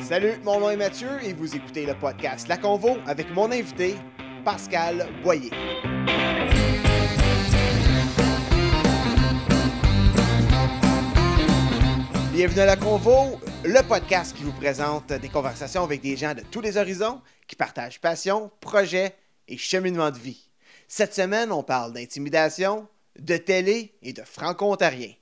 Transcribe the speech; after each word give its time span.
Salut, 0.00 0.34
mon 0.44 0.60
nom 0.60 0.70
est 0.70 0.76
Mathieu 0.76 1.08
et 1.22 1.32
vous 1.32 1.56
écoutez 1.56 1.86
le 1.86 1.94
podcast 1.94 2.46
La 2.46 2.56
Convo 2.56 2.98
avec 3.06 3.32
mon 3.34 3.50
invité, 3.50 3.96
Pascal 4.44 5.08
Boyer. 5.22 5.50
Bienvenue 12.32 12.60
à 12.60 12.66
La 12.66 12.76
Convo, 12.76 13.40
le 13.64 13.88
podcast 13.88 14.36
qui 14.36 14.44
vous 14.44 14.52
présente 14.52 15.12
des 15.12 15.28
conversations 15.28 15.84
avec 15.84 16.00
des 16.00 16.16
gens 16.16 16.34
de 16.34 16.42
tous 16.42 16.60
les 16.60 16.76
horizons 16.76 17.22
qui 17.46 17.56
partagent 17.56 18.00
passion, 18.00 18.50
projets 18.60 19.14
et 19.48 19.56
cheminement 19.56 20.10
de 20.10 20.18
vie. 20.18 20.50
Cette 20.86 21.14
semaine, 21.14 21.50
on 21.50 21.62
parle 21.62 21.92
d'intimidation, 21.92 22.86
de 23.18 23.36
télé 23.36 23.94
et 24.02 24.12
de 24.12 24.22
franco-ontarien. 24.22 25.12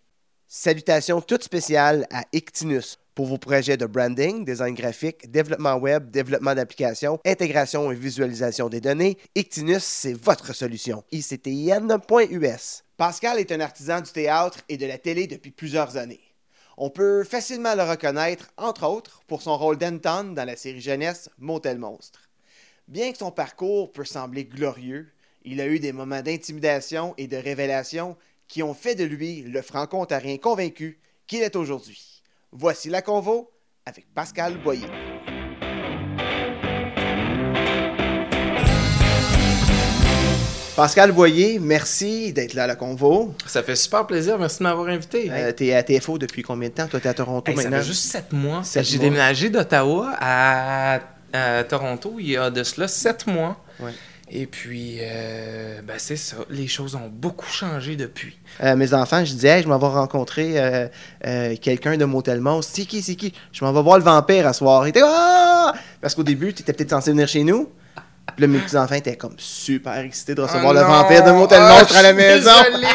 Salutations 0.54 1.22
toutes 1.22 1.44
spéciales 1.44 2.06
à 2.10 2.24
Ictinus 2.34 2.98
pour 3.14 3.24
vos 3.24 3.38
projets 3.38 3.78
de 3.78 3.86
branding, 3.86 4.44
design 4.44 4.74
graphique, 4.74 5.30
développement 5.30 5.76
web, 5.76 6.10
développement 6.10 6.54
d'applications, 6.54 7.18
intégration 7.24 7.90
et 7.90 7.94
visualisation 7.94 8.68
des 8.68 8.82
données. 8.82 9.16
Ictinus, 9.34 9.82
c'est 9.82 10.12
votre 10.12 10.54
solution. 10.54 11.04
ICTIN.us. 11.10 12.84
Pascal 12.98 13.38
est 13.38 13.50
un 13.50 13.60
artisan 13.60 14.02
du 14.02 14.12
théâtre 14.12 14.58
et 14.68 14.76
de 14.76 14.84
la 14.84 14.98
télé 14.98 15.26
depuis 15.26 15.52
plusieurs 15.52 15.96
années. 15.96 16.20
On 16.76 16.90
peut 16.90 17.24
facilement 17.24 17.74
le 17.74 17.84
reconnaître, 17.84 18.50
entre 18.58 18.86
autres, 18.86 19.22
pour 19.26 19.40
son 19.40 19.56
rôle 19.56 19.78
d'Anton 19.78 20.34
dans 20.34 20.44
la 20.44 20.56
série 20.56 20.82
jeunesse 20.82 21.30
Motel 21.38 21.78
Monstre. 21.78 22.28
Bien 22.88 23.10
que 23.10 23.16
son 23.16 23.30
parcours 23.30 23.90
peut 23.90 24.04
sembler 24.04 24.44
glorieux, 24.44 25.08
il 25.44 25.62
a 25.62 25.66
eu 25.66 25.80
des 25.80 25.92
moments 25.92 26.20
d'intimidation 26.20 27.14
et 27.16 27.26
de 27.26 27.38
révélation 27.38 28.18
qui 28.52 28.62
ont 28.62 28.74
fait 28.74 28.94
de 28.94 29.04
lui 29.04 29.40
le 29.40 29.62
franco-ontarien 29.62 30.36
convaincu 30.36 31.00
qu'il 31.26 31.40
est 31.40 31.56
aujourd'hui. 31.56 32.22
Voici 32.52 32.90
la 32.90 33.00
convo 33.00 33.50
avec 33.86 34.12
Pascal 34.12 34.58
Boyer. 34.62 34.90
Pascal 40.76 41.12
Boyer, 41.12 41.58
merci 41.60 42.34
d'être 42.34 42.52
là 42.52 42.64
à 42.64 42.66
la 42.66 42.76
convo. 42.76 43.34
Ça 43.46 43.62
fait 43.62 43.76
super 43.76 44.06
plaisir, 44.06 44.38
merci 44.38 44.58
de 44.58 44.64
m'avoir 44.64 44.88
invité. 44.88 45.30
Euh, 45.30 45.52
t'es 45.52 45.72
à 45.74 45.82
TFO 45.82 46.18
depuis 46.18 46.42
combien 46.42 46.68
de 46.68 46.74
temps? 46.74 46.88
Toi, 46.88 47.00
t'es 47.00 47.08
à 47.08 47.14
Toronto 47.14 47.50
Hey, 47.50 47.56
ça 47.56 47.64
maintenant? 47.64 47.78
fait 47.78 47.86
juste 47.86 48.04
sept 48.04 48.32
mois. 48.32 48.62
J'ai 48.74 48.98
déménagé 48.98 49.48
d'Ottawa 49.48 50.14
à, 50.18 51.00
à 51.32 51.64
Toronto 51.64 52.16
il 52.18 52.30
y 52.32 52.36
a 52.36 52.50
de 52.50 52.62
cela 52.64 52.86
sept 52.88 53.26
mois. 53.26 53.62
Ouais. 53.80 53.92
Et 54.34 54.46
puis, 54.46 54.96
euh, 55.02 55.80
ben 55.86 55.96
c'est 55.98 56.16
ça. 56.16 56.36
Les 56.48 56.66
choses 56.66 56.94
ont 56.94 57.10
beaucoup 57.12 57.46
changé 57.46 57.96
depuis. 57.96 58.38
Euh, 58.62 58.76
mes 58.76 58.94
enfants, 58.94 59.22
je 59.26 59.32
disais, 59.32 59.48
Hey, 59.58 59.62
je 59.62 59.68
m'en 59.68 59.78
vais 59.78 59.86
rencontrer 59.88 60.54
euh, 60.56 61.54
quelqu'un 61.60 61.98
de 61.98 62.06
Motel 62.06 62.40
Monstre. 62.40 62.72
C'est 62.74 62.86
qui, 62.86 63.02
c'est 63.02 63.14
qui? 63.14 63.34
Je 63.52 63.62
m'en 63.62 63.72
vais 63.74 63.82
voir 63.82 63.98
le 63.98 64.04
vampire 64.04 64.46
à 64.46 64.54
soir. 64.54 64.86
Étaient, 64.86 65.02
ah! 65.04 65.74
Parce 66.00 66.14
qu'au 66.14 66.22
début, 66.22 66.54
tu 66.54 66.62
étais 66.62 66.72
peut-être 66.72 66.90
censé 66.90 67.10
venir 67.10 67.28
chez 67.28 67.44
nous. 67.44 67.70
Puis 68.34 68.40
là, 68.40 68.46
mes 68.46 68.58
petits-enfants 68.60 68.94
étaient 68.94 69.16
comme 69.16 69.34
super 69.36 69.98
excités 69.98 70.34
de 70.34 70.40
recevoir 70.40 70.70
Oh 70.70 70.72
le 70.72 70.80
non! 70.80 70.86
vampire 70.86 71.24
de 71.24 71.32
Motel 71.32 71.58
Ah, 71.60 71.78
Monstre 71.78 71.96
à 71.96 72.02
la 72.02 72.12
maison. 72.14 72.50
Désolé! 72.64 72.86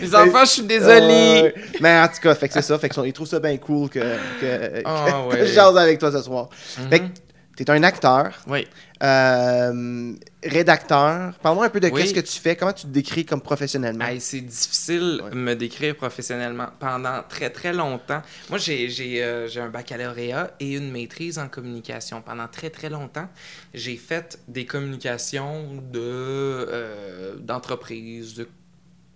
Les 0.00 0.14
enfants, 0.14 0.44
je 0.46 0.50
suis 0.50 0.62
désolé! 0.62 1.54
Mais 1.82 1.98
en 2.00 2.08
tout 2.08 2.20
cas, 2.22 2.34
fait 2.34 2.48
que 2.48 2.54
c'est 2.54 2.62
ça. 2.62 2.78
Fait 2.78 2.88
que 2.88 2.98
ils 3.06 3.12
trouvent 3.12 3.28
ça 3.28 3.40
bien 3.40 3.58
cool 3.58 3.90
que, 3.90 3.98
que, 3.98 4.82
Ah, 4.86 5.04
que- 5.28 5.34
que 5.36 5.40
ouais. 5.40 5.46
je 5.46 5.52
jase 5.52 5.76
avec 5.76 5.98
toi 5.98 6.10
ce 6.10 6.22
soir. 6.22 6.48
Fait 6.88 7.00
que 7.00 7.04
Mhm. 7.04 7.10
t'es 7.56 7.70
un 7.70 7.82
acteur, 7.82 8.30
Oui. 8.46 8.66
Euh, 9.02 10.12
rédacteur. 10.44 11.34
Parle-moi 11.38 11.66
un 11.66 11.70
peu 11.70 11.80
de 11.80 11.88
Oui. 11.88 12.00
qu'est-ce 12.02 12.14
que 12.14 12.20
tu 12.20 12.40
fais, 12.40 12.54
comment 12.56 12.72
tu 12.72 12.82
te 12.86 12.90
décris 12.92 13.24
comme 13.26 13.40
professionnellement? 13.40 14.04
Hey, 14.04 14.20
c'est 14.20 14.40
difficile 14.40 15.20
Ouais. 15.24 15.30
de 15.30 15.34
me 15.36 15.54
décrire 15.56 15.96
professionnellement. 15.96 16.68
Pendant 16.78 17.22
très, 17.28 17.50
très 17.50 17.72
longtemps, 17.72 18.22
moi, 18.48 18.58
j'ai 18.58 18.88
j'ai, 18.88 19.22
euh, 19.24 19.48
j'ai 19.48 19.60
un 19.60 19.68
baccalauréat 19.70 20.52
et 20.60 20.74
une 20.76 20.90
maîtrise 20.90 21.38
en 21.38 21.48
communication. 21.48 22.22
Pendant 22.22 22.46
très, 22.48 22.70
très 22.70 22.88
longtemps, 22.90 23.28
j'ai 23.74 23.96
fait 23.96 24.38
des 24.48 24.66
communications 24.66 25.74
de, 25.90 25.98
euh, 26.00 27.36
d'entreprises, 27.38 28.34
de 28.34 28.48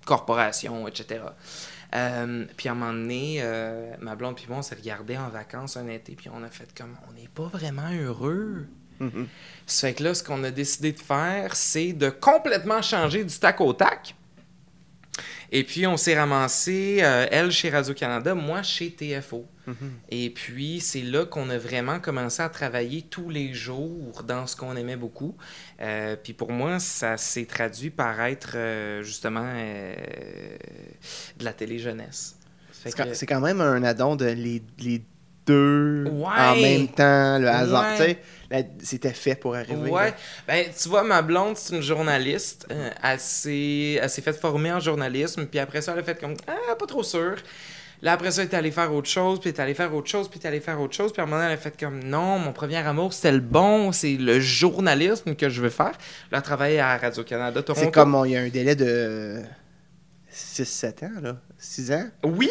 corporations, 0.05 0.87
etc. 0.89 1.21
Euh, 1.95 2.45
puis 2.57 2.69
à 2.69 2.73
un 2.73 2.75
moment 2.75 2.93
donné, 2.93 3.39
euh, 3.41 3.95
ma 4.01 4.17
blonde 4.17 4.35
puis 4.37 4.47
moi, 4.49 4.59
on 4.59 4.63
s'est 4.63 4.75
regardé 4.75 5.17
en 5.17 5.29
vacances 5.29 5.77
un 5.77 5.87
été, 5.89 6.15
puis 6.15 6.29
on 6.33 6.43
a 6.43 6.49
fait 6.49 6.69
comme, 6.77 6.97
on 7.09 7.13
n'est 7.13 7.29
pas 7.29 7.45
vraiment 7.47 7.91
heureux. 7.93 8.67
Ça 9.67 9.89
fait 9.89 9.95
que 9.95 10.03
là, 10.05 10.15
ce 10.15 10.23
qu'on 10.23 10.43
a 10.45 10.51
décidé 10.51 10.93
de 10.93 11.01
faire, 11.01 11.55
c'est 11.57 11.93
de 11.93 12.09
complètement 12.11 12.83
changer 12.83 13.25
du 13.25 13.37
tac 13.39 13.61
au 13.61 13.73
tac. 13.73 14.15
Et 15.53 15.63
puis, 15.63 15.87
on 15.87 15.97
s'est 15.97 16.19
ramassé, 16.19 16.99
euh, 17.03 17.27
elle 17.31 17.53
chez 17.53 17.71
Radio-Canada, 17.71 18.35
moi 18.35 18.63
chez 18.65 18.91
TFO. 18.91 19.47
Et 20.11 20.31
puis, 20.31 20.81
c'est 20.81 21.03
là 21.03 21.25
qu'on 21.25 21.51
a 21.51 21.59
vraiment 21.59 21.99
commencé 22.01 22.41
à 22.43 22.49
travailler 22.49 23.03
tous 23.03 23.31
les 23.31 23.53
jours 23.55 24.23
dans 24.25 24.47
ce 24.47 24.55
qu'on 24.57 24.77
aimait 24.77 24.97
beaucoup. 24.97 25.37
Euh, 25.81 26.15
puis 26.23 26.33
pour 26.35 26.53
moi, 26.53 26.79
ça 26.79 27.17
s'est 27.17 27.47
traduit 27.47 27.91
par 27.91 28.21
être 28.23 28.53
euh, 28.57 29.03
justement 29.03 29.53
de 31.39 31.45
la 31.45 31.53
télé-jeunesse. 31.53 32.37
C'est 32.73 32.91
quand- 32.97 33.05
C'est 33.15 33.27
quand 33.27 33.41
même 33.41 33.61
un 33.61 33.83
addon 33.83 34.17
de 34.17 34.27
les, 34.27 34.63
les 34.79 35.03
deux 35.47 36.05
Ouais. 36.11 36.27
en 36.27 36.57
même 36.57 36.89
temps, 36.89 37.39
le 37.39 37.49
hasard. 37.49 37.99
Ouais. 37.99 38.19
Tu 38.51 38.57
sais, 38.59 38.69
c'était 38.83 39.13
fait 39.13 39.35
pour 39.35 39.55
arriver. 39.57 39.91
Ouais. 39.91 40.11
là. 40.11 40.17
Ben, 40.47 40.67
tu 40.81 40.89
vois, 40.89 41.03
ma 41.03 41.23
blonde, 41.23 41.57
c'est 41.57 41.75
une 41.75 41.83
journaliste. 41.83 42.67
Euh, 42.71 42.91
elle 43.03 43.19
s'est 43.21 43.95
elle 44.03 44.11
s'est 44.11 44.23
fait 44.23 44.33
former 44.39 44.73
en 44.73 44.81
journalisme, 44.81 45.47
puis 45.47 45.59
après 45.59 45.81
ça, 45.83 45.93
elle 45.93 46.01
a 46.01 46.03
fait 46.03 46.19
comme 46.21 46.35
Ah, 46.47 46.75
pas 46.79 46.87
trop 46.87 47.03
sûr. 47.03 47.37
Là, 48.03 48.13
après 48.13 48.31
ça, 48.31 48.43
elle 48.43 48.49
est 48.49 48.55
allée 48.55 48.71
faire 48.71 48.93
autre 48.93 49.09
chose, 49.09 49.41
puis 49.41 49.49
elle 49.49 49.57
est 49.57 49.61
allée 49.63 49.75
faire 49.75 49.95
autre 49.95 50.09
chose, 50.11 50.29
puis 50.29 50.39
elle 50.43 50.47
est 50.47 50.49
allée 50.53 50.61
faire 50.61 50.79
autre 50.81 50.95
chose. 50.95 51.13
Puis 51.15 51.21
à 51.21 51.25
un 51.25 51.27
moment 51.27 51.39
donné, 51.41 51.53
elle 51.53 51.59
a 51.59 51.61
fait 51.61 51.81
comme 51.81 52.05
Non, 52.05 52.39
mon 52.39 52.53
premier 52.53 52.77
amour, 52.77 53.13
c'était 53.15 53.33
le 53.33 53.41
bon, 53.41 53.91
c'est 53.91 54.17
le 54.19 54.39
journalisme 54.39 55.35
que 55.35 55.49
je 55.49 55.63
veux 55.63 55.71
faire. 55.71 55.93
Là, 56.31 56.39
elle 56.39 56.43
travaille 56.43 56.79
à 56.79 56.97
Radio-Canada 56.99 57.63
Toronto. 57.63 57.87
C'est 57.87 57.91
comme, 57.91 58.23
il 58.27 58.33
y 58.33 58.37
a 58.37 58.41
un 58.41 58.49
délai 58.49 58.77
de 58.77 59.41
6-7 60.31 61.05
ans, 61.07 61.21
là. 61.23 61.37
6 61.59 61.93
ans, 61.93 62.05
Oui, 62.25 62.51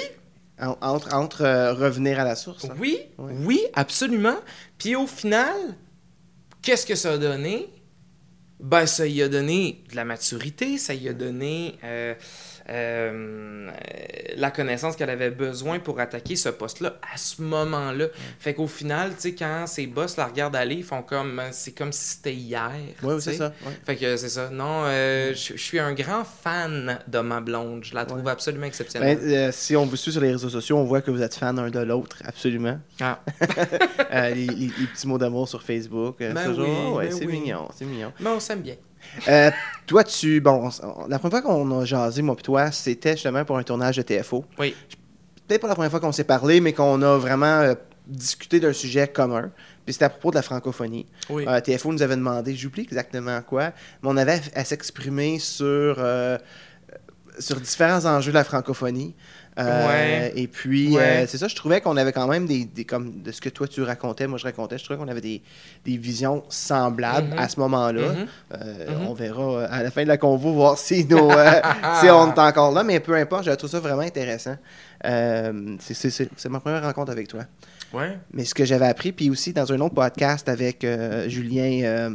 entre, 0.59 1.13
entre 1.13 1.41
euh, 1.43 1.73
revenir 1.73 2.19
à 2.19 2.23
la 2.23 2.35
source. 2.35 2.65
hein. 2.65 2.75
Oui, 2.79 2.99
oui, 3.17 3.61
absolument. 3.73 4.37
Puis 4.77 4.95
au 4.95 5.07
final, 5.07 5.53
qu'est-ce 6.61 6.85
que 6.85 6.95
ça 6.95 7.13
a 7.13 7.17
donné? 7.17 7.69
Ben, 8.59 8.85
ça 8.85 9.05
y 9.05 9.21
a 9.21 9.27
donné 9.27 9.83
de 9.91 9.95
la 9.95 10.05
maturité, 10.05 10.77
ça 10.77 10.93
y 10.93 11.09
a 11.09 11.13
donné 11.13 11.75
euh, 11.83 12.13
euh, 12.69 13.69
la 14.37 14.51
connaissance 14.51 14.95
qu'elle 14.95 15.09
avait 15.09 15.29
besoin 15.31 15.79
pour 15.79 15.99
attaquer 15.99 16.35
ce 16.35 16.49
poste-là 16.49 16.97
à 17.13 17.17
ce 17.17 17.41
moment-là. 17.41 18.07
Fait 18.39 18.53
qu'au 18.53 18.67
final, 18.67 19.11
tu 19.15 19.21
sais, 19.21 19.35
quand 19.35 19.65
ses 19.67 19.87
boss 19.87 20.17
la 20.17 20.25
regardent 20.25 20.55
aller, 20.55 20.75
ils 20.75 20.83
font 20.83 21.01
comme, 21.01 21.41
c'est 21.51 21.71
comme 21.73 21.91
si 21.91 22.15
c'était 22.15 22.33
hier. 22.33 22.71
Oui, 23.03 23.15
c'est 23.19 23.33
ça. 23.33 23.53
ouais. 23.65 23.71
Fait 23.85 23.95
que 23.95 24.17
c'est 24.17 24.29
ça. 24.29 24.49
Non, 24.49 24.83
euh, 24.85 25.33
je 25.33 25.53
je 25.55 25.61
suis 25.61 25.79
un 25.79 25.93
grand 25.93 26.23
fan 26.25 26.99
de 27.07 27.19
ma 27.19 27.39
blonde. 27.41 27.83
Je 27.83 27.95
la 27.95 28.05
trouve 28.05 28.23
Ouais. 28.23 28.31
absolument 28.31 28.65
exceptionnelle. 28.65 29.17
Ben, 29.17 29.29
euh, 29.33 29.49
si 29.51 29.75
on 29.75 29.85
vous 29.85 29.95
suit 29.95 30.11
sur 30.11 30.21
les 30.21 30.31
réseaux 30.31 30.49
sociaux, 30.49 30.77
on 30.77 30.83
voit 30.83 31.01
que 31.01 31.11
vous 31.11 31.21
êtes 31.21 31.35
fans 31.35 31.53
l'un 31.53 31.69
de 31.69 31.79
l'autre, 31.79 32.17
absolument. 32.25 32.79
Ah. 33.01 33.19
Euh, 34.13 34.29
les, 34.29 34.45
les- 34.47 34.67
les 34.67 34.87
petits 34.93 35.07
mots 35.07 35.17
d'amour 35.17 35.47
sur 35.49 35.61
Facebook. 35.61 36.21
euh, 36.21 36.33
Ben 36.33 36.41
c'est 36.43 36.49
toujours, 36.49 36.67
oui, 36.67 36.97
ouais, 36.97 37.07
ben 37.09 37.17
c'est 37.17 37.25
oui. 37.25 37.39
mignon, 37.39 37.67
c'est 37.75 37.85
mignon. 37.85 38.13
Mais 38.19 38.29
on 38.29 38.39
s'aime 38.39 38.61
bien. 38.61 38.75
Euh, 39.27 39.51
toi, 39.85 40.03
tu. 40.03 40.39
Bon, 40.41 40.69
on- 40.83 41.07
la 41.07 41.19
première 41.19 41.41
fois 41.41 41.51
qu'on 41.53 41.79
a 41.81 41.85
jasé, 41.85 42.21
moi 42.21 42.35
et 42.37 42.41
toi, 42.41 42.71
c'était 42.71 43.11
justement 43.13 43.45
pour 43.45 43.57
un 43.57 43.63
tournage 43.63 43.97
de 43.97 44.01
TFO. 44.01 44.45
Oui. 44.59 44.75
Peut-être 45.47 45.61
pas 45.61 45.67
la 45.67 45.75
première 45.75 45.91
fois 45.91 45.99
qu'on 45.99 46.11
s'est 46.11 46.23
parlé, 46.23 46.59
mais 46.59 46.73
qu'on 46.73 47.01
a 47.01 47.17
vraiment 47.17 47.59
euh, 47.61 47.75
discuté 48.07 48.59
d'un 48.59 48.73
sujet 48.73 49.07
commun. 49.07 49.51
Puis 49.85 49.93
c'était 49.93 50.05
à 50.05 50.09
propos 50.09 50.31
de 50.31 50.35
la 50.35 50.41
francophonie. 50.41 51.05
Oui. 51.29 51.45
Euh, 51.47 51.59
TFO 51.61 51.91
nous 51.93 52.01
avait 52.01 52.15
demandé, 52.15 52.55
j'oublie 52.55 52.81
exactement 52.81 53.39
quoi, 53.43 53.65
mais 54.01 54.09
on 54.09 54.17
avait 54.17 54.41
à 54.55 54.65
s'exprimer 54.65 55.37
sur, 55.37 56.03
sur 57.37 57.59
différents 57.59 58.05
enjeux 58.05 58.31
de 58.31 58.37
la 58.37 58.43
francophonie. 58.43 59.13
Euh, 59.57 59.87
Ouais. 59.87 60.33
Et 60.35 60.47
puis, 60.47 60.93
Ouais. 60.95 61.01
euh, 61.23 61.27
c'est 61.27 61.37
ça, 61.37 61.47
je 61.47 61.55
trouvais 61.55 61.79
qu'on 61.79 61.95
avait 61.95 62.11
quand 62.11 62.27
même 62.27 62.45
des, 62.45 62.65
des- 62.65 62.83
comme 62.83 63.21
de 63.21 63.31
ce 63.31 63.39
que 63.39 63.47
toi 63.47 63.67
tu 63.69 63.81
racontais, 63.83 64.27
moi 64.27 64.37
je 64.37 64.43
racontais, 64.43 64.77
je 64.77 64.83
trouvais 64.83 64.99
qu'on 64.99 65.07
avait 65.07 65.21
des, 65.21 65.41
des 65.85 65.95
visions 65.95 66.43
semblables 66.49 67.29
Mhm. 67.29 67.39
à 67.39 67.47
ce 67.47 67.59
moment-là. 67.61 68.09
Mhm. 68.13 68.27
Euh, 68.53 68.99
Mhm. 68.99 69.07
On 69.07 69.13
verra 69.13 69.63
à 69.65 69.81
la 69.81 69.91
fin 69.91 70.03
de 70.03 70.09
la 70.09 70.17
convo 70.17 70.51
voir 70.51 70.77
si, 70.77 71.05
nos, 71.05 71.29
si 72.01 72.09
on 72.09 72.33
est 72.33 72.39
encore 72.39 72.73
là, 72.73 72.83
mais 72.83 72.99
peu 72.99 73.15
importe, 73.15 73.45
je 73.45 73.51
trouve 73.51 73.69
ça 73.69 73.79
vraiment 73.79 74.01
intéressant. 74.01 74.57
C'est- 75.79 76.49
ma 76.49 76.59
première 76.59 76.83
rencontre 76.83 77.11
avec 77.11 77.27
toi. 77.29 77.43
Ouais. 77.93 78.17
Mais 78.33 78.43
ce 78.43 78.53
que 78.53 78.65
j'avais 78.65 78.87
appris, 78.87 79.11
puis 79.13 79.29
aussi 79.29 79.53
dans 79.53 79.71
un 79.71 79.79
autre 79.79 79.95
podcast 79.95 80.49
avec 80.49 80.85
Julien, 81.27 82.11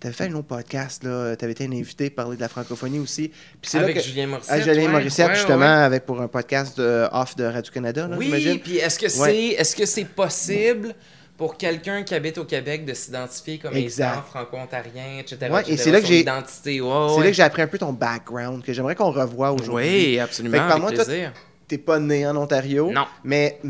t'avais 0.00 0.14
fait 0.14 0.24
un 0.24 0.34
autre 0.34 0.46
podcast, 0.48 1.02
là, 1.04 1.34
t'avais 1.36 1.52
été 1.52 1.64
un 1.64 1.72
invité 1.72 2.10
parler 2.10 2.36
de 2.36 2.40
la 2.42 2.48
francophonie 2.48 2.98
aussi. 2.98 3.28
Puis 3.28 3.70
c'est 3.70 3.78
là 3.78 3.84
Avec 3.84 3.96
que- 3.96 4.02
Julien 4.02 4.26
Morissette. 4.26 4.52
à 4.54 4.60
Julien 4.60 4.82
ouais, 4.86 4.88
Morissette, 4.88 5.28
ouais, 5.28 5.34
justement, 5.34 5.58
ouais. 5.60 5.64
avec 5.66 6.04
pour 6.04 6.20
un 6.20 6.28
podcast 6.28 6.76
de 6.78 7.06
off 7.12 7.36
de 7.36 7.44
Radio-Canada, 7.44 8.08
là, 8.08 8.16
Oui, 8.18 8.60
puis 8.62 8.76
est-ce 8.76 8.98
que 8.98 9.08
c'est 9.08 9.36
est-ce 9.48 9.74
que 9.76 9.86
c'est 9.86 10.04
possible 10.04 10.94
pour 11.36 11.56
quelqu'un 11.56 12.02
qui 12.02 12.14
habite 12.14 12.36
au 12.38 12.44
Québec 12.44 12.84
de 12.84 12.92
s'identifier 12.94 13.58
comme 13.58 13.74
Exact. 13.76 14.12
étant 14.12 14.22
franco-ontarien, 14.22 15.18
etc. 15.20 15.38
Ouais, 15.52 15.62
et 15.68 15.76
c'est 15.76 15.92
là 15.92 16.00
que 16.00 16.06
j'ai- 16.06 16.20
identité, 16.20 16.80
C'est 16.82 17.20
là 17.20 17.26
que 17.26 17.32
j'ai 17.32 17.42
appris 17.44 17.62
un 17.62 17.68
peu 17.68 17.78
ton 17.78 17.92
background, 17.92 18.62
que 18.64 18.72
j'aimerais 18.72 18.96
qu'on 18.96 19.12
revoie 19.12 19.52
aujourd'hui. 19.52 19.86
Oui, 19.88 20.14
Fait 20.14 20.18
absolument, 20.20 20.54
que 20.56 20.58
avec 20.58 20.68
parle-moi, 20.70 20.92
toi, 20.92 21.04
plaisir. 21.04 21.32
t'es 21.68 21.78
pas 21.78 21.98
né 22.00 22.26
en 22.26 22.36
Ontario. 22.36 22.90
Non. 22.90 23.06
Mais 23.22 23.60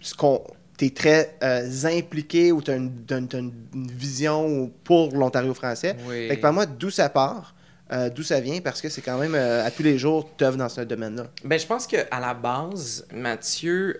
ce 0.00 0.12
qu'on 0.14 0.42
t'es 0.78 0.90
très 0.90 1.36
euh, 1.42 1.68
impliqué 1.84 2.52
ou 2.52 2.62
une, 2.68 3.04
t'as 3.06 3.18
une- 3.18 3.52
vision 3.74 4.72
pour 4.84 5.14
l'Ontario 5.14 5.52
français. 5.52 5.94
Oui. 6.08 6.28
Fait 6.28 6.36
que 6.36 6.40
par 6.40 6.54
moi, 6.54 6.64
d'où 6.64 6.88
ça 6.88 7.10
part, 7.10 7.54
euh, 7.92 8.08
d'où 8.08 8.22
ça 8.22 8.40
vient, 8.40 8.60
parce 8.60 8.80
que 8.80 8.88
c'est 8.88 9.02
quand 9.02 9.18
même 9.18 9.34
euh, 9.34 9.66
à 9.66 9.70
tous 9.70 9.82
les 9.82 9.98
jours, 9.98 10.30
tu 10.38 10.44
dans 10.44 10.68
ce 10.70 10.80
domaine-là. 10.82 11.26
Ben, 11.44 11.58
je 11.58 11.66
pense 11.66 11.86
qu'à 11.86 12.06
la 12.20 12.32
base, 12.32 13.06
Mathieu, 13.12 13.98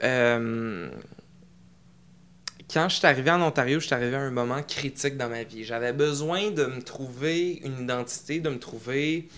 quand 2.73 2.89
je 2.89 2.97
suis 2.97 3.07
arrivé 3.07 3.31
en 3.31 3.41
Ontario, 3.43 3.81
je 3.81 3.87
suis 3.87 3.95
arrivé 3.95 4.15
à 4.17 4.21
un 4.21 4.31
moment 4.31 4.63
critique 4.63 5.17
dans 5.17 5.29
ma 5.29 5.43
vie. 5.43 5.65
J'avais 5.65 5.93
besoin 5.93 6.51
de 6.51 6.67
me 6.67 6.83
trouver 6.83 7.61
une 7.65 7.83
identité, 7.83 8.41
de 8.41 8.51
me 8.51 8.59
trouver. 8.59 9.29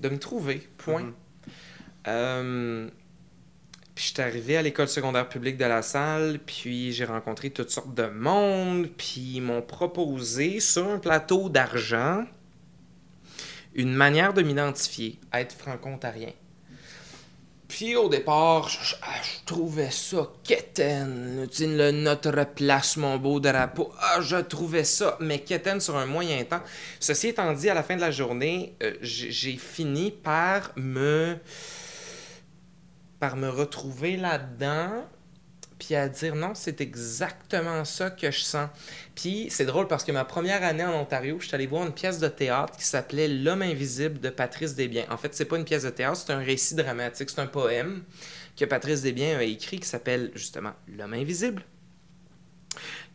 de 0.00 0.08
me 0.10 0.18
trouver, 0.18 0.68
point. 0.76 1.02
Mhm. 1.04 1.14
Euh, 2.08 2.88
puis 3.96 4.04
je 4.04 4.12
suis 4.12 4.22
arrivé 4.22 4.58
à 4.58 4.62
l'école 4.62 4.88
secondaire 4.88 5.26
publique 5.26 5.56
de 5.56 5.64
la 5.64 5.80
salle, 5.80 6.38
puis 6.44 6.92
j'ai 6.92 7.06
rencontré 7.06 7.48
toutes 7.48 7.70
sortes 7.70 7.94
de 7.94 8.06
monde, 8.06 8.88
puis 8.98 9.36
ils 9.36 9.40
m'ont 9.40 9.62
proposé 9.62 10.60
sur 10.60 10.86
un 10.86 10.98
plateau 10.98 11.48
d'argent 11.48 12.26
une 13.74 13.94
manière 13.94 14.34
de 14.34 14.42
m'identifier, 14.42 15.18
être 15.32 15.54
franco-ontarien. 15.54 16.32
Puis 17.68 17.96
au 17.96 18.10
départ, 18.10 18.68
je, 18.68 18.94
ah, 19.00 19.14
trouvais 19.46 19.90
ça 19.90 20.28
quétaine. 20.44 21.48
Le 21.58 21.90
notre 21.90 22.44
place, 22.54 22.98
mon 22.98 23.16
beau 23.16 23.40
drapeau. 23.40 23.92
Ah, 23.98 24.20
je 24.20 24.36
trouvais 24.36 24.84
ça, 24.84 25.16
mais 25.20 25.38
quétaine 25.38 25.80
sur 25.80 25.96
un 25.96 26.06
moyen 26.06 26.44
temps. 26.44 26.62
Ceci 27.00 27.28
étant 27.28 27.52
dit, 27.54 27.70
à 27.70 27.74
la 27.74 27.82
fin 27.82 27.96
de 27.96 28.02
la 28.02 28.10
journée, 28.10 28.74
euh, 28.82 28.92
j'ai 29.00 29.56
fini 29.56 30.10
par 30.10 30.70
me 30.76 31.38
par 33.18 33.36
me 33.36 33.48
retrouver 33.48 34.16
là-dedans, 34.16 35.04
puis 35.78 35.94
à 35.94 36.08
dire 36.08 36.34
non, 36.34 36.54
c'est 36.54 36.80
exactement 36.80 37.84
ça 37.84 38.10
que 38.10 38.30
je 38.30 38.40
sens. 38.40 38.68
Puis 39.14 39.48
c'est 39.50 39.66
drôle 39.66 39.88
parce 39.88 40.04
que 40.04 40.12
ma 40.12 40.24
première 40.24 40.62
année 40.62 40.84
en 40.84 40.94
Ontario, 41.00 41.38
je 41.40 41.46
suis 41.46 41.54
allé 41.54 41.66
voir 41.66 41.86
une 41.86 41.92
pièce 41.92 42.18
de 42.18 42.28
théâtre 42.28 42.76
qui 42.76 42.84
s'appelait 42.84 43.28
L'homme 43.28 43.62
invisible 43.62 44.20
de 44.20 44.30
Patrice 44.30 44.74
Desbiens. 44.74 45.06
En 45.10 45.16
fait, 45.16 45.34
c'est 45.34 45.44
pas 45.44 45.58
une 45.58 45.64
pièce 45.64 45.82
de 45.82 45.90
théâtre, 45.90 46.16
c'est 46.16 46.32
un 46.32 46.38
récit 46.38 46.74
dramatique, 46.74 47.30
c'est 47.30 47.40
un 47.40 47.46
poème 47.46 48.04
que 48.56 48.64
Patrice 48.64 49.02
Desbiens 49.02 49.38
a 49.38 49.42
écrit 49.42 49.78
qui 49.78 49.88
s'appelle 49.88 50.30
justement 50.34 50.72
L'homme 50.88 51.14
invisible 51.14 51.62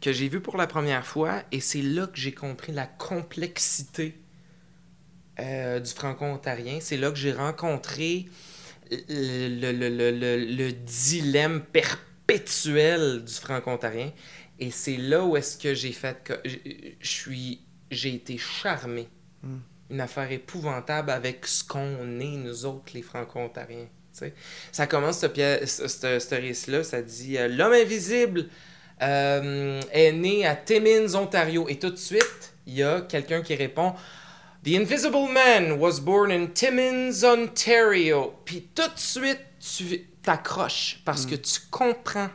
que 0.02 0.12
j'ai 0.12 0.28
vu 0.28 0.42
pour 0.42 0.58
la 0.58 0.68
première 0.68 1.06
fois 1.06 1.44
et 1.52 1.60
c'est 1.60 1.84
là 1.84 2.08
que 2.08 2.18
j'ai 2.18 2.34
compris 2.34 2.72
la 2.72 2.88
complexité 2.88 4.20
euh, 5.40 5.80
du 5.80 5.92
franco-ontarien. 5.92 6.80
C'est 6.82 6.98
là 6.98 7.12
que 7.12 7.18
j'ai 7.18 7.32
rencontré 7.32 8.28
le, 8.92 9.72
le- 9.72 9.90
le- 9.90 10.12
le- 10.12 10.38
le 10.46 10.72
dilemme 10.74 11.62
perpétuel 11.62 13.24
du 13.24 13.34
franco-ontarien. 13.34 14.12
Et 14.60 14.70
c'est 14.72 14.98
là 14.98 15.24
où 15.24 15.36
est-ce 15.38 15.58
que 15.58 15.74
j'ai 15.74 15.92
fait 15.92 16.18
que 16.24 16.34
j'ai 17.02 18.14
été 18.14 18.38
charmé. 18.38 19.08
Mm. 19.44 19.58
Une 19.92 20.02
affaire 20.02 20.32
épouvantable 20.32 21.10
avec 21.12 21.46
ce 21.46 21.64
qu'on 21.64 22.20
est, 22.20 22.38
nous 22.38 22.66
autres, 22.66 22.92
les 22.94 23.02
franco-ontariens. 23.02 23.88
Ça 24.72 24.88
commence, 24.88 25.20
ce, 25.22 25.28
ce 25.88 26.36
récit-là, 26.36 26.84
ça 26.84 27.02
dit 27.02 27.38
euh, 27.38 27.48
L'homme 27.48 27.74
invisible 27.74 28.48
euh, 29.02 29.82
est 29.92 30.12
né 30.12 30.46
à 30.46 30.56
Timmins, 30.56 31.16
Ontario. 31.16 31.68
Et 31.70 31.80
tout 31.80 31.90
de 31.90 31.96
suite, 31.98 32.54
il 32.68 32.76
y 32.76 32.84
a 32.84 33.02
quelqu'un 33.02 33.42
qui 33.42 33.56
répond 33.56 33.94
The 34.64 34.76
Invisible 34.76 35.28
Man 35.28 35.80
was 35.80 36.00
born 36.00 36.32
in 36.32 36.48
Timmins, 36.54 37.24
Ontario. 37.24 38.36
Puis 38.46 38.70
tout 38.76 38.88
de 38.94 39.00
suite, 39.00 39.40
tu 39.60 40.06
t'accroches 40.22 41.02
parce 41.04 41.26
que 41.26 41.34
tu 41.34 41.60
comprends 41.72 42.30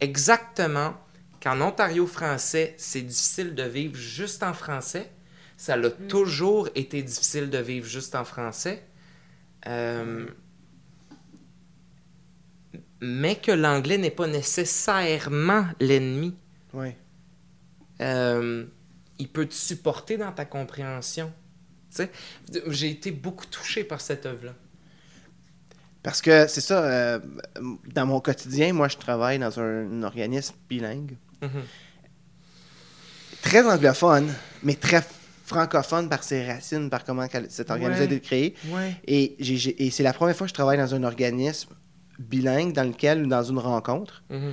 exactement 0.00 0.94
qu'en 1.42 1.60
Ontario 1.60 2.06
français, 2.06 2.74
c'est 2.78 3.02
difficile 3.02 3.54
de 3.54 3.62
vivre 3.62 3.94
juste 3.94 4.42
en 4.42 4.54
français. 4.54 5.10
Ça 5.58 5.76
l'a 5.76 5.90
toujours 5.90 6.70
été 6.74 7.02
difficile 7.02 7.50
de 7.50 7.58
vivre 7.58 7.86
juste 7.86 8.14
en 8.14 8.24
français. 8.24 8.82
Euh, 9.66 10.26
mais 13.02 13.36
que 13.36 13.52
l'anglais 13.52 13.98
n'est 13.98 14.10
pas 14.10 14.26
nécessairement 14.26 15.66
l'ennemi. 15.78 16.34
Ouais. 16.72 16.96
Euh, 18.00 18.64
il 19.18 19.28
peut 19.28 19.44
te 19.44 19.54
supporter 19.54 20.16
dans 20.16 20.32
ta 20.32 20.46
compréhension. 20.46 21.30
J'ai 22.68 22.90
été 22.90 23.10
beaucoup 23.10 23.46
touché 23.46 23.84
par 23.84 24.00
cette 24.00 24.26
œuvre-là. 24.26 24.54
Parce 26.02 26.22
que 26.22 26.46
c'est 26.46 26.60
ça, 26.62 26.82
euh, 26.82 27.18
dans 27.92 28.06
mon 28.06 28.20
quotidien, 28.20 28.72
moi, 28.72 28.88
je 28.88 28.96
travaille 28.96 29.38
dans 29.38 29.60
un, 29.60 29.86
un 29.90 30.02
organisme 30.02 30.54
bilingue, 30.68 31.16
Mhm. 31.42 31.62
très 33.42 33.66
anglophone, 33.66 34.32
mais 34.62 34.74
très 34.74 35.02
francophone 35.44 36.08
par 36.08 36.22
ses 36.22 36.46
racines, 36.46 36.90
par 36.90 37.04
comment 37.04 37.26
cet 37.48 37.70
organisme 37.70 38.00
a 38.02 38.04
été 38.04 38.20
créé. 38.20 38.54
Ouais. 38.68 38.94
Et 39.06 39.90
c'est 39.90 40.02
la 40.02 40.12
première 40.12 40.36
fois 40.36 40.46
que 40.46 40.50
je 40.50 40.54
travaille 40.54 40.78
dans 40.78 40.94
un 40.94 41.02
organisme 41.02 41.70
bilingue 42.18 42.72
dans 42.72 42.84
lequel, 42.84 43.26
dans 43.28 43.42
une 43.42 43.58
rencontre, 43.58 44.22
Mhm. 44.30 44.52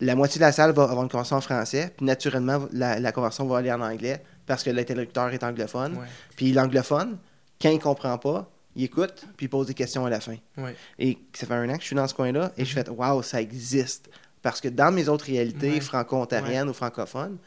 la 0.00 0.14
moitié 0.14 0.38
de 0.38 0.44
la 0.44 0.52
salle 0.52 0.72
va 0.72 0.84
avoir 0.84 1.02
une 1.02 1.08
conversation 1.08 1.36
en 1.36 1.40
français, 1.40 1.92
puis 1.96 2.06
naturellement, 2.06 2.66
la, 2.72 3.00
la 3.00 3.12
conversation 3.12 3.46
va 3.46 3.58
aller 3.58 3.72
en 3.72 3.80
anglais 3.80 4.22
parce 4.46 4.62
que 4.62 4.70
l'interlocuteur 4.70 5.28
est 5.30 5.42
anglophone. 5.44 5.96
Ouais. 5.98 6.06
Puis 6.36 6.52
l'anglophone, 6.52 7.18
quand 7.60 7.70
il 7.70 7.78
comprend 7.78 8.18
pas, 8.18 8.50
il 8.76 8.84
écoute, 8.84 9.24
puis 9.36 9.46
il 9.46 9.48
pose 9.48 9.66
des 9.68 9.74
questions 9.74 10.04
à 10.04 10.10
la 10.10 10.20
fin. 10.20 10.36
Ouais. 10.56 10.74
Et 10.98 11.18
ça 11.32 11.46
fait 11.46 11.54
un 11.54 11.68
an 11.70 11.74
que 11.76 11.82
je 11.82 11.86
suis 11.86 11.96
dans 11.96 12.08
ce 12.08 12.14
coin-là, 12.14 12.52
et 12.56 12.64
je 12.64 12.72
fais 12.72 12.88
Waouh, 12.88 13.22
ça 13.22 13.40
existe. 13.40 14.10
Parce 14.42 14.60
que 14.60 14.68
dans 14.68 14.92
mes 14.92 15.08
autres 15.08 15.24
réalités 15.26 15.70
Ouais. 15.74 15.80
franco-ontariennes 15.80 16.68
ou 16.68 16.74
francophones, 16.74 17.38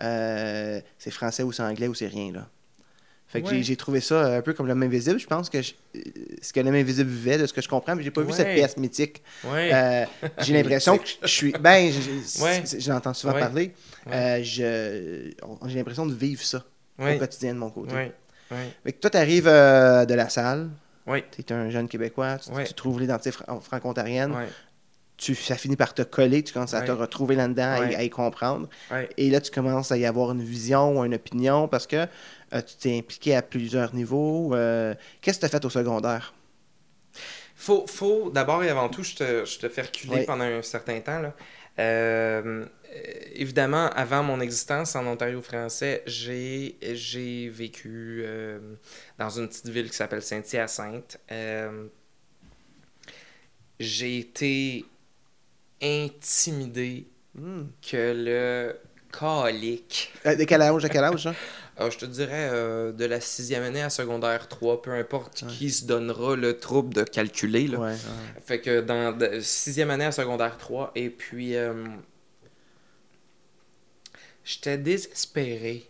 euh, 0.00 0.80
c'est 0.98 1.10
français 1.10 1.42
ou 1.42 1.52
c'est 1.52 1.62
anglais 1.62 1.88
ou 1.88 1.94
c'est 1.94 2.08
rien. 2.08 2.32
là. 2.32 2.48
Fait 3.32 3.40
que 3.40 3.46
Ouais. 3.48 3.62
j'ai- 3.62 3.76
trouvé 3.76 4.00
ça 4.00 4.26
un 4.36 4.42
peu 4.42 4.52
comme 4.52 4.66
l'homme 4.66 4.82
invisible. 4.82 5.18
Je 5.18 5.26
pense 5.26 5.48
que 5.48 5.62
je- 5.62 5.72
euh, 5.96 6.00
ce 6.42 6.52
que 6.52 6.60
l'homme 6.60 6.74
invisible 6.74 7.08
vivait, 7.10 7.38
de 7.38 7.46
ce 7.46 7.52
que 7.54 7.62
je 7.62 7.68
comprends, 7.68 7.96
mais 7.96 8.02
j'ai 8.02 8.10
pas 8.10 8.20
vu 8.20 8.32
cette 8.36 8.46
pièce 8.54 8.76
mythique. 8.76 9.22
Ouais. 9.44 9.70
Euh, 9.72 10.04
j'ai 10.40 10.52
l'impression 10.52 10.98
que 10.98 11.08
je 11.22 11.26
suis. 11.28 11.52
Ben, 11.52 11.90
j'entends 12.78 13.14
souvent 13.14 13.32
parler. 13.40 13.72
Euh, 14.12 14.40
j'ai 14.42 15.34
l'impression 15.74 16.04
de 16.06 16.14
vivre 16.14 16.42
ça 16.42 16.62
au 17.16 17.18
quotidien 17.18 17.54
de 17.54 17.58
mon 17.58 17.70
côté. 17.70 17.94
Fait 18.84 18.92
que 18.92 18.98
toi, 19.00 19.08
tu 19.10 19.16
arrives 19.16 19.46
de 19.46 20.14
la 20.14 20.28
salle. 20.28 20.68
Tu 21.32 21.40
es 21.42 21.52
un 21.52 21.70
jeune 21.70 21.88
Québécois. 21.88 22.36
Tu, 22.38 22.50
trouves 22.74 23.00
l'identité 23.00 23.32
fra- 23.32 23.58
franco-ontarienne. 23.60 24.32
Tu, 25.22 25.34
ça 25.36 25.54
finit 25.56 25.76
par 25.76 25.94
te 25.94 26.02
coller. 26.02 26.42
Tu 26.42 26.52
commences 26.52 26.74
à 26.74 26.82
te 26.82 26.90
retrouver 26.90 27.36
là-dedans, 27.36 27.72
à 27.72 27.78
y- 27.78 27.80
Ouais. 27.90 27.94
à, 27.96 28.02
y 28.02 28.10
comprendre. 28.10 28.68
Ouais. 28.90 29.08
Et 29.16 29.30
là, 29.30 29.40
tu 29.40 29.50
commences 29.52 29.92
à 29.92 29.96
y 29.96 30.04
avoir 30.04 30.32
une 30.32 30.42
vision 30.42 30.98
ou 30.98 31.04
une 31.04 31.14
opinion 31.14 31.68
parce 31.68 31.86
que 31.86 31.96
euh, 32.54 32.60
tu 32.62 32.74
t'es 32.80 32.98
impliqué 32.98 33.36
à 33.36 33.42
plusieurs 33.42 33.94
niveaux. 33.94 34.54
Euh, 34.54 34.94
Qu'est-ce 35.20 35.38
que 35.38 35.42
tu 35.42 35.46
as 35.46 35.48
fait 35.50 35.64
au 35.64 35.70
secondaire? 35.70 36.34
Faut, 37.54 37.86
faut 37.86 38.30
d'abord 38.30 38.64
et 38.64 38.70
avant 38.70 38.88
tout, 38.88 39.04
je 39.04 39.14
te, 39.14 39.44
je 39.44 39.58
te 39.60 39.68
fais 39.68 39.82
reculer 39.82 40.24
pendant 40.24 40.44
un 40.44 40.62
certain 40.62 40.98
temps. 41.00 41.20
Là. 41.20 41.34
Euh, 41.78 42.66
évidemment, 43.34 43.88
avant 43.90 44.22
mon 44.24 44.40
existence 44.40 44.96
en 44.96 45.06
Ontario 45.06 45.40
français, 45.40 46.02
j'ai, 46.06 46.76
j'ai 46.82 47.48
vécu 47.48 48.24
dans 49.18 49.30
une 49.30 49.48
petite 49.48 49.68
ville 49.68 49.88
qui 49.88 49.96
s'appelle 49.96 50.22
Saint-Hyacinthe. 50.22 51.20
J'ai 53.80 54.18
été 54.18 54.84
intimidé 55.82 57.06
Hmm. 57.34 57.62
que 57.80 58.12
le 58.14 58.76
calique. 59.18 60.12
Euh, 60.26 60.34
de 60.36 60.44
quel 60.44 60.60
âge 60.60 60.84
à 60.84 60.88
quel 60.90 61.04
âge? 61.04 61.26
hein? 61.26 61.34
Euh, 61.80 61.90
je 61.90 61.96
te 61.96 62.04
dirais 62.04 62.50
euh, 62.52 62.92
de 62.92 63.06
la 63.06 63.18
sixième 63.18 63.62
année 63.62 63.80
à 63.80 63.88
secondaire 63.88 64.46
3, 64.46 64.82
peu 64.82 64.90
importe 64.90 65.44
qui 65.48 65.70
se 65.70 65.86
donnera 65.86 66.36
le 66.36 66.58
trouble 66.58 66.92
de 66.92 67.02
calculer. 67.02 67.66
Là. 67.66 67.78
Ouais, 67.78 67.92
ouais. 67.92 68.40
Fait 68.44 68.60
que 68.60 68.82
dans 68.82 69.16
de- 69.16 69.40
sixième 69.40 69.88
année 69.88 70.04
à 70.04 70.12
secondaire 70.12 70.58
3, 70.58 70.92
et 70.94 71.08
puis 71.08 71.56
euh, 71.56 71.72
j'étais 74.44 74.76
désespéré. 74.76 75.88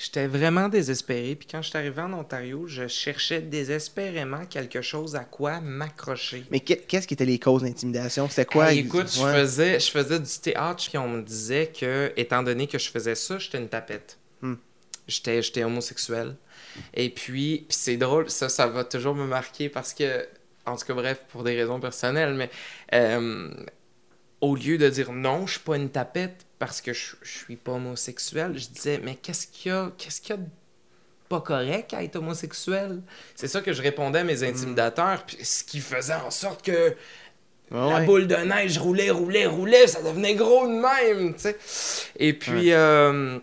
J'étais 0.00 0.28
vraiment 0.28 0.68
désespéré. 0.68 1.34
Puis 1.34 1.48
quand 1.50 1.60
je 1.60 1.70
suis 1.70 1.76
arrivé 1.76 2.00
en 2.00 2.12
Ontario, 2.12 2.68
je 2.68 2.86
cherchais 2.86 3.40
désespérément 3.40 4.46
quelque 4.46 4.80
chose 4.80 5.16
à 5.16 5.24
quoi 5.24 5.60
m'accrocher. 5.60 6.44
Mais 6.52 6.60
qu'est- 6.60 6.86
qu'est-ce 6.86 7.08
qui 7.08 7.14
étaient 7.14 7.24
les 7.24 7.40
causes 7.40 7.62
d'intimidation? 7.62 8.28
C'était 8.28 8.44
quoi? 8.44 8.72
Écoute, 8.72 9.10
je, 9.12 9.20
faisais, 9.20 9.80
je 9.80 9.90
faisais 9.90 10.20
du 10.20 10.38
théâtre, 10.40 10.84
puis 10.88 10.98
on 10.98 11.08
me 11.08 11.22
disait 11.22 11.72
que, 11.76 12.12
étant 12.16 12.44
donné 12.44 12.68
que 12.68 12.78
je 12.78 12.88
faisais 12.88 13.16
ça, 13.16 13.38
j'étais 13.38 13.58
une 13.58 13.68
tapette. 13.68 14.18
Hmm. 14.40 14.54
J'étais, 15.08 15.42
j'étais 15.42 15.64
homosexuel. 15.64 16.36
Et 16.94 17.10
puis, 17.10 17.64
puis 17.68 17.76
c'est 17.76 17.96
drôle, 17.96 18.30
ça, 18.30 18.48
ça 18.48 18.68
va 18.68 18.84
toujours 18.84 19.16
me 19.16 19.26
marquer 19.26 19.68
parce 19.68 19.94
que, 19.94 20.28
en 20.64 20.76
tout 20.76 20.86
cas, 20.86 20.94
bref, 20.94 21.24
pour 21.28 21.42
des 21.42 21.56
raisons 21.56 21.80
personnelles, 21.80 22.34
mais 22.34 22.50
euh, 22.94 23.50
au 24.40 24.54
lieu 24.54 24.78
de 24.78 24.88
dire 24.88 25.12
non, 25.12 25.46
je 25.46 25.52
suis 25.52 25.60
pas 25.60 25.76
une 25.76 25.90
tapette 25.90 26.46
parce 26.58 26.80
que 26.80 26.92
je, 26.92 27.16
je 27.22 27.38
suis 27.38 27.56
pas 27.56 27.72
homosexuel, 27.72 28.58
je 28.58 28.68
disais, 28.68 29.00
mais 29.02 29.14
qu'est-ce 29.14 29.46
qu'il 29.46 29.70
y 29.70 29.74
a, 29.74 29.92
qu'est-ce 29.96 30.20
qu'il 30.20 30.36
y 30.36 30.38
a, 30.38 30.42
pas 31.28 31.40
correct 31.40 31.92
à 31.92 32.02
être 32.02 32.16
homosexuel? 32.16 33.02
C'est 33.34 33.48
ça 33.48 33.60
que 33.60 33.72
je 33.72 33.82
répondais 33.82 34.20
à 34.20 34.24
mes 34.24 34.42
intimidateurs, 34.44 35.24
puis 35.26 35.44
ce 35.44 35.62
qui 35.62 35.80
faisait 35.80 36.14
en 36.14 36.30
sorte 36.30 36.64
que 36.64 36.96
Ouais, 37.70 37.90
la 37.90 38.00
boule 38.00 38.26
de 38.26 38.34
neige 38.34 38.78
roulait, 38.78 39.10
roulait, 39.10 39.44
roulait, 39.44 39.86
ça 39.86 40.00
devenait 40.00 40.34
gros 40.34 40.66
de 40.66 40.72
même, 40.72 41.34
tu 41.34 41.40
sais. 41.40 41.56
Et 42.18 42.32
puis, 42.32 42.72
euh, 42.72 43.38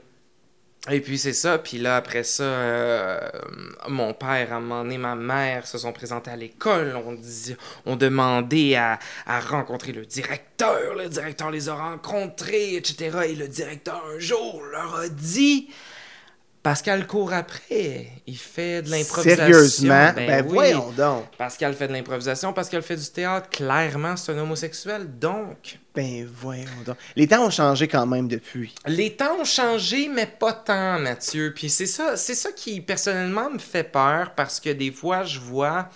et 0.90 1.00
puis 1.00 1.18
c'est 1.18 1.34
ça. 1.34 1.58
Puis 1.58 1.80
là, 1.80 1.98
après 1.98 2.24
ça, 2.24 2.44
euh, 2.44 3.20
mon 3.88 4.14
père, 4.14 4.54
à 4.54 4.58
un 4.58 4.60
moment 4.60 4.84
donné, 4.84 4.98
ma 4.98 5.16
mère 5.16 5.66
se 5.66 5.78
sont 5.78 5.92
présentés 5.92 6.32
à 6.32 6.36
l'école. 6.36 6.96
On, 7.06 7.14
dit, 8.44 8.76
à, 8.76 9.00
à 9.26 9.40
rencontrer 9.40 9.94
le 9.94 10.06
directeur. 10.06 10.96
Le 10.96 11.10
directeur 11.10 11.50
les 11.50 11.70
a 11.70 11.76
rencontrés, 11.76 12.76
etc. 12.76 13.18
Et 13.30 13.36
le 13.36 13.48
directeur, 13.48 14.04
un 14.16 14.20
jour, 14.20 14.62
leur 14.72 14.96
a 14.96 15.10
dit... 15.10 15.70
Pascal 16.66 17.06
court 17.06 17.32
après. 17.32 18.08
Il 18.26 18.40
fait 18.40 18.82
de 18.82 18.90
l'improvisation. 18.90 19.46
Sérieusement? 19.46 20.14
Ben, 20.16 20.44
oui. 20.48 20.52
voyons 20.52 20.92
donc. 20.94 21.26
Pascal 21.38 21.76
fait 21.76 21.88
de 21.88 21.94
l'improvisation, 21.94 22.54
Pascal 22.54 22.82
fait 22.82 22.96
du 22.96 23.06
théâtre. 23.06 23.50
Clairement, 23.52 24.18
c'est 24.18 24.32
un 24.32 24.40
homosexuel. 24.40 25.20
Donc, 25.20 25.78
Ben 25.94 26.26
voyons 26.26 26.66
donc. 26.84 26.98
Les 27.16 27.28
temps 27.28 27.46
ont 27.46 27.52
changé 27.52 27.88
quand 27.88 28.08
même 28.08 28.28
depuis. 28.28 28.74
les 28.88 29.16
temps 29.16 29.36
ont 29.40 29.46
changé, 29.46 30.08
mais 30.08 30.26
pas 30.26 30.54
tant, 30.54 30.98
Mathieu. 30.98 31.54
Puis 31.56 31.70
c'est 31.70 31.86
ça, 31.86 32.18
c'est 32.18 32.34
ça 32.34 32.52
qui, 32.52 32.82
personnellement, 32.82 33.52
me 33.52 33.60
fait 33.60 33.84
peur 33.84 34.34
parce 34.34 34.60
que 34.60 34.72
des 34.72 34.92
fois, 34.92 35.22
je 35.24 35.40
vois, 35.40 35.90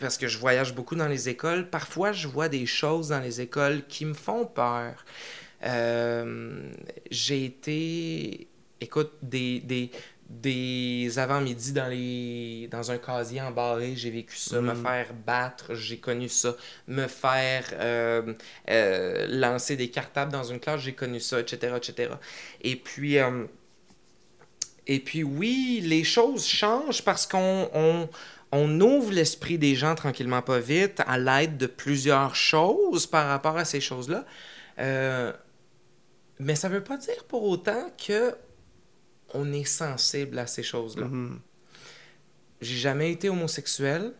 parce 0.00 0.16
que 0.16 0.28
je 0.28 0.38
voyage 0.38 0.74
beaucoup 0.74 0.96
dans 0.96 1.08
les 1.08 1.28
écoles, 1.28 1.68
parfois, 1.68 2.12
je 2.12 2.26
vois 2.26 2.48
des 2.48 2.64
choses 2.64 3.08
dans 3.08 3.20
les 3.20 3.42
écoles 3.42 3.82
qui 3.86 4.06
me 4.06 4.14
font 4.14 4.46
peur. 4.46 4.94
Euh, 5.62 6.70
j'ai 7.10 7.44
été, 7.44 8.48
écoute, 8.80 9.12
des, 9.22 9.60
des, 9.60 9.90
des 10.28 11.18
avant-midi 11.18 11.72
dans, 11.72 11.88
les, 11.88 12.68
dans 12.70 12.90
un 12.90 12.98
casier 12.98 13.40
embarré, 13.40 13.94
j'ai 13.96 14.10
vécu 14.10 14.36
ça. 14.36 14.60
Me 14.60 14.74
faire 14.74 15.12
battre, 15.14 15.74
j'ai 15.74 15.98
connu 15.98 16.28
ça. 16.28 16.56
Me 16.88 17.06
faire 17.06 17.64
euh, 17.74 18.34
euh, 18.68 19.26
lancer 19.28 19.76
des 19.76 19.88
cartables 19.88 20.32
dans 20.32 20.44
une 20.44 20.58
classe, 20.58 20.80
j'ai 20.80 20.94
connu 20.94 21.20
ça, 21.20 21.40
etc., 21.40 21.74
etc. 21.76 22.14
Et 22.62 22.76
puis, 22.76 23.18
euh, 23.18 23.44
et 24.86 25.00
puis 25.00 25.22
oui, 25.22 25.80
les 25.84 26.04
choses 26.04 26.46
changent 26.46 27.02
parce 27.04 27.26
qu'on 27.26 27.70
on, 27.72 28.08
on 28.52 28.80
ouvre 28.80 29.12
l'esprit 29.12 29.58
des 29.58 29.74
gens 29.74 29.94
tranquillement 29.94 30.42
pas 30.42 30.58
vite 30.58 31.02
à 31.06 31.18
l'aide 31.18 31.56
de 31.56 31.66
plusieurs 31.66 32.34
choses 32.34 33.06
par 33.06 33.28
rapport 33.28 33.56
à 33.56 33.64
ces 33.64 33.80
choses-là. 33.80 34.24
Mais 36.38 36.54
ça 36.54 36.68
veut 36.68 36.84
pas 36.84 36.98
dire 36.98 37.24
pour 37.24 37.44
autant 37.44 37.90
que 38.06 38.34
on 39.34 39.52
est 39.52 39.64
sensible 39.64 40.38
à 40.38 40.46
ces 40.46 40.62
choses-là. 40.62 41.06
Mhm. 41.06 41.40
J'ai 42.60 42.76
jamais 42.76 43.12
été 43.12 43.28
homosexuel. 43.28 44.12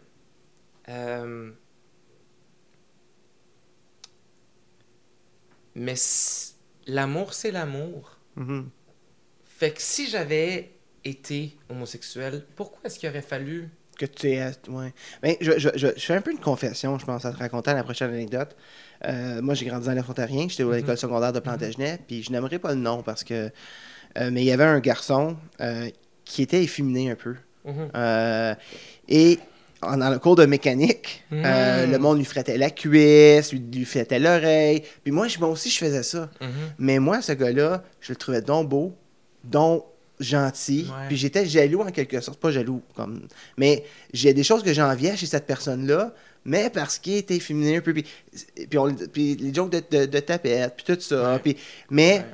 Euh, 0.89 1.51
Mais 5.77 5.95
l'amour, 6.87 7.35
c'est 7.35 7.51
l'amour. 7.51 8.17
Mhm. 8.35 8.71
Fait 9.45 9.73
que 9.73 9.81
si 9.81 10.09
j'avais 10.09 10.73
été 11.05 11.57
homosexuel, 11.69 12.47
pourquoi 12.57 12.81
est-ce 12.85 12.99
qu'il 12.99 13.09
aurait 13.09 13.23
fallu... 13.23 13.69
Que 13.99 14.07
tu 14.07 14.29
es. 14.29 14.53
Ouais. 14.69 14.93
Ben, 15.23 15.37
je, 15.41 15.59
je, 15.59 15.69
je, 15.75 15.89
je 15.97 16.01
fais 16.05 16.15
un 16.15 16.21
peu 16.21 16.31
une 16.31 16.41
confession, 16.41 16.99
je 16.99 17.07
pense, 17.07 17.25
à 17.25 17.33
te 17.33 17.39
raconter 17.39 17.71
à 17.71 17.75
la 17.75 17.83
prochaine 17.85 18.11
anecdote. 18.11 18.55
Euh, 19.05 19.41
moi, 19.41 19.55
j'ai 19.55 19.65
grandi 19.67 19.87
dans 19.87 19.95
les 19.95 20.03
Frontariens, 20.03 20.49
j'étais 20.49 20.65
à 20.65 20.77
l'école 20.77 20.99
secondaire 20.99 21.33
de 21.33 21.41
Plantagenet, 21.41 22.01
puis 22.07 22.23
je 22.23 22.31
n'aimerais 22.31 22.59
pas 22.59 22.75
le 22.75 22.81
nom 22.81 23.03
parce 23.03 23.25
que. 23.25 23.51
Euh, 24.17 24.31
mais 24.33 24.43
il 24.43 24.47
y 24.47 24.53
avait 24.53 24.65
un 24.65 24.81
garçon 24.81 25.37
euh, 25.61 25.89
qui 26.25 26.43
était 26.43 26.63
efféminé 26.63 27.11
un 27.11 27.15
peu. 27.15 27.35
Mhm. 27.65 27.89
Euh, 27.95 28.55
et 29.09 29.39
en- 29.83 29.97
dans 29.99 30.11
le 30.11 30.19
cours 30.19 30.37
de 30.37 30.47
mécanique, 30.47 31.25
Mm. 31.31 31.43
le 31.93 31.97
monde 31.99 32.19
lui 32.19 32.25
frottait 32.25 32.57
la 32.59 32.71
cuisse, 32.71 33.53
lui, 33.53 33.61
lui 33.73 33.85
frottait 33.85 34.19
l'oreille. 34.19 34.83
Puis 35.05 35.13
moi, 35.13 35.29
je- 35.29 35.39
moi 35.39 35.49
aussi, 35.49 35.69
je 35.71 35.79
faisais 35.79 36.03
ça. 36.03 36.31
Mhm. 36.41 36.49
Mais 36.79 36.99
moi, 36.99 37.21
ce 37.23 37.33
gars-là, 37.33 37.83
je 38.01 38.13
le 38.13 38.17
trouvais 38.17 38.41
donc 38.43 38.69
beau, 38.69 38.95
donc 39.45 39.85
gentil. 40.19 40.87
Ouais. 40.89 41.09
Puis 41.09 41.17
j'étais 41.17 41.45
jaloux 41.47 41.83
en 41.83 41.91
quelque 41.91 42.21
sorte. 42.21 42.41
Pas 42.41 42.51
jaloux, 42.51 42.83
comme... 42.95 43.27
mais 43.59 43.85
j'ai 44.13 44.33
des 44.33 44.43
choses 44.45 44.63
que 44.63 44.73
j'enviais 44.73 45.17
chez 45.17 45.27
cette 45.27 45.47
personne-là, 45.47 46.15
mais 46.45 46.71
parce 46.71 46.99
qu'il 46.99 47.15
était 47.17 47.39
féminin 47.39 47.79
un 47.79 47.81
peu. 47.81 47.93
Puis, 47.93 48.07
puis, 48.71 48.79
on- 48.79 48.95
puis 48.95 49.37
les 49.37 49.53
jokes 49.53 49.71
de, 49.73 49.83
de, 49.91 50.07
de 50.07 50.19
tapette, 50.21 50.75
puis 50.77 50.95
tout 50.95 51.01
ça. 51.01 51.35
Ouais. 51.35 51.39
Puis, 51.41 51.57
mais 51.91 52.19
Ouais. 52.19 52.25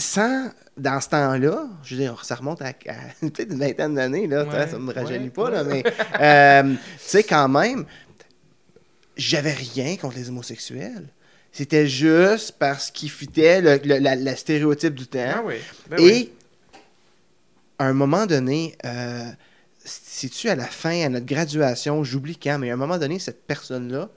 Sans, 0.00 0.50
dans 0.76 1.00
ce 1.00 1.08
temps-là, 1.10 1.68
je 1.84 1.94
veux 1.94 2.00
dire, 2.02 2.24
ça 2.24 2.34
remonte 2.34 2.62
à, 2.62 2.68
à 2.68 2.72
peut-être 3.20 3.52
une 3.52 3.58
vingtaine 3.60 3.94
d'années, 3.94 4.26
là, 4.26 4.44
Ouais, 4.44 4.66
ça 4.68 4.78
me 4.78 4.92
rajeunit 4.92 5.24
ouais, 5.24 5.30
pas, 5.30 5.50
là, 5.50 5.64
mais 5.64 5.82
euh, 6.20 6.74
tu 6.74 6.78
sais, 6.98 7.22
quand 7.22 7.48
même, 7.48 7.84
j'avais 9.16 9.52
rien 9.52 9.96
contre 9.96 10.16
les 10.16 10.28
homosexuels. 10.28 11.08
C'était 11.52 11.86
juste 11.88 12.52
parce 12.58 12.90
qu'ils 12.90 13.10
fitaient 13.10 13.60
le, 13.60 13.80
le- 13.84 13.98
la, 13.98 14.14
la 14.16 14.36
stéréotype 14.36 14.94
du 14.94 15.06
temps. 15.06 15.32
Ah 15.36 15.42
oui. 15.44 15.56
ben 15.88 15.98
Et 15.98 16.02
oui. 16.02 16.32
à 17.78 17.86
un 17.86 17.92
moment 17.92 18.26
donné, 18.26 18.76
euh, 18.84 19.24
si-tu 19.84 20.48
à 20.48 20.54
la 20.54 20.66
fin, 20.66 21.04
à 21.04 21.08
notre 21.08 21.26
graduation, 21.26 22.04
j'oublie 22.04 22.36
quand, 22.36 22.58
mais 22.58 22.70
à 22.70 22.74
un 22.74 22.76
moment 22.76 22.98
donné, 22.98 23.18
cette 23.18 23.46
personne-là, 23.46 24.08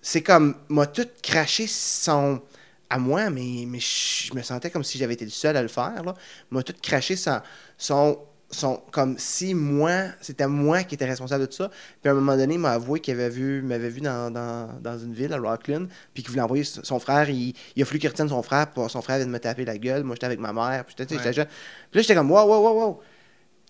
c'est 0.00 0.22
comme, 0.22 0.56
m'a 0.68 0.86
tout 0.86 1.06
craché 1.22 1.66
son. 1.66 2.40
À 2.90 2.98
moi, 2.98 3.30
mais, 3.30 3.64
mais 3.66 3.80
je 3.80 4.34
me 4.34 4.42
sentais 4.42 4.70
comme 4.70 4.84
si 4.84 4.98
j'avais 4.98 5.14
été 5.14 5.24
le 5.24 5.30
seul 5.30 5.56
à 5.56 5.62
le 5.62 5.68
faire, 5.68 6.02
là. 6.04 6.14
M'a 6.50 6.62
tout 6.62 6.74
craché 6.82 7.16
son. 7.16 7.40
son 7.76 8.18
son, 8.50 8.80
comme 8.92 9.18
si 9.18 9.52
moi, 9.52 10.04
c'était 10.22 10.46
moi 10.46 10.82
qui 10.82 10.94
étais 10.94 11.04
responsable 11.04 11.42
de 11.42 11.46
tout 11.50 11.56
ça. 11.56 11.70
Puis 12.00 12.08
à 12.08 12.12
un 12.12 12.14
moment 12.14 12.34
donné, 12.34 12.54
il 12.54 12.60
m'a 12.60 12.70
avoué 12.72 12.98
qu'il 13.00 13.12
avait 13.12 13.28
vu, 13.28 13.60
m'avait 13.60 13.90
vu 13.90 14.00
dans, 14.00 14.30
dans, 14.30 14.80
dans 14.80 14.98
une 14.98 15.12
ville, 15.12 15.34
à 15.34 15.38
Rockland, 15.38 15.86
puis 16.14 16.22
qu'il 16.22 16.30
voulait 16.30 16.40
envoyer 16.40 16.64
son 16.64 16.98
frère. 16.98 17.28
Il, 17.28 17.52
il 17.76 17.82
a 17.82 17.84
fallu 17.84 17.98
qu'il 17.98 18.08
retienne 18.08 18.30
son 18.30 18.42
frère, 18.42 18.70
pour 18.70 18.90
son 18.90 19.02
frère 19.02 19.18
vient 19.18 19.26
de 19.26 19.30
me 19.30 19.38
taper 19.38 19.66
la 19.66 19.76
gueule. 19.76 20.02
Moi, 20.02 20.14
j'étais 20.14 20.24
avec 20.24 20.38
ma 20.40 20.54
mère, 20.54 20.86
puis 20.86 20.94
j'étais, 20.96 21.14
Ouais. 21.16 21.22
j'étais. 21.30 21.44
Puis 21.44 21.54
là, 21.98 22.00
j'étais 22.00 22.14
comme, 22.14 22.30
wow, 22.30 22.46
wow, 22.46 22.62
wow, 22.62 22.80
wow. 22.80 23.00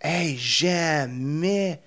Hey, 0.00 0.36
jamais. 0.36 1.80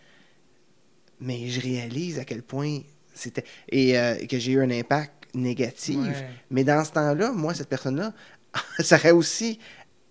Mais 1.21 1.47
je 1.47 1.61
réalise 1.61 2.19
à 2.19 2.25
quel 2.25 2.41
point 2.43 2.79
c'était. 3.13 3.45
Et 3.69 3.97
euh, 3.97 4.15
que 4.25 4.38
j'ai 4.38 4.51
eu 4.51 4.61
un 4.61 4.69
impact 4.69 5.20
négatif. 5.33 5.97
Ouais. 5.97 6.27
Mais 6.50 6.63
dans 6.63 6.83
ce 6.83 6.91
temps-là, 6.91 7.31
moi, 7.31 7.53
cette 7.53 7.69
personne-là, 7.69 8.13
ça 8.79 8.95
aurait 8.97 9.11
aussi. 9.11 9.59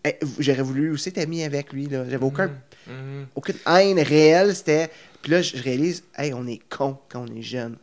eh, 0.05 0.19
J'aurais 0.39 0.63
voulu 0.63 0.91
aussi 0.93 1.11
être 1.11 1.19
ami 1.19 1.43
avec 1.45 1.73
lui. 1.73 1.89
J'avais 1.91 2.17
aucun, 2.17 2.51
Mhm. 2.87 3.27
aucune 3.35 3.57
haine 3.67 4.01
réelle. 4.01 4.55
C'était. 4.55 4.91
Puis 5.23 5.33
là, 5.33 5.43
je 5.43 5.57
réalise, 5.63 6.03
hey, 6.17 6.33
on 6.33 6.47
est 6.47 6.61
con 6.71 6.99
quand 7.11 7.27
on 7.29 7.35
est 7.37 7.43
jeune. 7.43 7.77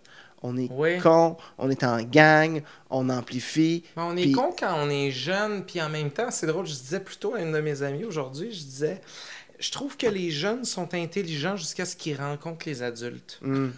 On 0.43 0.55
est 0.57 0.69
Oui. 0.71 0.99
con, 0.99 1.35
on 1.57 1.69
est 1.69 1.83
en 1.83 2.01
gang, 2.03 2.61
on 2.91 3.09
amplifie. 3.09 3.83
Mais 3.95 4.03
on 4.03 4.15
est 4.15 4.31
con 4.31 4.53
quand 4.57 4.75
on 4.85 4.89
est 4.89 5.09
jeune, 5.11 5.63
puis 5.65 5.81
en 5.81 5.89
même 5.89 6.11
temps, 6.11 6.29
c'est 6.31 6.45
drôle, 6.47 6.65
je 6.67 6.73
disais 6.73 6.99
plutôt 6.99 7.33
à 7.35 7.41
une 7.41 7.51
de 7.51 7.59
mes 7.59 7.81
amies 7.81 8.05
aujourd'hui, 8.05 8.51
je 8.53 8.63
disais, 8.63 9.01
je 9.59 9.71
trouve 9.71 9.97
que 9.97 10.05
les 10.05 10.29
jeunes 10.29 10.63
sont 10.63 10.93
intelligents 10.93 11.55
jusqu'à 11.55 11.85
ce 11.85 11.95
qu'ils 11.95 12.15
rencontrent 12.17 12.67
les 12.67 12.83
adultes. 12.83 13.39
Hmm. 13.41 13.69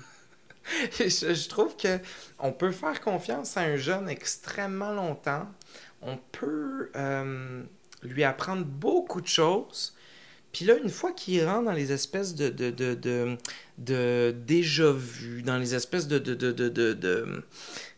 Je, 1.00 1.48
trouve 1.48 1.76
que 1.76 2.00
on 2.40 2.52
peut 2.52 2.72
faire 2.72 3.02
confiance 3.02 3.58
à 3.58 3.62
un 3.62 3.78
jeune 3.78 4.10
extrêmement 4.10 4.92
longtemps. 4.92 5.48
On 6.02 6.18
peut 6.32 6.92
euh, 6.96 7.64
lui 8.04 8.24
apprendre 8.24 8.66
beaucoup 8.66 9.22
de 9.22 9.28
choses. 9.28 9.96
Puis 10.52 10.66
là, 10.66 10.78
une 10.78 10.90
fois 10.90 11.12
qu'il 11.12 11.46
rentre 11.46 11.66
dans 11.66 11.74
les 11.74 11.92
espèces 11.92 12.34
de, 12.34 12.50
de, 12.50 12.72
de, 12.72 13.38
de, 13.78 14.36
déjà 14.46 14.92
vu, 14.92 15.44
dans 15.44 15.58
les 15.58 15.76
espèces 15.76 16.08
de... 16.08 16.18
de, 16.18 16.34
de, 16.34 17.44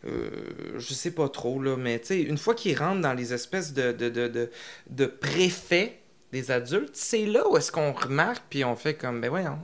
euh, 0.04 0.30
je 0.76 0.92
sais 0.92 1.12
pas 1.12 1.30
trop, 1.30 1.62
là, 1.62 1.76
mais 1.76 1.98
tu 2.00 2.08
sais, 2.08 2.20
une 2.20 2.36
fois 2.36 2.54
qu'il 2.54 2.78
rentre 2.78 3.00
dans 3.00 3.14
les 3.14 3.32
espèces 3.32 3.72
de, 3.72 3.92
de, 3.92 4.50
de 4.90 5.06
préfets 5.06 6.00
des 6.30 6.50
adultes, 6.50 6.94
c'est 6.94 7.24
là 7.24 7.48
où 7.48 7.56
est-ce 7.56 7.72
qu'on 7.72 7.92
remarque, 7.92 8.44
puis 8.50 8.64
on 8.64 8.76
fait 8.76 8.94
comme, 8.94 9.20
ben 9.20 9.30
voyons, 9.30 9.58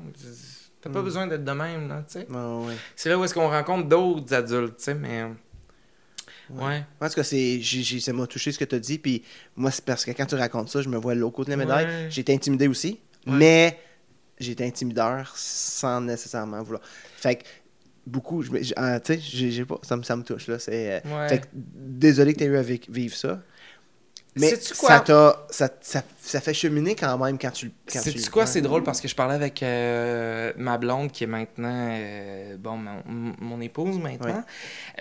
t'as 0.89 0.93
pas 0.99 1.03
besoin 1.03 1.27
d'être 1.27 1.45
de 1.45 1.53
même, 1.53 1.89
là, 1.89 2.05
tu 2.07 2.15
sais. 2.21 2.27
Ouais. 2.29 2.75
C'est 2.97 3.09
là 3.09 3.19
où 3.19 3.25
est-ce 3.25 3.35
qu'on 3.35 3.49
rencontre 3.49 3.89
d'autres 3.89 4.35
adultes, 4.35 4.77
tu 4.79 4.85
sais, 4.85 4.95
mais... 4.95 5.25
Ouais. 6.51 6.65
Ouais. 6.67 6.85
En 7.01 7.09
tout 7.09 7.15
cas, 7.15 7.25
c'est, 7.25 7.61
j'ai- 7.61 8.01
ça 8.01 8.13
m'a 8.15 8.27
touché 8.27 8.53
ce 8.53 8.59
que 8.59 8.65
tu 8.65 8.75
as 8.75 8.79
dit. 8.79 8.99
Puis 8.99 9.23
moi, 9.55 9.71
c'est 9.71 9.85
parce 9.85 10.05
que 10.05 10.13
quand 10.13 10.25
tu 10.25 10.35
racontes 10.35 10.71
ça, 10.71 10.81
je 10.81 10.89
me 10.89 10.97
vois 10.97 11.15
l'autre 11.15 11.37
côté 11.37 11.53
de 11.53 11.59
la 11.59 11.65
médaille. 11.65 11.85
Ouais. 11.87 12.07
J'ai 12.11 12.23
été 12.23 12.33
intimidé 12.33 12.69
aussi, 12.69 12.99
Ouais. 13.27 13.35
mais 13.35 13.79
j'ai 14.39 14.53
été 14.53 14.65
intimideur 14.67 15.31
sans 15.37 16.01
nécessairement 16.01 16.63
vouloir. 16.63 16.83
Fait 17.17 17.37
que 17.37 17.45
beaucoup, 18.07 18.41
je 18.43 18.51
ah, 18.77 18.99
tu 19.01 19.15
sais, 19.15 19.21
j'ai, 19.21 19.51
j'ai 19.51 19.67
pas, 19.67 19.79
ça, 19.83 19.95
me, 19.99 20.03
ça 20.03 20.17
me 20.17 20.23
touche. 20.23 20.47
Là, 20.47 20.59
c'est, 20.59 21.03
euh. 21.05 21.29
Fait 21.29 21.41
que 21.41 21.47
désolé 21.53 22.33
que 22.33 22.39
tu 22.39 22.45
aies 22.45 22.49
eu 22.49 22.57
à 22.57 22.63
vi- 22.63 22.81
vivre 22.89 23.15
ça. 23.15 23.43
Mais 24.37 24.51
Sais-tu 24.51 24.75
quoi? 24.75 24.89
ça, 24.91 25.01
t'a, 25.01 25.47
ça, 25.51 25.69
ça, 25.81 26.03
ça 26.21 26.41
fait 26.41 26.55
cheminer 26.55 26.95
quand 26.95 27.19
même 27.19 27.39
quand 27.39 27.51
tu 27.51 27.73
quand 27.93 27.99
Sais-tu 28.01 28.23
tu- 28.23 28.31
quoi, 28.31 28.43
ouais. 28.45 28.47
c'est 28.49 28.61
drôle 28.61 28.85
parce 28.85 29.01
que 29.01 29.09
je 29.09 29.15
parlais 29.17 29.35
avec 29.35 29.63
euh, 29.65 30.53
ma 30.57 30.79
blonde 30.79 31.11
qui 31.11 31.25
est 31.25 31.29
maintenant, 31.29 31.89
euh, 31.91 32.57
bon, 32.57 32.77
mon, 32.77 33.03
mon 33.41 33.61
épouse 33.61 33.99
maintenant. 33.99 34.45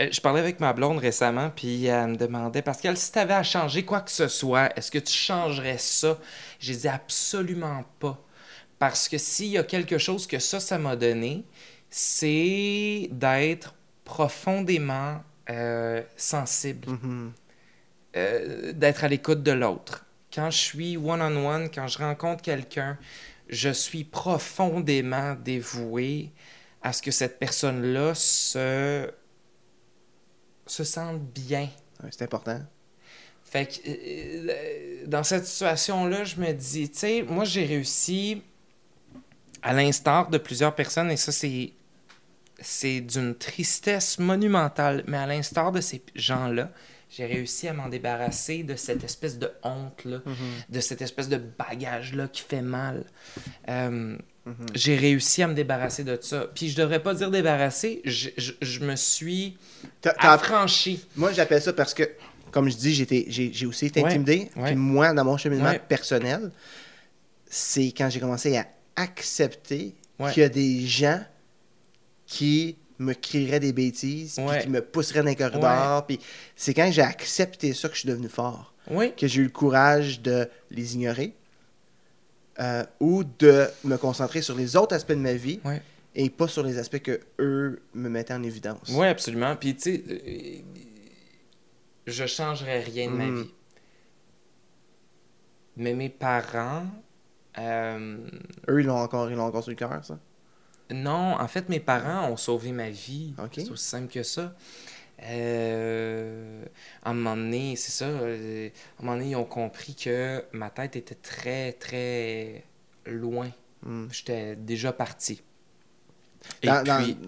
Euh, 0.01 0.07
je 0.11 0.21
parlais 0.21 0.39
avec 0.39 0.59
ma 0.59 0.73
blonde 0.73 0.97
récemment, 0.97 1.51
puis 1.55 1.85
elle 1.85 2.07
me 2.07 2.15
demandait, 2.15 2.63
Pascal, 2.63 2.97
si 2.97 3.11
tu 3.11 3.19
avais 3.19 3.35
à 3.35 3.43
changer 3.43 3.85
quoi 3.85 4.01
que 4.01 4.11
ce 4.11 4.27
soit, 4.27 4.75
est-ce 4.77 4.89
que 4.89 4.97
tu 4.99 5.13
changerais 5.13 5.77
ça? 5.77 6.17
J'ai 6.59 6.75
dit 6.75 6.87
absolument 6.87 7.83
pas. 7.99 8.17
Parce 8.79 9.07
que 9.07 9.17
s'il 9.19 9.47
y 9.47 9.57
a 9.59 9.63
quelque 9.63 9.97
chose 9.99 10.25
que 10.25 10.39
ça, 10.39 10.59
ça 10.59 10.77
m'a 10.79 10.95
donné, 10.95 11.43
c'est 11.91 13.07
d'être 13.11 13.75
profondément 14.03 15.21
sensible, 16.15 16.87
Mhm. 16.89 17.31
Euh, 18.15 18.73
d'être 18.73 19.03
à 19.03 19.07
l'écoute 19.07 19.43
de 19.43 19.51
l'autre. 19.51 20.05
Quand 20.33 20.49
je 20.49 20.57
suis 20.57 20.97
one-on-one, 20.97 21.69
quand 21.69 21.87
je 21.87 21.97
rencontre 21.99 22.41
quelqu'un, 22.41 22.97
je 23.49 23.69
suis 23.69 24.03
profondément 24.03 25.35
dévoué 25.35 26.31
à 26.81 26.93
ce 26.93 27.01
que 27.01 27.11
cette 27.11 27.39
personne-là 27.39 28.13
se, 28.13 29.09
se 30.65 30.83
sente 30.83 31.21
bien. 31.21 31.69
C'est 32.11 32.23
important. 32.23 32.61
Fait 33.43 33.65
que 33.65 33.79
euh, 33.87 35.05
dans 35.07 35.23
cette 35.23 35.45
situation-là, 35.45 36.23
je 36.25 36.35
me 36.37 36.51
dis, 36.51 36.89
tu 36.89 36.99
sais, 36.99 37.23
moi 37.23 37.45
j'ai 37.45 37.65
réussi, 37.65 38.41
à 39.61 39.73
l'instar 39.73 40.29
de 40.29 40.37
plusieurs 40.37 40.75
personnes, 40.75 41.11
et 41.11 41.17
ça 41.17 41.31
c'est 41.31 41.73
c'est 42.59 43.01
d'une 43.01 43.35
tristesse 43.35 44.17
monumentale, 44.17 45.03
mais 45.07 45.17
à 45.17 45.27
l'instar 45.27 45.71
de 45.71 45.79
ces 45.79 46.01
gens-là, 46.15 46.71
j'ai 47.09 47.25
réussi 47.25 47.67
à 47.67 47.73
m'en 47.73 47.87
débarrasser 47.89 48.63
de 48.63 48.75
cette 48.75 49.03
espèce 49.03 49.39
de 49.39 49.51
honte-là, 49.63 50.19
de 50.69 50.79
cette 50.79 51.01
espèce 51.01 51.29
de 51.29 51.37
bagage-là 51.37 52.27
qui 52.27 52.41
fait 52.41 52.61
mal. 52.61 53.05
Euh, 53.69 54.17
J'ai 54.73 54.95
réussi 54.95 55.43
à 55.43 55.47
me 55.47 55.53
débarrasser 55.53 56.05
de 56.05 56.17
ça. 56.21 56.47
Puis 56.55 56.69
je 56.69 56.77
devrais 56.77 57.03
pas 57.03 57.13
dire 57.13 57.29
débarrasser, 57.31 58.01
je, 58.05 58.29
je- 58.37 58.53
je 58.61 58.79
me 58.79 58.95
suis 58.95 59.57
T'as- 59.99 60.13
t'as- 60.13 60.31
affranchi. 60.33 61.03
Moi, 61.17 61.33
j'appelle 61.33 61.61
ça 61.61 61.73
parce 61.73 61.93
que, 61.93 62.09
comme 62.51 62.69
je 62.69 62.77
dis, 62.77 62.93
j'ai 63.29 63.65
aussi 63.65 63.87
été 63.87 64.01
Ouais, 64.01 64.07
intimidé. 64.09 64.49
ouais. 64.55 64.67
Puis 64.67 64.75
moi, 64.77 65.11
dans 65.13 65.25
mon 65.25 65.35
cheminement 65.35 65.65
Ouais. 65.71 65.79
personnel, 65.79 66.49
c'est 67.49 67.87
quand 67.97 68.09
j'ai 68.09 68.21
commencé 68.21 68.55
à 68.55 68.67
accepter 68.95 69.93
qu'il 70.33 70.41
y 70.41 70.45
a 70.45 70.49
des 70.49 70.85
gens 70.87 71.21
qui 72.25 72.77
me 72.99 73.13
crieraient 73.13 73.59
des 73.59 73.73
bêtises, 73.73 74.35
puis 74.47 74.61
qui 74.61 74.69
me 74.69 74.81
pousseraient 74.81 75.21
dans 75.21 75.29
les 75.29 75.35
corridors. 75.35 76.05
Puis 76.05 76.19
c'est 76.55 76.73
quand 76.73 76.89
j'ai 76.91 77.01
accepté 77.03 77.73
ça 77.73 77.87
que 77.89 77.95
je 77.95 77.99
suis 78.01 78.09
devenu 78.09 78.27
fort. 78.29 78.73
Oui. 78.89 79.13
Que 79.15 79.27
j'ai 79.27 79.41
eu 79.41 79.45
le 79.45 79.49
courage 79.51 80.21
de 80.21 80.47
les 80.71 80.95
ignorer 80.95 81.33
euh, 82.59 82.83
ou 82.99 83.23
de 83.23 83.67
me 83.83 83.97
concentrer 83.97 84.41
sur 84.41 84.55
les 84.55 84.75
autres 84.75 84.95
aspects 84.95 85.11
de 85.11 85.15
ma 85.15 85.33
vie 85.33 85.59
et 86.15 86.29
pas 86.29 86.47
sur 86.47 86.63
les 86.63 86.77
aspects 86.79 86.99
que 87.01 87.19
eux 87.39 87.81
me 87.93 88.09
mettaient 88.09 88.33
en 88.33 88.41
évidence. 88.43 88.89
Oui, 88.89 89.05
absolument. 89.07 89.55
Puis, 89.55 89.75
tu 89.75 89.81
sais, 89.81 90.03
euh, 90.09 90.59
je 92.07 92.25
changerais 92.25 92.79
rien 92.79 93.11
de 93.11 93.15
ma 93.15 93.25
Mhm. 93.25 93.41
vie. 93.43 93.53
Mais 95.75 95.93
mes 95.93 96.09
parents, 96.09 96.87
euh, 97.59 98.17
Eux, 98.69 98.79
ils 98.81 98.85
l'ont 98.87 98.97
encore, 98.97 99.29
ils 99.29 99.35
l'ont 99.35 99.43
encore 99.45 99.61
sur 99.63 99.69
le 99.69 99.75
cœur, 99.75 100.03
ça? 100.03 100.17
Non, 100.91 101.35
en 101.39 101.47
fait, 101.47 101.69
mes 101.69 101.79
parents 101.79 102.29
ont 102.29 102.37
sauvé 102.37 102.71
ma 102.71 102.89
vie. 102.89 103.35
C'est 103.55 103.71
aussi 103.71 103.85
simple 103.85 104.11
que 104.11 104.23
ça. 104.23 104.53
Euh, 105.23 106.63
à 107.03 107.11
un 107.11 107.13
moment 107.13 107.37
donné, 107.37 107.75
c'est 107.75 107.91
ça, 107.91 108.05
euh, 108.05 108.69
à 108.99 109.03
un 109.03 109.05
moment 109.05 109.17
donné, 109.17 109.31
ils 109.31 109.35
ont 109.37 109.45
compris 109.45 109.95
que 109.95 110.43
ma 110.53 110.69
tête 110.69 110.95
était 110.95 111.15
très, 111.15 111.73
très 111.73 112.63
loin. 113.05 113.49
Hmm. 113.83 114.07
J'étais 114.11 114.55
déjà 114.55 114.93
parti. 114.93 115.41
Dans- 116.63 116.83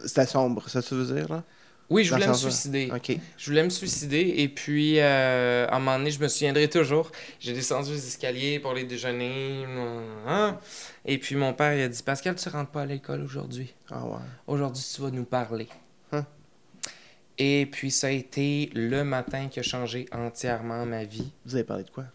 C'était 0.05 0.25
sombre, 0.25 0.67
ça 0.69 0.81
tu 0.81 0.95
veux 0.95 1.13
dire, 1.15 1.29
là? 1.29 1.43
Oui, 1.89 2.03
je 2.03 2.09
voulais 2.13 2.25
me 2.27 2.33
suicider. 2.51 2.89
Je 3.37 3.45
voulais 3.49 3.63
me 3.63 3.69
suicider 3.69 4.33
et 4.37 4.47
puis 4.49 4.99
euh, 4.99 5.67
à 5.67 5.75
un 5.75 5.79
moment 5.79 5.97
donné, 5.97 6.11
je 6.11 6.19
me 6.19 6.27
souviendrai 6.27 6.69
toujours. 6.69 7.11
J'ai 7.39 7.53
descendu 7.53 7.91
les 7.91 8.07
escaliers 8.07 8.59
pour 8.59 8.73
les 8.73 8.83
déjeuner. 8.83 9.65
hein. 10.27 10.57
Et 11.05 11.17
puis 11.17 11.35
mon 11.35 11.53
père 11.53 11.73
il 11.73 11.81
a 11.81 11.87
dit 11.87 12.03
Pascal, 12.03 12.35
tu 12.35 12.47
rentres 12.49 12.71
pas 12.71 12.81
à 12.83 12.85
l'école 12.85 13.21
aujourd'hui. 13.23 13.73
Ah 13.89 14.05
ouais. 14.05 14.17
Aujourd'hui, 14.47 14.83
tu 14.95 15.01
vas 15.01 15.09
nous 15.11 15.23
parler. 15.25 15.67
Hein? 16.11 16.25
Et 17.37 17.67
puis 17.71 17.89
ça 17.91 18.07
a 18.07 18.11
été 18.11 18.69
le 18.73 19.03
matin 19.03 19.47
qui 19.49 19.59
a 19.59 19.63
changé 19.63 20.05
entièrement 20.11 20.85
ma 20.85 21.03
vie. 21.05 21.31
Vous 21.45 21.55
avez 21.55 21.63
parlé 21.63 21.83
de 21.85 21.89
quoi? 21.89 22.05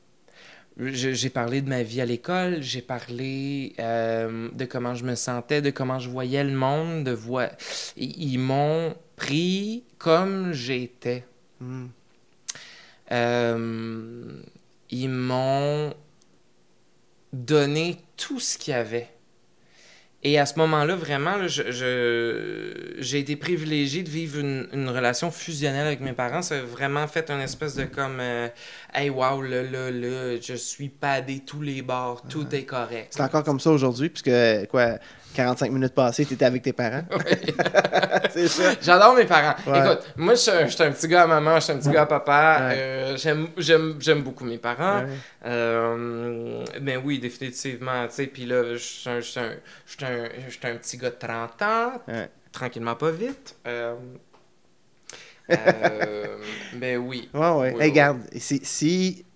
J'ai 0.76 1.30
parlé 1.30 1.62
de 1.62 1.68
ma 1.68 1.84
vie 1.84 2.00
à 2.00 2.04
l'école, 2.04 2.60
j'ai 2.60 2.82
parlé 2.82 3.74
euh, 3.78 4.48
de 4.52 4.64
comment 4.64 4.96
je 4.96 5.04
me 5.04 5.14
sentais, 5.14 5.62
de 5.62 5.70
comment 5.70 6.00
je 6.00 6.08
voyais 6.10 6.42
le 6.42 6.50
monde, 6.52 7.04
de 7.04 7.12
voi- 7.12 7.50
Ils 7.96 8.32
ils 8.32 8.38
m'ont 8.38 8.92
pris 9.16 9.84
comme 9.98 10.52
j'étais. 10.52 11.24
Hmm. 11.60 11.86
Euh, 13.12 14.42
ils 14.90 15.08
m'ont 15.08 15.92
donné 17.32 17.98
tout 18.16 18.40
ce 18.40 18.56
qu'il 18.58 18.72
y 18.72 18.76
avait. 18.76 19.08
Et 20.26 20.38
à 20.38 20.46
ce 20.46 20.58
moment-là, 20.58 20.96
vraiment, 20.96 21.36
là, 21.36 21.48
je- 21.48 21.70
je- 21.70 22.94
j'ai 22.98 23.18
été 23.18 23.36
privilégié 23.36 24.02
de 24.02 24.08
vivre 24.08 24.38
une, 24.38 24.66
une 24.72 24.88
relation 24.88 25.30
fusionnelle 25.30 25.86
avec 25.86 26.00
mes 26.00 26.14
parents. 26.14 26.40
Ça 26.40 26.54
a 26.56 26.62
vraiment 26.62 27.06
fait 27.06 27.30
une 27.30 27.40
espèce 27.40 27.74
de 27.74 27.84
comme 27.84 28.20
euh, 28.20 28.48
Hey, 28.94 29.10
wow, 29.10 29.42
là, 29.42 29.62
là, 29.62 29.90
là, 29.90 30.40
je 30.40 30.54
suis 30.54 30.88
padé 30.88 31.40
tous 31.44 31.60
les 31.60 31.82
bords, 31.82 32.22
tout 32.26 32.46
est 32.54 32.64
correct. 32.64 33.08
C'est 33.10 33.22
encore 33.22 33.44
comme 33.44 33.60
ça 33.60 33.70
aujourd'hui, 33.70 34.08
puisque, 34.08 34.30
quoi, 34.70 34.98
45 35.34 35.70
minutes 35.70 35.94
passées, 35.94 36.24
t'étais 36.24 36.44
avec 36.44 36.62
tes 36.62 36.72
parents. 36.72 37.02
c'est 38.30 38.48
ça. 38.48 38.72
J'adore 38.80 39.14
mes 39.14 39.24
parents. 39.26 39.54
Ouais. 39.66 39.78
Écoute, 39.80 40.06
moi, 40.16 40.34
je 40.34 40.40
suis 40.40 40.82
un- 40.82 40.90
petit 40.92 41.08
gars 41.08 41.24
à 41.24 41.26
maman, 41.26 41.56
je 41.56 41.60
suis 41.64 41.72
un 41.72 41.78
petit 41.78 41.90
gars 41.90 42.02
à 42.02 42.06
papa. 42.06 42.58
Ouais. 42.68 42.74
Euh, 42.78 43.16
j'aime- 43.16 43.48
beaucoup 44.22 44.44
mes 44.44 44.58
parents. 44.58 45.04
Euh, 45.44 46.64
mais 46.80 46.96
oui, 46.96 47.18
définitivement, 47.18 48.06
tu 48.08 48.14
sais, 48.14 48.26
puis 48.26 48.46
là, 48.46 48.74
je 48.74 48.78
suis 48.78 49.10
un, 49.10 49.20
un, 50.06 50.70
un, 50.70 50.76
petit 50.76 50.96
gars 50.96 51.10
de 51.10 51.16
30 51.18 51.62
ans, 51.62 51.92
tranquillement 52.52 52.94
pas 52.94 53.10
vite. 53.10 53.56
Euh, 53.66 53.94
euh, 55.50 56.38
ben 56.74 56.96
oui. 56.98 57.28
Ouais, 57.34 57.40
ouais. 57.40 57.56
Oui, 57.56 57.66
Hey, 57.68 57.74
oui. 57.76 57.84
regarde, 57.90 58.20
si, 58.38 58.60
si- 58.64 59.26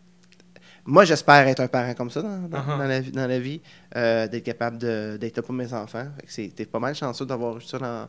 Moi, 0.90 1.05
j'espère 1.05 1.46
être 1.46 1.61
un 1.61 1.68
parent 1.68 1.92
comme 1.92 2.11
ça 2.11 2.22
dans, 2.22 2.48
dans, 2.48 2.59
Uh-huh. 2.59 2.79
dans 2.79 2.87
la, 2.87 3.01
vie- 3.01 3.12
dans 3.12 3.27
la 3.27 3.38
vie, 3.38 3.61
euh, 3.94 4.27
d'être 4.27 4.42
capable 4.44 4.79
d'être 4.79 5.37
là 5.37 5.42
pour 5.42 5.53
mes 5.53 5.70
enfants. 5.74 6.07
T'es 6.35 6.64
pas 6.64 6.79
mal 6.79 6.94
chanceux 6.94 7.27
d'avoir 7.27 7.59
eu 7.59 7.61
ça 7.61 7.79
dans, 7.79 8.09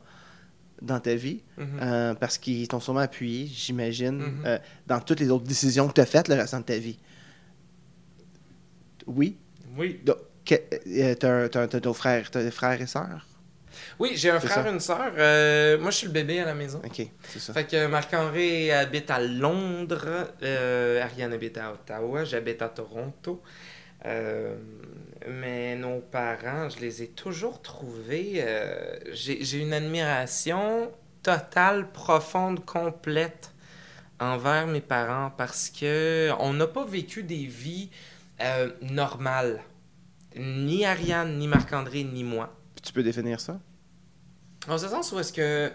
dans 0.81 0.99
ta 1.01 1.13
vie, 1.15 1.41
Mhm. 1.57 1.67
euh, 1.81 2.13
parce 2.15 2.37
qu'ils 2.37 2.67
t'ont 2.69 2.79
sûrement 2.79 3.01
appuyé, 3.01 3.47
j'imagine, 3.47 4.17
Mhm. 4.19 4.43
euh, 4.45 4.57
dans 4.87 5.01
toutes 5.01 5.19
les 5.19 5.29
autres 5.29 5.43
décisions 5.45 5.89
que 5.89 5.93
tu 5.93 5.99
as 6.01 6.05
faites 6.05 6.29
le 6.29 6.35
restant 6.35 6.59
de 6.61 6.63
ta 6.65 6.77
vie. 6.77 6.97
Oui? 9.07 9.35
Oui. 9.77 9.99
Frère, 11.93 12.31
t'as 12.31 12.43
des 12.43 12.51
frères 12.51 12.81
et 12.81 12.87
sœurs? 12.87 13.27
Oui, 13.99 14.11
j'ai 14.15 14.29
un 14.29 14.39
frère 14.39 14.65
et 14.65 14.69
une 14.69 14.79
sœur. 14.79 15.11
Euh, 15.17 15.77
moi, 15.79 15.91
je 15.91 15.97
suis 15.97 16.07
le 16.07 16.13
bébé 16.13 16.39
à 16.39 16.45
la 16.45 16.53
maison. 16.53 16.81
Ok, 16.83 17.05
c'est 17.23 17.39
ça. 17.39 17.53
Fait 17.53 17.65
que 17.65 17.87
Marc-André 17.87 18.71
habite 18.71 19.11
à 19.11 19.19
Londres, 19.19 20.27
euh, 20.43 21.01
Ariane 21.01 21.33
habite 21.33 21.57
à 21.57 21.73
Ottawa, 21.73 22.23
j'habite 22.23 22.61
à 22.61 22.69
Toronto. 22.69 23.41
Euh, 24.05 24.55
mais 25.27 25.75
nos 25.75 25.99
parents, 25.99 26.69
je 26.69 26.79
les 26.79 27.03
ai 27.03 27.07
toujours 27.07 27.61
trouvés. 27.61 28.45
j'ai 29.11 29.57
une 29.57 29.73
admiration 29.73 30.91
totale, 31.21 31.91
profonde, 31.91 32.65
complète 32.65 33.51
envers 34.21 34.67
mes 34.67 34.81
parents 34.81 35.31
parce 35.37 35.69
que 35.69 36.29
on 36.39 36.53
n'a 36.53 36.67
pas 36.67 36.85
vécu 36.85 37.23
des 37.23 37.45
vies 37.45 37.89
normales. 38.81 39.61
Ni 40.37 40.85
Ariane, 40.85 41.37
ni 41.37 41.47
Marc-André, 41.47 42.03
ni 42.03 42.23
moi. 42.23 42.55
Tu 42.83 42.93
peux 42.93 43.03
définir 43.03 43.39
ça? 43.39 43.59
En 44.67 44.77
ce 44.77 44.87
sens 44.87 45.11
où 45.11 45.19
est-ce 45.19 45.33
que 45.33 45.71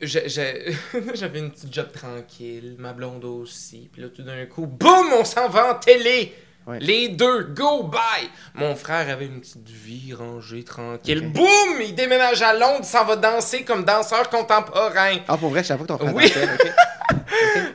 j'avais 0.00 0.74
une 1.38 1.50
petite 1.50 1.72
job 1.72 1.92
tranquille, 1.92 2.76
ma 2.78 2.92
blonde 2.92 3.24
aussi, 3.24 3.88
puis 3.92 4.02
là 4.02 4.08
tout 4.08 4.22
d'un 4.22 4.46
coup, 4.46 4.66
boum, 4.66 5.12
on 5.18 5.24
s'en 5.24 5.48
va 5.48 5.72
en 5.72 5.74
télé. 5.78 6.34
Ouais. 6.64 6.78
Les 6.78 7.08
deux, 7.08 7.42
go, 7.44 7.82
bye! 7.82 8.28
Mon 8.54 8.76
frère 8.76 9.08
avait 9.08 9.26
une 9.26 9.40
petite 9.40 9.68
vie 9.68 10.14
rangée, 10.14 10.62
tranquille. 10.62 11.26
Ok. 11.26 11.32
Boum! 11.32 11.80
Il 11.84 11.94
déménage 11.96 12.40
à 12.40 12.54
Londres, 12.54 12.84
s'en 12.84 13.04
va 13.04 13.16
danser 13.16 13.64
comme 13.64 13.84
danseur 13.84 14.30
contemporain. 14.30 15.16
Ah, 15.26 15.36
pour 15.36 15.50
vrai, 15.50 15.62
je 15.64 15.68
savais 15.68 15.82
que 15.82 15.88
ton 15.88 15.98
frère 15.98 16.14
Oui. 16.14 16.28
dansait. 16.28 16.72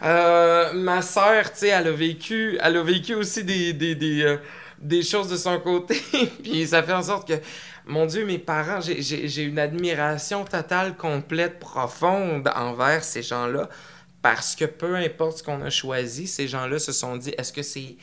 Euh, 0.04 0.72
ma 0.74 1.02
sœur, 1.02 1.52
tu 1.52 1.60
sais, 1.60 1.68
elle 1.68 1.88
a 1.88 1.92
vécu, 1.92 2.58
elle 2.62 2.78
a 2.78 2.84
vécu 2.84 3.16
aussi 3.16 3.44
des, 3.44 3.74
des, 3.74 3.96
des, 3.96 4.22
euh, 4.24 4.38
des 4.80 5.02
choses 5.04 5.30
de 5.30 5.38
son 5.38 5.60
côté. 5.60 5.96
Puis 6.44 6.68
ça 6.68 6.84
fait 6.84 6.94
en 6.94 7.04
sorte 7.04 7.28
que, 7.28 7.34
mon 7.86 8.06
Dieu, 8.06 8.26
mes 8.26 8.38
parents, 8.40 8.80
j'ai- 8.82 9.44
une 9.44 9.60
admiration 9.60 10.44
totale, 10.46 10.96
complète, 10.98 11.60
profonde 11.60 12.50
envers 12.56 13.04
ces 13.04 13.22
gens-là. 13.22 13.70
Parce 14.22 14.56
que 14.56 14.66
peu 14.66 14.96
importe 14.96 15.38
ce 15.40 15.44
qu'on 15.44 15.62
a 15.62 15.70
choisi, 15.70 16.28
ces 16.28 16.48
gens-là 16.48 16.80
se 16.80 16.92
sont 16.92 17.16
dit, 17.18 17.30
est-ce 17.38 17.54
que 17.54 17.62
c'est 17.62 17.96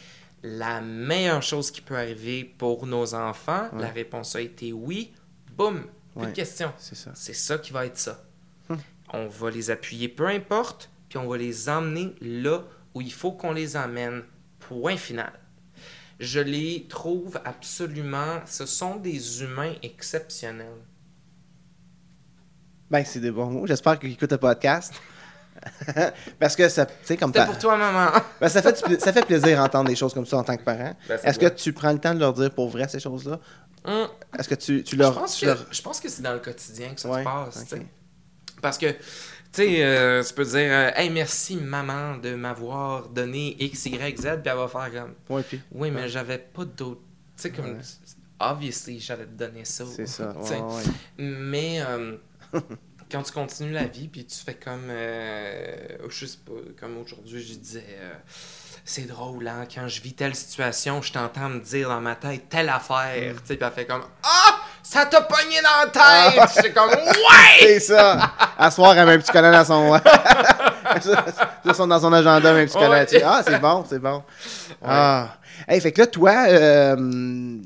la 0.42 0.80
meilleure 0.80 1.42
chose 1.42 1.70
qui 1.70 1.80
peut 1.80 1.96
arriver 1.96 2.44
pour 2.44 2.86
nos 2.86 3.14
enfants? 3.14 3.68
Ouais. 3.72 3.82
La 3.82 3.88
réponse 3.88 4.34
a 4.36 4.40
été 4.40 4.72
oui. 4.72 5.12
Boum! 5.56 5.82
Plus 6.14 6.22
Ouais. 6.22 6.26
de 6.28 6.32
questions. 6.32 6.72
C'est 6.78 6.94
ça. 6.94 7.10
C'est 7.14 7.34
ça 7.34 7.58
qui 7.58 7.72
va 7.72 7.86
être 7.86 7.98
ça. 7.98 8.22
Hum. 8.70 8.78
On 9.12 9.26
va 9.26 9.50
les 9.50 9.70
appuyer 9.70 10.08
peu 10.08 10.28
importe, 10.28 10.88
puis 11.08 11.18
on 11.18 11.26
va 11.28 11.36
les 11.36 11.68
emmener 11.68 12.14
là 12.20 12.62
où 12.94 13.00
il 13.00 13.12
faut 13.12 13.32
qu'on 13.32 13.52
les 13.52 13.76
emmène. 13.76 14.22
Point 14.60 14.96
final. 14.96 15.32
Je 16.20 16.40
les 16.40 16.86
trouve 16.88 17.40
absolument. 17.44 18.40
Ce 18.46 18.66
sont 18.66 18.96
des 18.96 19.42
humains 19.42 19.74
exceptionnels. 19.82 20.66
Ben, 22.90 23.04
c'est 23.04 23.20
des 23.20 23.30
bons 23.30 23.46
mots. 23.50 23.66
J'espère 23.66 23.98
qu'ils 23.98 24.12
écoutent 24.12 24.30
le 24.32 24.38
podcast. 24.38 24.92
Parce 26.38 26.54
que 26.56 26.68
ça, 26.68 26.84
tu 26.86 26.92
sais, 27.04 27.16
comme 27.16 27.32
C'était 27.32 27.46
pour 27.46 27.58
toi, 27.58 27.76
maman. 27.76 28.10
ben, 28.40 28.48
ça, 28.48 28.60
fait, 28.62 29.00
ça 29.00 29.12
fait 29.12 29.24
plaisir 29.24 29.56
d'entendre 29.58 29.88
des 29.88 29.96
choses 29.96 30.12
comme 30.12 30.26
ça 30.26 30.36
en 30.38 30.44
tant 30.44 30.56
que 30.56 30.62
parent. 30.62 30.94
Ben, 31.08 31.18
Est-ce 31.24 31.38
que 31.38 31.46
tu 31.48 31.72
prends 31.72 31.92
le 31.92 31.98
temps 31.98 32.14
de 32.14 32.20
leur 32.20 32.32
dire 32.34 32.50
pour 32.52 32.68
vrai 32.68 32.86
ces 32.88 33.00
choses-là? 33.00 33.40
Hum, 33.84 34.08
Est-ce 34.38 34.48
que 34.48 34.54
tu, 34.54 34.82
tu 34.82 34.96
Je 34.96 35.00
leur. 35.00 35.14
pense 35.14 35.36
tu 35.36 35.42
que, 35.42 35.46
leur- 35.50 35.66
je 35.72 35.82
pense 35.82 36.00
que 36.00 36.08
c'est 36.08 36.22
dans 36.22 36.32
le 36.32 36.38
quotidien 36.40 36.94
que 36.94 37.00
ça 37.00 37.08
Ouais, 37.08 37.20
se 37.20 37.24
passe. 37.24 37.74
Parce 38.62 38.78
que, 38.78 38.94
sais, 39.56 39.84
euh, 39.84 40.22
tu 40.22 40.34
peux 40.34 40.44
dire 40.44 40.70
euh, 40.72 40.90
Hey, 40.94 41.10
merci, 41.10 41.56
maman, 41.56 42.16
de 42.16 42.34
m'avoir 42.34 43.08
donné 43.08 43.56
X, 43.58 43.86
Y, 43.86 44.16
Z, 44.18 44.22
puis 44.22 44.30
elle 44.46 44.56
va 44.56 44.68
faire 44.68 44.90
comme 44.92 45.14
Ouais, 45.28 45.42
puis. 45.42 45.60
Oui, 45.72 45.90
mais 45.90 46.08
j'avais 46.08 46.38
pas 46.38 46.64
d'autres. 46.64 47.00
Tu 47.36 47.42
sais, 47.42 47.50
comme. 47.50 47.72
Ouais. 47.76 47.78
Obviously, 48.40 49.00
j'allais 49.00 49.26
te 49.26 49.30
donner 49.30 49.64
ça. 49.64 49.84
C'est 49.86 50.06
ça. 50.06 50.34
Tu. 50.46 50.90
Mais 51.18 51.80
euh, 51.80 52.16
quand 53.10 53.22
tu 53.22 53.32
continues 53.32 53.72
la 53.72 53.86
vie, 53.86 54.08
puis 54.08 54.24
tu 54.24 54.36
fais 54.36 54.54
comme. 54.54 54.88
euh, 54.90 55.98
je 56.08 56.26
sais 56.26 56.38
pas, 56.44 56.52
comme 56.78 56.98
aujourd'hui, 56.98 57.42
je 57.42 57.54
disais. 57.54 57.84
c'est 58.84 59.06
drôle, 59.06 59.46
hein, 59.46 59.66
quand 59.72 59.88
je 59.88 60.00
vis 60.02 60.14
telle 60.14 60.34
situation, 60.34 61.00
je 61.00 61.12
t'entends 61.12 61.48
me 61.48 61.60
dire 61.60 61.88
dans 61.88 62.00
ma 62.00 62.16
tête 62.16 62.48
telle 62.48 62.68
affaire. 62.68 63.34
Tu 63.42 63.46
sais, 63.48 63.56
puis 63.56 63.66
elle 63.66 63.72
fait 63.72 63.86
comme 63.86 64.04
Ah, 64.22 64.43
ça 64.84 65.06
t'a 65.06 65.22
pogné 65.22 65.56
dans 65.62 65.86
la 65.86 65.86
tête! 65.90 66.50
J'étais 66.54 66.72
comme 66.72 66.90
Ouais! 66.90 67.58
C'est 67.60 67.80
ça. 67.80 68.32
À 68.56 68.70
soir, 68.70 68.90
un 68.96 69.18
petit 69.18 69.32
collant 69.32 69.50
dans 69.50 69.64
son. 69.64 70.00
Ils 71.64 71.74
sont 71.74 71.86
dans 71.86 71.98
son 71.98 72.12
agenda, 72.12 72.50
un 72.50 72.64
petit 72.66 72.74
collant. 72.74 72.90
Ouais. 72.90 73.22
Ah, 73.24 73.42
c'est 73.44 73.58
bon, 73.58 73.84
c'est 73.88 73.98
bon. 73.98 74.22
Ah. 74.86 75.28
Hey, 75.66 75.80
fait 75.80 75.92
que 75.92 76.02
là, 76.02 76.06
toi, 76.06 76.34
euh, 76.48 77.56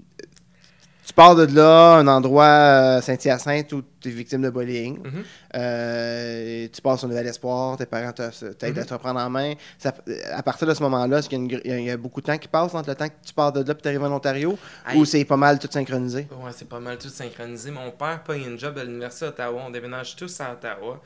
pars 1.18 1.34
de 1.34 1.44
là, 1.54 1.96
un 1.96 2.06
endroit, 2.06 2.44
euh, 2.44 3.00
Saint-Hyacinthe, 3.00 3.72
où 3.72 3.82
tu 4.00 4.08
es 4.08 4.12
victime 4.12 4.40
de 4.42 4.50
bullying. 4.50 4.98
Mhm. 5.02 5.24
Euh, 5.56 6.68
tu 6.72 6.80
passes 6.80 7.02
au 7.02 7.08
Nouvel 7.08 7.26
Espoir, 7.26 7.76
tes 7.76 7.86
parents 7.86 8.12
t'aident 8.12 8.76
Mhm. 8.76 8.82
à 8.82 8.84
te 8.84 8.94
reprendre 8.94 9.18
en 9.20 9.28
main. 9.28 9.54
Ça- 9.78 9.92
à 10.32 10.42
partir 10.44 10.68
de 10.68 10.74
ce 10.74 10.82
moment-là, 10.84 11.18
est-ce 11.18 11.28
qu'il 11.28 11.50
y, 11.66 11.72
a 11.72 11.78
y 11.92 11.96
beaucoup 11.96 12.20
de 12.20 12.26
temps 12.26 12.38
qui 12.38 12.46
passe 12.48 12.72
entre 12.74 12.88
le 12.90 12.94
temps 12.94 13.08
que 13.08 13.14
tu 13.26 13.34
pars 13.34 13.52
de 13.52 13.60
là 13.62 13.74
et 13.76 13.82
tu 13.82 13.88
arrives 13.88 14.02
en 14.04 14.12
Ontario, 14.14 14.56
Hey. 14.86 14.96
ou 14.96 15.04
c'est 15.04 15.24
pas 15.24 15.36
mal 15.36 15.58
tout 15.58 15.68
synchronisé? 15.70 16.28
Ouais, 16.30 16.52
c'est 16.54 16.68
pas 16.68 16.78
mal 16.80 16.96
tout 16.98 17.08
synchronisé. 17.08 17.70
Mon 17.72 17.90
père 17.90 18.22
paye 18.22 18.44
une 18.44 18.58
job 18.58 18.78
à 18.78 18.84
l'Université 18.84 19.26
d'Ottawa. 19.26 19.62
On 19.66 19.70
déménage 19.70 20.14
tous 20.14 20.40
à 20.40 20.52
Ottawa. 20.52 21.00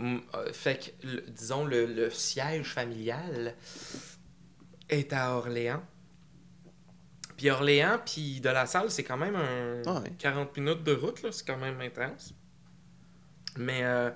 Euh, 0.00 0.18
fait 0.52 0.92
que, 1.02 1.30
disons, 1.30 1.64
le, 1.64 1.86
le 1.86 2.10
siège 2.10 2.66
familial 2.74 3.54
est 4.90 5.12
à 5.14 5.32
Orléans. 5.36 5.80
Puis 7.36 7.50
Orléans, 7.50 7.98
puis 8.04 8.40
de 8.40 8.48
la 8.48 8.66
salle, 8.66 8.90
c'est 8.90 9.04
quand 9.04 9.16
même 9.16 9.34
un 9.36 9.82
Ah 9.86 10.00
ouais. 10.00 10.12
40 10.18 10.56
minutes 10.56 10.84
de 10.84 10.92
route, 10.94 11.22
là. 11.22 11.32
C'est 11.32 11.46
quand 11.46 11.58
même 11.58 11.80
intense. 11.80 12.34
Mais, 13.56 13.84
euh, 13.84 14.10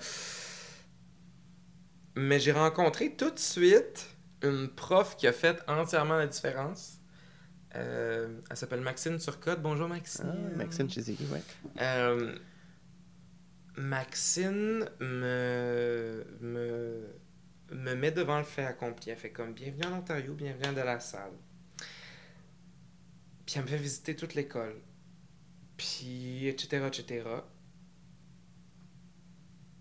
mais 2.17 2.41
j'ai 2.41 2.53
rencontré 2.53 3.15
tout 3.17 3.31
de 3.31 3.39
suite 3.39 4.07
une 4.43 4.69
prof 4.69 5.17
qui 5.17 5.27
a 5.27 5.33
fait 5.33 5.61
entièrement 5.69 6.17
la 6.17 6.27
différence. 6.27 6.95
Euh, 7.75 8.41
elle 8.51 8.57
s'appelle 8.57 8.81
Maxine 8.81 9.19
Turcotte. 9.19 9.61
Bonjour, 9.61 9.89
Maxine. 9.89 10.27
Ah, 10.33 10.57
Maxime 10.57 10.89
chez 10.91 11.03
Ziggy, 11.03 11.27
ouais. 11.27 11.43
Euh, 11.81 12.35
Maxine 13.77 14.89
me, 15.01 16.25
me, 16.41 17.15
me 17.73 17.95
met 17.95 18.11
devant 18.11 18.39
le 18.39 18.45
fait 18.45 18.65
accompli. 18.65 19.11
Elle 19.11 19.19
fait 19.19 19.31
comme 19.31 19.53
Bienvenue 19.53 19.87
en 19.87 19.99
Ontario, 19.99 20.35
bienvenue 20.35 20.75
de 20.75 20.81
la 20.81 20.99
salle. 20.99 21.33
Puis 23.49 23.55
elle 23.57 23.63
me 23.63 23.69
fait 23.69 23.79
visiter 23.79 24.15
toute 24.15 24.35
l'école. 24.35 24.75
Puis, 25.79 26.49
etc., 26.49 26.83
etc. 26.87 27.23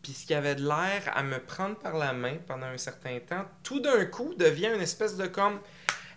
Puis 0.01 0.13
ce 0.13 0.25
qui 0.25 0.34
avait 0.34 0.56
de 0.56 0.65
l'air 0.65 1.12
à 1.13 1.21
me 1.21 1.38
prendre 1.38 1.75
par 1.75 1.97
la 1.97 2.13
main 2.13 2.36
pendant 2.47 2.67
un 2.67 2.77
certain 2.77 3.19
temps, 3.19 3.43
tout 3.63 3.82
d'un 3.82 4.06
coup 4.06 4.34
devient 4.36 4.71
une 4.73 4.80
espèce 4.80 5.17
de 5.17 5.27
comme 5.27 5.60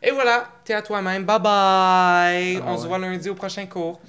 Et 0.01 0.13
voilà, 0.13 0.49
t'es 0.63 0.75
à 0.75 0.83
toi-même, 0.83 1.25
bye 1.25 1.41
bye, 1.41 2.63
Ah 2.63 2.67
on 2.69 2.77
se 2.77 2.83
ouais. 2.83 2.89
voit 2.89 2.99
lundi 3.01 3.29
au 3.29 3.35
prochain 3.35 3.67
cours. 3.67 4.01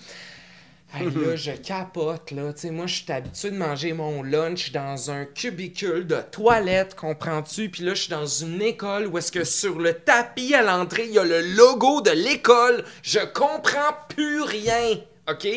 Hey, 0.94 1.10
là, 1.10 1.38
je 1.38 1.52
capote, 1.52 2.32
là. 2.32 2.52
Tu 2.52 2.62
sais, 2.62 2.72
moi, 2.72 2.86
je 2.86 2.96
suis 2.96 3.12
habitué 3.12 3.52
de 3.52 3.58
manger 3.58 3.94
mon 3.94 4.24
lunch 4.24 4.74
dans 4.74 5.10
un 5.10 5.24
cubicule 5.24 6.06
de 6.06 6.18
toilette, 6.32 6.96
comprends-tu? 6.96 7.70
Puis 7.70 7.84
là, 7.84 7.94
je 7.94 8.02
suis 8.02 8.10
dans 8.10 8.26
une 8.26 8.62
école 8.62 9.08
où 9.08 9.18
est-ce 9.18 9.32
que 9.32 9.46
sur 9.46 9.80
le 9.80 9.94
tapis 9.94 10.54
à 10.54 10.62
l'entrée, 10.62 11.06
il 11.06 11.14
y 11.14 11.20
a 11.20 11.24
le 11.24 11.42
logo 11.56 12.02
de 12.02 12.12
l'école. 12.12 12.84
Je 13.04 13.20
comprends 13.20 13.96
plus 14.10 14.42
rien, 14.42 14.98
OK? 15.30 15.48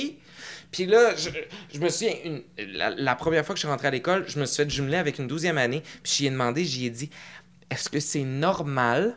Puis 0.71 0.87
là, 0.87 1.17
je, 1.17 1.31
je 1.73 1.81
me 1.81 1.89
souviens, 1.89 2.15
une, 2.25 2.43
la, 2.73 2.91
la 2.91 3.15
première 3.17 3.45
fois 3.45 3.55
que 3.55 3.59
je 3.59 3.67
suis 3.67 3.71
rentré 3.71 3.89
à 3.89 3.91
l'école, 3.91 4.25
je 4.29 4.39
me 4.39 4.47
suis 4.47 4.63
fait 4.63 4.71
jumeler 4.71 4.99
avec 4.99 5.19
une 5.19 5.27
douzième 5.27 5.59
année. 5.59 5.83
Puis 6.05 6.13
j'y 6.13 6.27
ai 6.27 6.31
demandé, 6.31 6.65
j'y 6.65 6.87
ai 6.87 6.91
dit, 6.91 7.11
est-ce 7.71 7.89
que 7.89 7.99
c'est 7.99 8.23
normal 8.25 9.17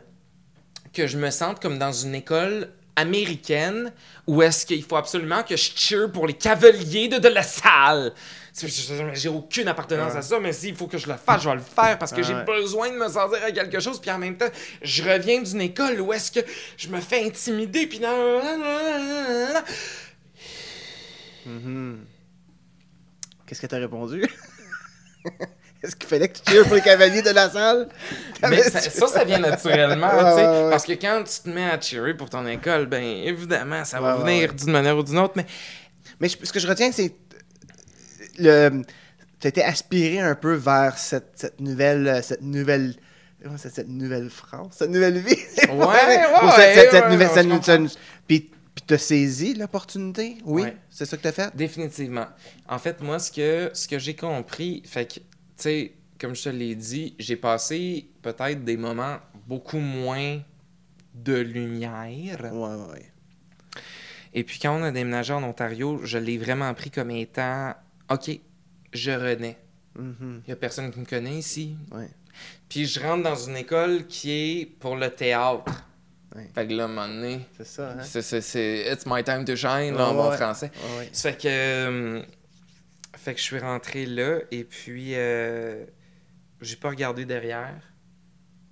que 0.92 1.06
je 1.06 1.16
me 1.16 1.30
sente 1.30 1.60
comme 1.60 1.78
dans 1.78 1.92
une 1.92 2.16
école 2.16 2.72
américaine 2.98 3.92
ou 4.26 4.42
est-ce 4.42 4.66
qu'il 4.66 4.82
faut 4.82 4.96
absolument 4.96 5.42
que 5.42 5.56
je 5.56 5.70
cheer 5.74 6.10
pour 6.12 6.26
les 6.26 6.34
cavaliers 6.34 7.08
de, 7.08 7.18
de 7.18 7.28
la 7.28 7.42
salle? 7.42 8.12
J'ai 9.14 9.28
aucune 9.28 9.68
appartenance 9.68 10.12
Ouais. 10.14 10.18
à 10.18 10.22
ça, 10.22 10.40
mais 10.40 10.52
s'il 10.52 10.74
faut 10.74 10.88
que 10.88 10.98
je 10.98 11.06
le 11.06 11.14
fasse, 11.16 11.42
je 11.42 11.48
vais 11.48 11.54
le 11.54 11.60
faire 11.60 11.96
parce 11.98 12.10
que 12.10 12.16
Ouais. 12.16 12.22
j'ai 12.24 12.34
besoin 12.44 12.90
de 12.90 12.96
me 12.96 13.06
sentir 13.08 13.38
à 13.44 13.52
quelque 13.52 13.78
chose. 13.78 14.00
Puis 14.00 14.10
en 14.10 14.18
même 14.18 14.36
temps, 14.36 14.48
je 14.82 15.02
reviens 15.04 15.40
d'une 15.40 15.60
école 15.60 16.00
où 16.00 16.12
est-ce 16.12 16.32
que 16.32 16.40
je 16.76 16.88
me 16.88 17.00
fais 17.00 17.24
intimider. 17.24 17.86
Puis. 17.86 18.00
Mhm. 21.46 22.04
Qu'est-ce 23.46 23.60
que 23.62 23.66
t'as 23.66 23.78
répondu? 23.78 24.24
Est-ce 25.88 25.96
qu'il 25.96 26.08
fallait 26.08 26.28
que 26.28 26.36
tu 26.38 26.42
tires 26.42 26.64
pour 26.64 26.74
les 26.74 26.82
cavaliers 26.82 27.22
de 27.22 27.30
la 27.30 27.48
salle? 27.50 27.88
Mais 28.42 28.62
ça, 28.62 28.80
ça, 28.80 29.06
ça 29.08 29.24
vient 29.24 29.38
naturellement, 29.38 30.06
Ouais, 30.08 30.18
tu 30.18 30.38
sais, 30.38 30.46
ouais, 30.46 30.62
ouais. 30.64 30.70
parce 30.70 30.84
que 30.84 30.92
quand 30.92 31.24
tu 31.24 31.40
te 31.42 31.48
mets 31.48 31.64
à 31.68 31.80
cheerer 31.80 32.14
pour 32.14 32.28
ton 32.30 32.46
école, 32.46 32.86
ben 32.86 33.02
évidemment, 33.02 33.84
ça 33.84 34.00
va 34.00 34.16
venir 34.16 34.52
d'une 34.54 34.70
manière 34.70 34.96
ou 34.96 35.02
d'une 35.02 35.18
autre, 35.18 35.32
mais 35.36 35.46
Mais 36.20 36.28
je- 36.28 36.36
ce 36.42 36.52
que 36.52 36.60
je 36.60 36.66
retiens, 36.68 36.92
c'est 36.92 37.14
le. 38.38 38.82
Tu 39.40 39.46
as 39.46 39.50
été 39.50 39.62
aspiré 39.64 40.18
un 40.20 40.34
peu 40.34 40.54
vers 40.54 40.98
cette, 40.98 41.30
cette 41.36 41.60
nouvelle. 41.60 42.20
Cette 42.24 42.42
nouvelle. 42.42 42.94
c'est 43.56 43.72
cette 43.72 43.88
nouvelle 43.88 44.30
France, 44.30 44.74
cette 44.78 44.90
nouvelle 44.90 45.18
vie? 45.18 45.36
Ouais, 45.68 45.76
ouais, 45.76 46.20
cette, 46.56 46.90
cette- 46.90 46.90
cette 46.90 47.32
cette- 47.32 47.64
cette- 47.64 47.98
puis 48.26 48.50
puis 48.74 48.84
t'as 48.86 48.98
saisi 48.98 49.54
l'opportunité, 49.54 50.38
oui? 50.44 50.62
Ouais. 50.62 50.76
C'est 50.90 51.04
ça 51.04 51.16
que 51.16 51.22
t'as 51.22 51.32
fait? 51.32 51.50
Définitivement. 51.56 52.26
En 52.68 52.78
fait, 52.78 53.00
moi, 53.00 53.18
ce 53.18 53.32
que, 53.32 53.70
ce 53.74 53.88
que 53.88 53.98
j'ai 53.98 54.14
compris, 54.14 54.82
fait 54.86 55.04
que, 55.06 55.14
tu 55.14 55.20
sais, 55.62 55.92
comme 56.20 56.34
je 56.34 56.44
te 56.44 56.48
l'ai 56.48 56.74
dit, 56.74 57.14
j'ai 57.18 57.36
passé 57.36 58.08
peut-être 58.22 58.64
des 58.64 58.76
moments 58.76 59.18
beaucoup 59.46 59.78
moins 59.78 60.40
de 61.14 61.34
lumière. 61.38 62.40
Ouais, 62.52 62.92
ouais. 62.92 63.12
Et 64.34 64.44
puis 64.44 64.58
quand 64.58 64.78
on 64.78 64.82
a 64.82 64.90
déménagé 64.90 65.32
en 65.32 65.42
Ontario, 65.42 66.00
je 66.04 66.18
l'ai 66.18 66.38
vraiment 66.38 66.72
pris 66.74 66.90
comme 66.90 67.10
étant, 67.10 67.74
OK, 68.10 68.30
je 68.92 69.10
renais. 69.10 69.56
Mhm. 69.98 70.42
Il 70.44 70.48
n'y 70.48 70.52
a 70.52 70.56
personne 70.56 70.92
qui 70.92 71.00
me 71.00 71.04
connaît 71.06 71.36
ici. 71.38 71.76
Ouais. 71.90 72.08
Puis 72.68 72.86
je 72.86 73.00
rentre 73.00 73.22
dans 73.24 73.34
une 73.34 73.56
école 73.56 74.06
qui 74.06 74.30
est 74.60 74.66
pour 74.66 74.96
le 74.96 75.10
théâtre. 75.10 75.84
Ouais. 76.36 76.48
Fait 76.54 76.68
que 76.68 76.74
là, 76.74 76.82
à 76.84 76.86
un 76.86 76.88
moment 76.88 77.08
donné, 77.08 77.40
C'est 77.56 77.66
ça, 77.66 77.92
hein? 77.98 78.02
c'est- 78.02 78.92
It's 78.92 79.06
my 79.06 79.24
time 79.24 79.44
to 79.46 79.56
shine, 79.56 79.94
là, 79.96 80.10
en 80.10 80.14
bon 80.14 80.30
français. 80.32 80.70
Ouais, 80.74 80.98
ouais. 80.98 81.08
Ça 81.10 81.32
fait 81.32 81.38
que, 81.38 81.48
euh, 81.48 82.22
fait 83.28 83.34
que 83.34 83.40
je 83.40 83.44
suis 83.44 83.58
rentré 83.58 84.06
là 84.06 84.40
et 84.50 84.64
puis 84.64 85.14
euh, 85.14 85.84
j'ai 86.62 86.76
pas 86.76 86.88
regardé 86.88 87.26
derrière. 87.26 87.82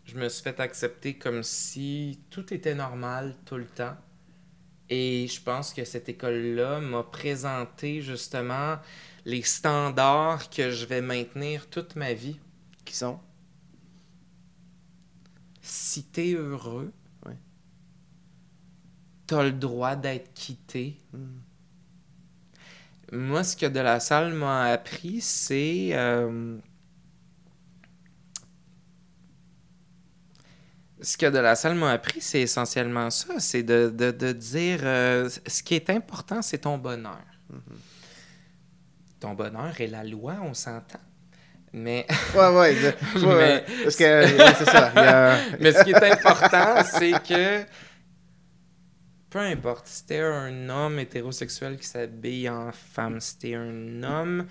Je 0.04 0.16
me 0.16 0.30
suis 0.30 0.42
fait 0.42 0.60
accepter 0.60 1.18
comme 1.18 1.42
si 1.42 2.20
tout 2.30 2.54
était 2.54 2.74
normal 2.74 3.36
tout 3.44 3.56
le 3.58 3.66
temps. 3.66 3.96
Et 4.88 5.26
je 5.28 5.42
pense 5.42 5.74
que 5.74 5.84
cette 5.84 6.08
école-là 6.08 6.80
m'a 6.80 7.02
présenté 7.02 8.00
justement 8.00 8.78
les 9.26 9.42
standards 9.42 10.48
que 10.48 10.70
je 10.70 10.86
vais 10.86 11.02
maintenir 11.02 11.68
toute 11.68 11.94
ma 11.96 12.14
vie. 12.14 12.38
Qui 12.86 12.96
sont? 12.96 13.20
Si 15.60 16.04
t'es 16.04 16.32
heureux, 16.32 16.94
Ouais. 17.26 17.36
t'as 19.26 19.42
le 19.42 19.52
droit 19.52 19.96
d'être 19.96 20.32
quitté. 20.32 20.96
Mhm. 21.12 21.45
Moi, 23.12 23.44
ce 23.44 23.56
que 23.56 23.66
De 23.66 23.80
La 23.80 24.00
Salle 24.00 24.32
m'a 24.34 24.64
appris, 24.64 25.20
c'est... 25.20 25.90
euh, 25.92 26.58
Ce 31.00 31.16
que 31.16 31.26
De 31.26 31.38
La 31.38 31.54
Salle 31.54 31.74
m'a 31.74 31.92
appris, 31.92 32.20
c'est 32.20 32.40
essentiellement 32.40 33.10
ça. 33.10 33.34
C'est 33.38 33.62
de, 33.62 33.90
de- 33.94 34.10
de 34.10 34.32
dire... 34.32 34.80
euh, 34.82 35.28
ce 35.46 35.62
qui 35.62 35.74
est 35.74 35.90
important, 35.90 36.42
c'est 36.42 36.58
ton 36.58 36.78
bonheur. 36.78 37.20
Ton 39.20 39.34
bonheur 39.34 39.78
est 39.80 39.86
la 39.86 40.04
loi, 40.04 40.36
on 40.42 40.54
s'entend. 40.54 40.98
Mais... 41.72 42.06
Ouais, 42.34 42.48
ouais. 42.56 42.94
Mais- 43.14 43.64
Parce 43.84 43.96
que, 43.96 44.36
ouais, 44.36 44.54
c'est 44.58 44.64
ça. 44.64 44.92
a- 44.96 45.38
Mais 45.60 45.72
ce 45.72 45.84
qui 45.84 45.90
est 45.90 46.02
important, 46.12 46.82
c'est 46.82 47.12
que 47.22 47.64
peu 49.36 49.42
importe. 49.42 49.86
C'était 49.86 50.20
un 50.20 50.70
homme 50.70 50.98
hétérosexuel 50.98 51.76
qui 51.78 51.86
s'habille 51.86 52.48
en 52.48 52.72
femme. 52.72 53.20
C'était 53.20 53.54
un 53.54 54.02
homme 54.02 54.46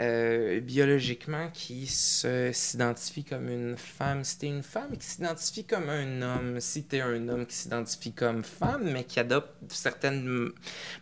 euh, 0.00 0.58
biologiquement 0.60 1.50
qui 1.52 1.86
se- 1.86 2.50
s'identifie 2.52 3.22
comme 3.22 3.48
une 3.48 3.76
femme. 3.76 4.24
Si 4.24 4.38
t'es 4.38 4.48
une 4.48 4.64
femme 4.64 4.96
qui 4.96 5.06
s'identifie 5.06 5.64
comme 5.64 5.88
un 5.88 6.20
homme, 6.22 6.58
si 6.58 6.82
t'es 6.82 7.00
un 7.00 7.28
homme 7.28 7.46
qui 7.46 7.54
s'identifie 7.54 8.12
comme 8.12 8.42
femme, 8.42 8.90
mais 8.90 9.04
qui 9.04 9.20
adopte 9.20 9.54
certaines 9.68 10.48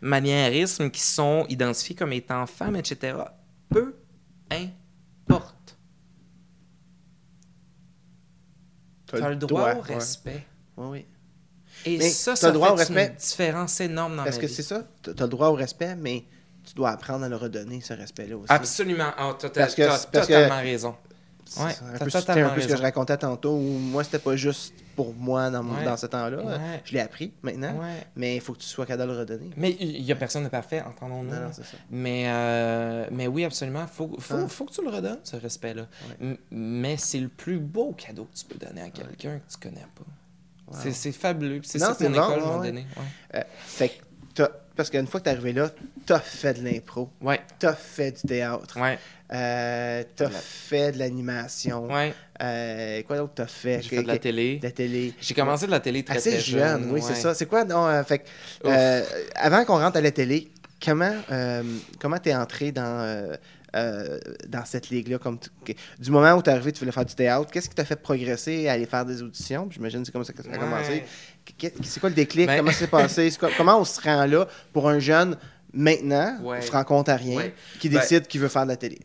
maniérismes 0.02 0.90
qui 0.90 1.00
sont 1.00 1.46
identifiés 1.48 1.96
comme 1.96 2.12
étant 2.12 2.44
femme, 2.46 2.76
etc., 2.76 3.16
peu 3.70 3.94
importe. 4.50 5.78
T'as 9.06 9.30
le 9.30 9.36
droit 9.36 9.72
au 9.72 9.82
ouais. 9.84 9.94
respect. 9.94 10.46
Oui, 10.76 10.86
oui. 10.90 11.06
Et 11.86 11.98
Mais 11.98 12.08
ça, 12.10 12.32
t'as 12.32 12.36
ça 12.36 12.46
le 12.48 12.54
droit 12.54 12.70
au 12.72 12.76
fait 12.76 12.88
une 12.88 12.96
respect. 12.96 13.16
différence 13.18 13.80
énorme 13.80 14.16
dans 14.16 14.24
Parce 14.24 14.36
ma 14.36 14.42
que 14.42 14.48
c'est 14.48 14.62
ça, 14.62 14.82
tu 15.02 15.10
as 15.10 15.22
le 15.22 15.28
droit 15.28 15.48
au 15.48 15.54
respect, 15.54 15.94
mais 15.96 16.24
tu 16.64 16.74
dois 16.74 16.90
apprendre 16.90 17.24
à 17.24 17.28
le 17.28 17.36
redonner, 17.36 17.80
ce 17.80 17.92
respect-là 17.94 18.36
aussi. 18.36 18.46
Absolument. 18.52 19.10
Oh, 19.18 19.32
Parce 19.40 19.42
que- 19.42 19.48
t'as 19.48 19.60
parce 19.62 19.74
que- 19.74 20.18
totalement 20.32 20.60
raison. 20.60 20.94
C'est 21.44 21.60
Ouais, 21.60 21.72
un 21.94 21.98
peu, 21.98 22.10
totalement 22.10 22.46
un 22.46 22.54
peu 22.54 22.60
ce 22.62 22.68
que 22.68 22.76
je 22.78 22.80
racontais 22.82 23.16
tantôt, 23.18 23.50
où 23.52 23.60
moi, 23.78 24.02
c'était 24.04 24.20
pas 24.20 24.36
juste 24.36 24.72
pour 24.96 25.12
moi 25.12 25.50
dans, 25.50 25.62
mon- 25.62 25.76
Ouais. 25.76 25.84
dans 25.84 25.98
ce 25.98 26.06
temps-là. 26.06 26.38
Ouais. 26.42 26.80
Je 26.86 26.94
l'ai 26.94 27.00
appris 27.00 27.30
maintenant, 27.42 27.74
mais 28.16 28.36
il 28.36 28.40
faut 28.40 28.54
que 28.54 28.58
tu 28.60 28.66
sois 28.66 28.86
capable 28.86 29.10
de 29.10 29.14
le 29.16 29.20
redonner. 29.20 29.50
Mais 29.58 29.76
il 29.78 30.00
y 30.02 30.10
a 30.12 30.16
personne 30.16 30.44
de 30.44 30.48
parfait, 30.48 30.80
entendons-nous. 30.80 31.30
Mais, 31.90 32.24
euh, 32.28 33.06
mais 33.10 33.26
oui, 33.26 33.44
absolument. 33.44 33.86
Faut, 33.86 34.10
faut, 34.18 34.34
Ah. 34.44 34.48
faut 34.48 34.64
que 34.64 34.72
tu 34.72 34.82
le 34.82 34.88
redonnes, 34.88 35.18
ce 35.24 35.36
respect-là. 35.36 35.88
Mais 36.50 36.96
c'est 36.96 37.18
le 37.20 37.28
plus 37.28 37.58
beau 37.58 37.92
cadeau 37.92 38.28
que 38.32 38.38
tu 38.38 38.46
peux 38.46 38.64
donner 38.64 38.80
à 38.82 38.88
quelqu'un 38.88 39.38
que 39.40 39.52
tu 39.52 39.58
connais 39.60 39.80
pas. 39.94 40.04
Wow. 40.72 40.78
C'est- 40.82 40.92
C'est 40.92 41.12
fabuleux. 41.12 41.60
C'est 41.64 41.78
Non, 41.78 41.86
ça 41.86 41.92
que 41.92 41.98
c'est 41.98 42.08
mon 42.08 42.16
bon, 42.18 42.30
école 42.30 42.42
ouais, 42.50 42.56
m'a 42.58 42.64
donné. 42.66 42.86
Ouais. 42.96 43.38
Euh, 43.40 43.42
fait 43.66 43.88
que 43.90 43.94
t'as- 44.34 44.50
parce 44.76 44.88
qu'une 44.90 45.06
fois 45.06 45.20
que 45.20 45.24
tu 45.24 45.30
es 45.30 45.32
arrivé 45.34 45.52
là, 45.52 45.70
tu 46.06 46.12
as 46.12 46.20
fait 46.20 46.54
de 46.54 46.64
l'impro, 46.64 47.10
Ouais, 47.20 47.40
tu 47.58 47.66
as 47.66 47.74
fait 47.74 48.12
du 48.12 48.22
théâtre, 48.28 48.80
ouais, 48.80 48.98
euh, 49.34 50.02
tu 50.16 50.22
as 50.22 50.28
La- 50.30 50.38
fait 50.38 50.92
de 50.92 50.98
l'animation. 50.98 51.86
ouais. 51.92 52.14
Euh, 52.42 53.02
quoi 53.02 53.18
d'autre 53.18 53.34
tu 53.36 53.42
as 53.42 53.46
fait? 53.46 53.80
J'ai 53.82 53.88
fait 53.96 54.02
de 54.02 54.08
la 54.08 54.18
télé. 54.18 54.56
de 54.58 54.64
la 54.64 54.70
télé. 54.72 55.14
J'ai 55.20 55.34
commencé 55.34 55.66
de 55.66 55.70
la 55.70 55.78
télé 55.80 56.02
très, 56.02 56.16
Assez 56.16 56.30
très 56.32 56.40
jeune, 56.40 56.90
oui, 56.90 57.00
c'est 57.02 57.14
ça. 57.14 57.34
C'est 57.34 57.46
quoi? 57.46 57.64
Non, 57.64 57.86
euh, 57.86 58.02
fait 58.02 58.24
euh, 58.64 59.02
avant 59.36 59.64
qu'on 59.64 59.78
rentre 59.78 59.98
à 59.98 60.00
la 60.00 60.10
télé, 60.10 60.50
comment 60.84 61.14
euh, 61.30 61.62
comment 62.00 62.18
t'es 62.18 62.34
entré 62.34 62.72
dans, 62.72 62.82
euh, 63.76 64.18
dans 64.48 64.64
cette 64.64 64.90
ligue-là? 64.90 65.18
Comme 65.18 65.38
tu- 65.38 65.74
du 65.98 66.10
moment 66.10 66.32
où 66.34 66.42
t'es 66.42 66.50
arrivé, 66.50 66.72
tu 66.72 66.80
voulais 66.80 66.92
faire 66.92 67.04
du 67.04 67.14
théâtre, 67.14 67.50
qu'est-ce 67.50 67.68
qui 67.68 67.74
t'a 67.74 67.84
fait 67.84 67.96
progresser 68.00 68.68
à 68.68 68.72
aller 68.72 68.86
faire 68.86 69.04
des 69.04 69.22
auditions? 69.22 69.68
J'imagine 69.70 70.00
que 70.00 70.06
c'est 70.06 70.12
comme 70.12 70.24
ça 70.24 70.32
que 70.32 70.42
ça 70.42 70.48
a 70.48 70.52
Ouais. 70.52 70.58
commencé. 70.58 71.04
C'est 71.82 72.00
quoi 72.00 72.08
le 72.08 72.14
déclic? 72.14 72.46
Ben- 72.46 72.58
Comment 72.58 72.72
ça 72.72 72.78
s'est 72.78 72.86
passé? 72.88 73.30
Quoi- 73.38 73.50
comment 73.56 73.78
on 73.80 73.84
se 73.84 74.00
rend 74.00 74.26
là 74.26 74.46
pour 74.72 74.88
un 74.88 74.98
jeune 74.98 75.36
maintenant, 75.72 76.38
Ouais. 76.42 76.60
franco-ontarien, 76.60 77.36
Ouais. 77.38 77.54
qui 77.80 77.88
Ben- 77.88 78.00
décide 78.00 78.26
qu'il 78.26 78.40
veut 78.40 78.48
faire 78.48 78.64
de 78.64 78.68
la 78.70 78.76
télé? 78.76 79.00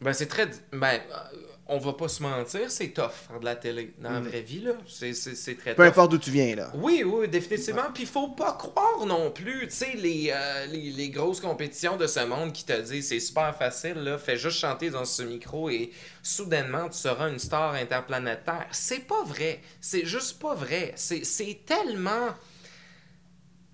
Ben, 0.00 0.12
c'est 0.12 0.26
très. 0.26 0.46
Ben, 0.72 1.00
euh, 1.10 1.38
on 1.66 1.78
va 1.78 1.94
pas 1.94 2.08
se 2.08 2.22
mentir, 2.22 2.70
c'est 2.70 2.88
tough 2.88 3.10
faire 3.28 3.40
de 3.40 3.44
la 3.46 3.56
télé. 3.56 3.94
Dans 3.98 4.10
la 4.10 4.20
Mm. 4.20 4.28
vraie 4.28 4.40
vie, 4.42 4.60
là, 4.60 4.72
c'est 4.86 5.14
c'est- 5.14 5.34
c'est 5.34 5.54
très 5.54 5.74
Peu 5.74 5.82
tough. 5.82 5.88
importe 5.88 6.10
d'où 6.10 6.18
tu 6.18 6.30
viens, 6.30 6.54
là. 6.54 6.70
Oui, 6.74 7.02
oui, 7.04 7.26
définitivement. 7.26 7.90
Puis 7.94 8.02
il 8.02 8.08
faut 8.08 8.28
pas 8.28 8.52
croire 8.52 9.06
non 9.06 9.30
plus, 9.30 9.66
tu 9.68 9.74
sais, 9.74 9.92
les, 9.96 10.30
euh, 10.30 10.66
les, 10.66 10.90
les 10.90 11.08
grosses 11.08 11.40
compétitions 11.40 11.96
de 11.96 12.06
ce 12.06 12.20
monde 12.26 12.52
qui 12.52 12.64
te 12.64 12.78
disent 12.80 13.08
c'est 13.08 13.18
super 13.20 13.56
facile, 13.56 13.94
là, 13.94 14.18
fais 14.18 14.36
juste 14.36 14.58
chanter 14.58 14.90
dans 14.90 15.06
ce 15.06 15.22
micro 15.22 15.70
et 15.70 15.90
soudainement 16.22 16.88
tu 16.90 16.98
seras 16.98 17.30
une 17.30 17.38
star 17.38 17.72
interplanétaire. 17.74 18.66
C'est 18.70 19.06
pas 19.06 19.24
vrai. 19.24 19.60
C'est 19.80 20.04
juste 20.04 20.38
pas 20.40 20.54
vrai. 20.54 20.92
C'est 20.96 21.24
c'est 21.24 21.60
tellement. 21.64 22.28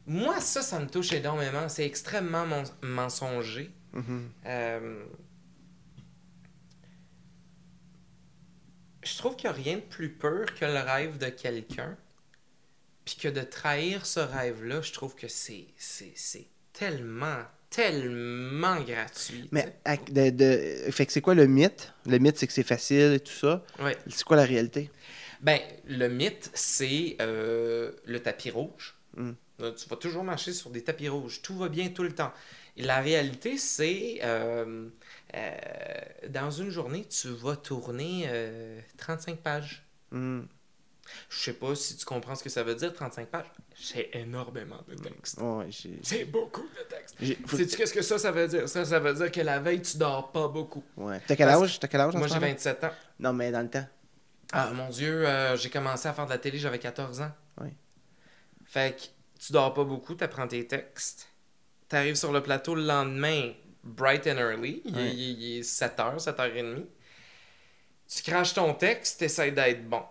Moi, 0.07 0.41
ça, 0.41 0.63
ça 0.63 0.79
me 0.81 0.87
touche 0.87 1.13
énormément. 1.13 1.69
C'est 1.69 1.85
extrêmement 1.87 2.45
mensonger. 2.83 3.71
Mhm. 3.93 4.29
Euh, 4.47 5.05
Je 9.03 9.17
trouve 9.17 9.37
qu'il 9.37 9.49
n'y 9.51 9.57
a 9.57 9.59
rien 9.59 9.77
de 9.77 9.81
plus 9.83 10.11
pur 10.11 10.47
que 10.59 10.65
le 10.65 10.79
rêve 10.81 11.19
de 11.19 11.27
quelqu'un. 11.29 11.97
Puis 13.05 13.17
que 13.17 13.29
de 13.29 13.41
trahir 13.41 14.05
ce 14.07 14.21
rêve-là, 14.21 14.83
je 14.83 14.93
trouve 14.93 15.15
que 15.15 15.27
c'est 15.29 15.67
c'est- 15.77 16.13
c'est 16.15 16.47
tellement, 16.73 17.43
tellement 17.71 18.81
gratuit. 18.83 19.43
tu 19.43 19.49
Mais 19.53 19.75
de, 20.11 20.31
de- 20.31 20.91
fait 20.93 21.07
que 21.07 21.13
c'est 21.13 21.21
quoi 21.23 21.35
le 21.35 21.47
mythe? 21.47 21.93
Le 22.07 22.19
mythe, 22.19 22.37
c'est 22.39 22.47
que 22.47 22.53
c'est 22.53 22.63
facile 22.63 23.15
et 23.15 23.21
tout 23.21 23.33
ça. 23.33 23.65
Ouais. 23.79 23.97
C'est 24.09 24.25
quoi 24.25 24.37
la 24.37 24.45
réalité? 24.45 24.91
Ben, 25.41 25.59
le 25.87 26.09
mythe, 26.09 26.51
c'est 26.55 27.17
euh, 27.21 27.93
le 28.05 28.21
tapis 28.21 28.51
rouge. 28.51 28.95
Mm. 29.17 29.31
Euh, 29.63 29.73
Tu 29.73 29.89
vas 29.89 29.97
toujours 29.97 30.25
marcher 30.25 30.53
sur 30.53 30.71
des 30.71 30.83
tapis 30.85 31.09
rouges. 31.09 31.41
Tout 31.43 31.57
va 31.57 31.69
bien 31.69 31.89
tout 31.89 32.03
le 32.03 32.15
temps. 32.15 32.33
La 32.77 33.01
réalité, 33.01 33.59
c'est 33.59 34.21
euh, 34.23 34.89
euh, 35.35 35.51
dans 36.29 36.51
une 36.51 36.71
journée, 36.71 37.05
tu 37.05 37.29
vas 37.29 37.57
tourner 37.57 38.25
euh, 38.27 38.81
35 38.99 39.39
pages. 39.39 39.85
Hmm. 40.11 40.43
Je 41.29 41.39
sais 41.39 41.53
pas 41.55 41.75
si 41.75 41.97
tu 41.97 42.05
comprends 42.05 42.35
ce 42.35 42.45
que 42.45 42.51
ça 42.51 42.63
veut 42.63 42.75
dire, 42.75 42.93
35 42.93 43.29
pages. 43.29 43.51
C'est 43.75 44.11
énormément 44.13 44.81
de 44.89 44.95
texte. 44.95 45.41
Ouais, 45.41 45.69
C'est 46.03 46.25
beaucoup 46.25 46.63
de 46.69 46.83
texte. 46.89 47.17
Sais-tu 47.57 47.77
qu'est-ce 47.77 47.95
que 47.95 48.03
ça, 48.03 48.19
ça 48.19 48.31
veut 48.31 48.47
dire? 48.47 48.69
Ça, 48.69 48.85
ça 48.85 49.01
veut 49.01 49.15
dire 49.15 49.33
que 49.33 49.41
la 49.41 49.59
veille, 49.59 49.83
tu 49.83 49.97
dors 49.97 50.31
pas 50.31 50.49
beaucoup. 50.49 50.85
Ouais. 50.97 51.21
T'as 51.27 51.35
quel 51.37 51.49
âge? 51.49 51.81
T'as 51.81 51.89
quel 51.89 52.01
âge 52.01 52.15
Moi, 52.15 52.29
j'ai 52.29 52.35
moment? 52.35 52.47
27 52.47 52.85
ans. 52.85 52.93
Non, 53.19 53.33
mais 53.33 53.51
dans 53.51 53.63
le 53.63 53.71
temps. 53.71 53.87
Ah, 54.53 54.71
mon 54.73 54.89
Dieu, 54.89 55.27
euh, 55.27 55.57
j'ai 55.57 55.71
commencé 55.71 56.09
à 56.09 56.13
faire 56.13 56.27
de 56.27 56.31
la 56.31 56.39
télé, 56.39 56.59
j'avais 56.59 56.79
14 56.79 57.21
ans. 57.21 57.33
Oui. 57.61 57.69
Fait 58.65 58.97
que 58.97 59.05
tu 59.45 59.53
dors 59.53 59.73
pas 59.73 59.85
beaucoup, 59.85 60.15
t'apprends 60.15 60.47
tes 60.47 60.67
textes. 60.67 61.30
T'arrives 61.91 62.15
sur 62.15 62.33
le 62.33 62.43
plateau 62.43 62.75
le 62.75 62.83
lendemain, 62.85 63.51
bright 63.85 64.27
and 64.27 64.39
early. 64.39 64.81
Il, 64.87 64.97
est- 64.97 65.03
Ouais. 65.03 65.11
il 65.13 65.21
est- 65.21 65.33
il 65.33 65.59
est 65.59 65.63
7h, 65.63 66.19
7h30. 66.21 66.87
Tu 68.09 68.23
craches 68.23 68.55
ton 68.55 68.73
texte, 68.75 69.19
t'essayes 69.21 69.53
d'être 69.53 69.87
bon. 69.89 70.03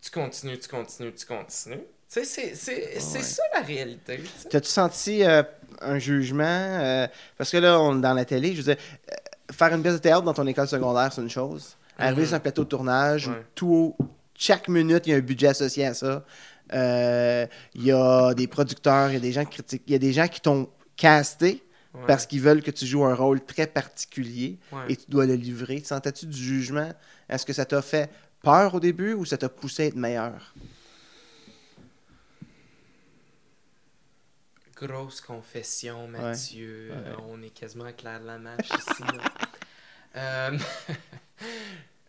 Tu 0.00 0.10
continues, 0.10 0.58
tu 0.58 0.68
continues, 0.68 1.12
tu 1.14 1.26
continues. 1.26 1.80
Tu 2.12 2.24
sais, 2.24 2.54
c'est, 2.54 2.94
Ouais. 2.94 3.22
ça 3.22 3.42
la 3.54 3.60
réalité. 3.60 4.20
T'as-tu 4.50 4.68
senti 4.68 5.22
euh, 5.24 5.42
un 5.80 5.98
jugement? 5.98 6.44
euh, 6.44 7.06
parce 7.38 7.50
que 7.50 7.56
là, 7.58 7.80
on 7.80 7.98
est 7.98 8.02
dans 8.02 8.14
la 8.14 8.24
télé, 8.24 8.52
je 8.52 8.58
veux 8.62 8.74
dire, 8.74 8.76
euh, 9.10 9.14
faire 9.52 9.74
une 9.74 9.82
pièce 9.82 9.94
de 9.94 9.98
théâtre 9.98 10.22
dans 10.22 10.34
ton 10.34 10.46
école 10.46 10.68
secondaire, 10.68 11.12
c'est 11.12 11.22
une 11.22 11.30
chose. 11.30 11.76
Arriver 11.98 12.22
Mhm. 12.22 12.26
sur 12.28 12.36
un 12.36 12.40
plateau 12.40 12.64
de 12.64 12.68
tournage 12.68 13.28
où 13.28 13.32
tout, 13.54 13.96
chaque 14.34 14.68
minute, 14.68 15.06
il 15.06 15.10
y 15.10 15.14
a 15.14 15.16
un 15.16 15.20
budget 15.20 15.48
associé 15.48 15.86
à 15.86 15.94
ça. 15.94 16.24
Euh, 16.72 17.46
Il 17.74 17.84
y 17.84 17.92
a 17.92 18.34
des 18.34 18.46
producteurs, 18.46 19.10
il 19.10 19.14
y 19.14 19.16
a 19.16 19.20
des 19.20 19.32
gens 19.32 19.44
qui 19.44 19.54
critiquent, 19.54 19.82
il 19.86 19.92
y 19.92 19.96
a 19.96 19.98
des 19.98 20.12
gens 20.12 20.28
qui 20.28 20.40
t'ont 20.40 20.68
casté 20.96 21.62
Ouais, 21.92 22.02
parce 22.06 22.24
qu'ils 22.24 22.40
veulent 22.40 22.62
que 22.62 22.70
tu 22.70 22.86
joues 22.86 23.04
un 23.04 23.16
rôle 23.16 23.44
très 23.44 23.66
particulier 23.66 24.58
ouais. 24.70 24.92
et 24.92 24.96
tu 24.96 25.06
dois 25.08 25.26
le 25.26 25.34
livrer. 25.34 25.82
Sentais-tu 25.84 26.26
du 26.26 26.38
jugement? 26.38 26.92
Est-ce 27.28 27.44
que 27.44 27.52
ça 27.52 27.64
t'a 27.64 27.82
fait 27.82 28.08
peur 28.42 28.74
au 28.76 28.80
début 28.80 29.12
ou 29.14 29.24
ça 29.24 29.36
t'a 29.36 29.48
poussé 29.48 29.82
à 29.82 29.86
être 29.86 29.96
meilleur? 29.96 30.54
Grosse 34.76 35.20
confession, 35.20 36.06
Mathieu. 36.06 36.90
Ouais. 36.90 36.96
Euh, 36.96 37.14
on 37.28 37.42
est 37.42 37.50
quasiment 37.50 37.92
clair 37.92 38.20
de 38.20 38.26
la 38.26 38.38
mâche 38.38 38.68
ici. 38.68 39.02
Euh, 40.16 40.58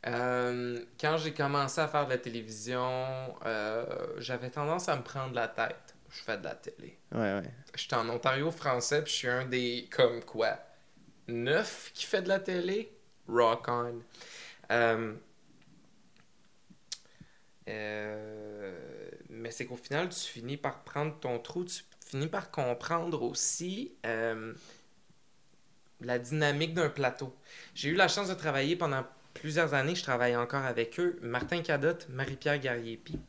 euh, 0.08 0.84
quand 1.00 1.18
j'ai 1.18 1.34
commencé 1.34 1.80
à 1.80 1.88
faire 1.88 2.06
de 2.06 2.12
la 2.12 2.18
télévision, 2.18 3.36
euh, 3.46 3.86
j'avais 4.18 4.50
tendance 4.50 4.90
à 4.90 4.96
me 4.96 5.04
prendre 5.04 5.36
la 5.36 5.48
tête. 5.48 5.96
Je 6.10 6.22
fais 6.24 6.38
de 6.38 6.44
la 6.44 6.56
télé. 6.56 6.98
Ouais, 7.12 7.36
ouais. 7.36 7.54
J'étais 7.76 7.96
en 7.96 8.10
Ontario 8.10 8.52
français, 8.52 9.04
puis 9.04 9.14
je 9.14 9.18
suis 9.18 9.28
un 9.30 9.46
des, 9.46 9.88
comme 9.92 10.24
quoi, 10.24 10.58
neuf 11.28 11.92
qui 11.94 12.06
fait 12.06 12.22
de 12.22 12.28
la 12.28 12.40
télé? 12.40 12.92
Rock 13.28 13.68
on. 13.68 14.02
Euh, 17.68 18.80
mais 19.30 19.52
c'est 19.52 19.66
qu'au 19.66 19.78
final, 19.78 20.10
tu 20.10 20.20
finis 20.20 20.58
par 20.58 20.84
prendre 20.84 21.18
ton 21.20 21.40
trou, 21.40 21.64
tu 21.64 21.84
finis 22.06 22.28
par 22.28 22.52
comprendre 22.52 23.22
aussi 23.22 23.94
la 26.02 26.20
dynamique 26.20 26.74
d'un 26.74 26.90
plateau. 26.90 27.34
J'ai 27.76 27.90
eu 27.90 27.96
la 27.96 28.08
chance 28.08 28.28
de 28.28 28.34
travailler 28.34 28.76
pendant 28.76 29.06
plusieurs 29.34 29.74
années, 29.74 29.96
je 29.96 30.04
travaille 30.04 30.36
encore 30.36 30.66
avec 30.66 31.00
eux, 31.00 31.18
Martin 31.22 31.62
Cadotte, 31.62 32.08
Marie-Pierre 32.10 32.60
Garriépi. 32.60 33.20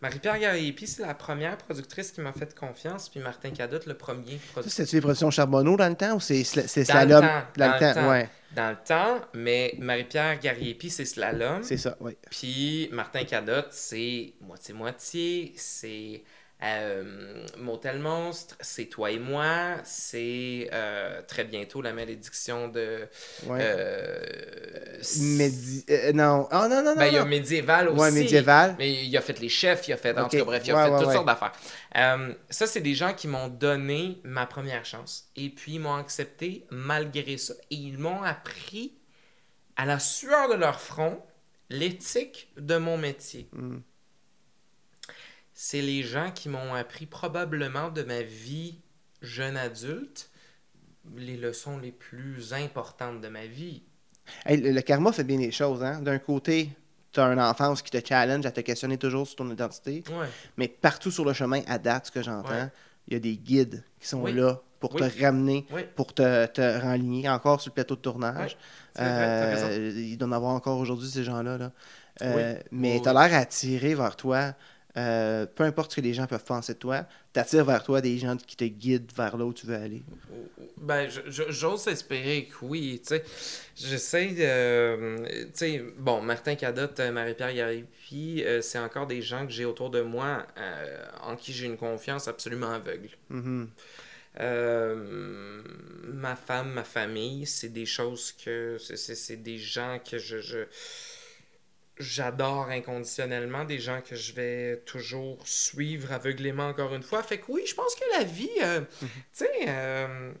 Marie-Pierre 0.00 0.40
Garriépi, 0.40 0.86
c'est 0.88 1.02
la 1.06 1.14
première 1.14 1.56
productrice 1.56 2.10
qui 2.10 2.20
m'a 2.20 2.32
fait 2.32 2.52
confiance, 2.58 3.08
puis 3.08 3.20
Martin 3.20 3.50
Cadotte, 3.50 3.86
le 3.86 3.94
premier 3.94 4.36
producteur. 4.52 4.64
c'était-tu 4.64 4.96
les 4.96 5.00
productions 5.00 5.30
Charbonneau 5.30 5.76
dans 5.76 5.88
le 5.88 5.94
temps 5.94 6.16
ou 6.16 6.20
c'est 6.20 6.42
sla- 6.42 6.62
Dans 6.62 6.84
Slalom? 6.84 7.20
temps, 7.20 7.42
dans 7.56 7.72
le 7.72 7.94
temps. 7.94 8.10
ouais. 8.10 8.28
Dans 8.56 8.70
le 8.70 8.76
temps, 8.84 9.20
mais 9.32 9.74
Marie-Pierre 9.78 10.40
Garriépi, 10.40 10.90
c'est 10.90 11.04
Slalom. 11.04 11.62
C'est 11.62 11.76
ça, 11.76 11.96
oui. 12.00 12.16
Puis 12.30 12.88
Martin 12.92 13.24
Cadotte, 13.24 13.68
c'est 13.70 14.32
moitié-moitié. 14.40 15.52
C'est 15.56 16.22
Euh, 16.64 17.44
Motel 17.58 17.98
Monstre, 17.98 18.56
c'est 18.60 18.84
Toi 18.84 19.10
et 19.10 19.18
moi, 19.18 19.76
c'est 19.82 20.70
euh, 20.72 21.20
très 21.26 21.42
bientôt 21.42 21.82
La 21.82 21.92
malédiction 21.92 22.68
de. 22.68 23.08
Ouais. 23.46 23.58
euh, 23.60 24.98
Médi- 25.02 25.84
euh, 25.90 26.12
non. 26.12 26.46
Ah, 26.52 26.68
non, 26.68 26.76
non, 26.84 26.90
non. 26.94 26.96
ben, 26.96 27.06
il 27.06 27.14
y 27.14 27.18
a 27.18 27.24
non. 27.24 27.28
Médiéval 27.28 27.88
aussi. 27.88 28.00
Ouais, 28.00 28.10
médiéval. 28.12 28.76
Mais 28.78 29.04
il 29.04 29.16
a 29.16 29.20
fait 29.20 29.40
les 29.40 29.48
chefs, 29.48 29.88
il 29.88 29.92
a 29.92 29.96
fait, 29.96 30.16
en 30.16 30.28
tout 30.28 30.36
cas, 30.36 30.44
bref, 30.44 30.62
il 30.64 30.70
a 30.70 30.76
Ouais, 30.76 30.98
fait 30.98 31.04
toutes 31.04 31.12
sortes 31.12 31.26
d'affaires. 31.26 31.52
Ça, 32.48 32.66
c'est 32.68 32.80
des 32.80 32.94
gens 32.94 33.12
qui 33.12 33.26
m'ont 33.26 33.48
donné 33.48 34.20
ma 34.22 34.46
première 34.46 34.84
chance. 34.84 35.30
Et 35.34 35.48
puis, 35.50 35.74
ils 35.74 35.80
m'ont 35.80 35.96
accepté 35.96 36.64
malgré 36.70 37.38
ça. 37.38 37.54
Et 37.70 37.74
ils 37.76 37.98
m'ont 37.98 38.22
appris, 38.22 38.94
à 39.76 39.84
la 39.84 39.98
sueur 39.98 40.48
de 40.48 40.54
leur 40.54 40.80
front, 40.80 41.20
l'éthique 41.70 42.52
de 42.56 42.76
mon 42.76 42.98
métier. 42.98 43.48
Mm. 43.52 43.78
C'est 45.64 45.80
les 45.80 46.02
gens 46.02 46.32
qui 46.32 46.48
m'ont 46.48 46.74
appris 46.74 47.06
probablement 47.06 47.88
de 47.88 48.02
ma 48.02 48.22
vie 48.22 48.80
jeune 49.20 49.56
adulte 49.56 50.28
les 51.16 51.36
leçons 51.36 51.78
les 51.78 51.92
plus 51.92 52.52
importantes 52.52 53.20
de 53.20 53.28
ma 53.28 53.46
vie. 53.46 53.84
Hey, 54.44 54.56
le, 54.60 54.80
karma 54.80 55.12
fait 55.12 55.22
bien 55.22 55.38
les 55.38 55.52
choses. 55.52 55.84
Hein? 55.84 56.00
D'un 56.00 56.18
côté, 56.18 56.70
tu 57.12 57.20
as 57.20 57.26
une 57.26 57.40
enfance 57.40 57.80
qui 57.80 57.92
te 57.92 58.04
challenge 58.04 58.44
à 58.44 58.50
te 58.50 58.60
questionner 58.60 58.98
toujours 58.98 59.24
sur 59.24 59.36
ton 59.36 59.48
identité. 59.52 60.02
Ouais. 60.08 60.26
Mais 60.56 60.66
partout 60.66 61.12
sur 61.12 61.24
le 61.24 61.32
chemin, 61.32 61.60
à 61.68 61.78
date, 61.78 62.06
ce 62.06 62.10
que 62.10 62.22
j'entends, 62.22 62.48
Ouais. 62.50 62.68
il 63.06 63.14
y 63.14 63.16
a 63.16 63.20
des 63.20 63.36
guides 63.36 63.84
qui 64.00 64.08
sont 64.08 64.20
Oui. 64.20 64.32
là 64.32 64.60
pour 64.80 64.92
Oui. 64.96 65.00
te 65.00 65.22
ramener, 65.22 65.64
Oui. 65.72 65.82
pour 65.94 66.12
te, 66.12 66.46
te 66.46 66.80
renligner 66.80 67.28
encore 67.28 67.60
sur 67.60 67.70
le 67.70 67.74
plateau 67.74 67.94
de 67.94 68.00
tournage. 68.00 68.56
Euh, 68.98 69.92
il 69.94 70.18
doit 70.18 70.26
en 70.26 70.32
avoir 70.32 70.54
encore 70.54 70.80
aujourd'hui, 70.80 71.08
ces 71.08 71.22
gens-là. 71.22 71.56
Là. 71.56 71.72
Euh. 72.20 72.58
Mais 72.72 73.00
tu 73.00 73.08
as 73.08 73.12
l'air 73.12 73.38
attiré 73.38 73.94
vers 73.94 74.16
toi. 74.16 74.54
Euh, 74.96 75.46
peu 75.46 75.64
importe 75.64 75.92
ce 75.92 75.96
que 75.96 76.00
les 76.02 76.12
gens 76.14 76.26
peuvent 76.26 76.44
penser 76.44 76.74
de 76.74 76.78
toi, 76.78 77.06
tu 77.32 77.40
attires 77.40 77.64
vers 77.64 77.82
toi 77.82 78.00
des 78.00 78.18
gens 78.18 78.36
qui 78.36 78.56
te 78.56 78.64
guident 78.64 79.10
vers 79.16 79.36
là 79.36 79.44
où 79.46 79.52
tu 79.54 79.66
veux 79.66 79.76
aller. 79.76 80.02
Ben, 80.76 81.08
j'ose 81.28 81.86
espérer 81.88 82.46
que 82.46 82.64
oui, 82.64 83.00
tu 83.00 83.08
sais. 83.08 83.24
J'essaie 83.76 84.28
de... 84.28 84.42
euh, 84.42 85.16
Tu 85.44 85.50
sais, 85.54 85.84
bon, 85.98 86.20
Martin 86.20 86.56
Cadotte, 86.56 87.00
euh, 87.00 87.10
Marie-Pierre 87.12 87.54
Garipi, 87.54 88.42
euh, 88.44 88.60
c'est 88.60 88.78
encore 88.78 89.06
des 89.06 89.22
gens 89.22 89.46
que 89.46 89.52
j'ai 89.52 89.64
autour 89.64 89.90
de 89.90 90.02
moi 90.02 90.46
en 91.22 91.36
qui 91.36 91.52
j'ai 91.52 91.66
une 91.66 91.76
confiance 91.78 92.28
absolument 92.28 92.72
aveugle. 92.72 93.08
Mhm. 93.30 93.70
Euh, 94.40 95.62
ma 96.04 96.36
femme, 96.36 96.72
ma 96.72 96.84
famille, 96.84 97.46
c'est 97.46 97.68
des 97.68 97.86
choses 97.86 98.32
que... 98.32 98.76
c'est- 98.78 99.36
des 99.36 99.58
gens 99.58 99.98
que 100.04 100.18
je... 100.18 100.38
je 100.40 100.58
J'adore 101.98 102.70
inconditionnellement, 102.70 103.64
des 103.64 103.78
gens 103.78 104.00
que 104.00 104.16
je 104.16 104.32
vais 104.32 104.78
toujours 104.86 105.46
suivre 105.46 106.10
aveuglément 106.12 106.68
encore 106.68 106.94
une 106.94 107.02
fois. 107.02 107.22
Fait 107.22 107.38
que 107.38 107.44
oui, 107.52 107.62
je 107.66 107.74
pense 107.74 107.94
que 107.94 108.04
la 108.16 108.24
vie, 108.24 108.48
euh, 108.62 108.80
tu 109.00 109.06
sais, 109.32 109.50
euh, 109.68 110.32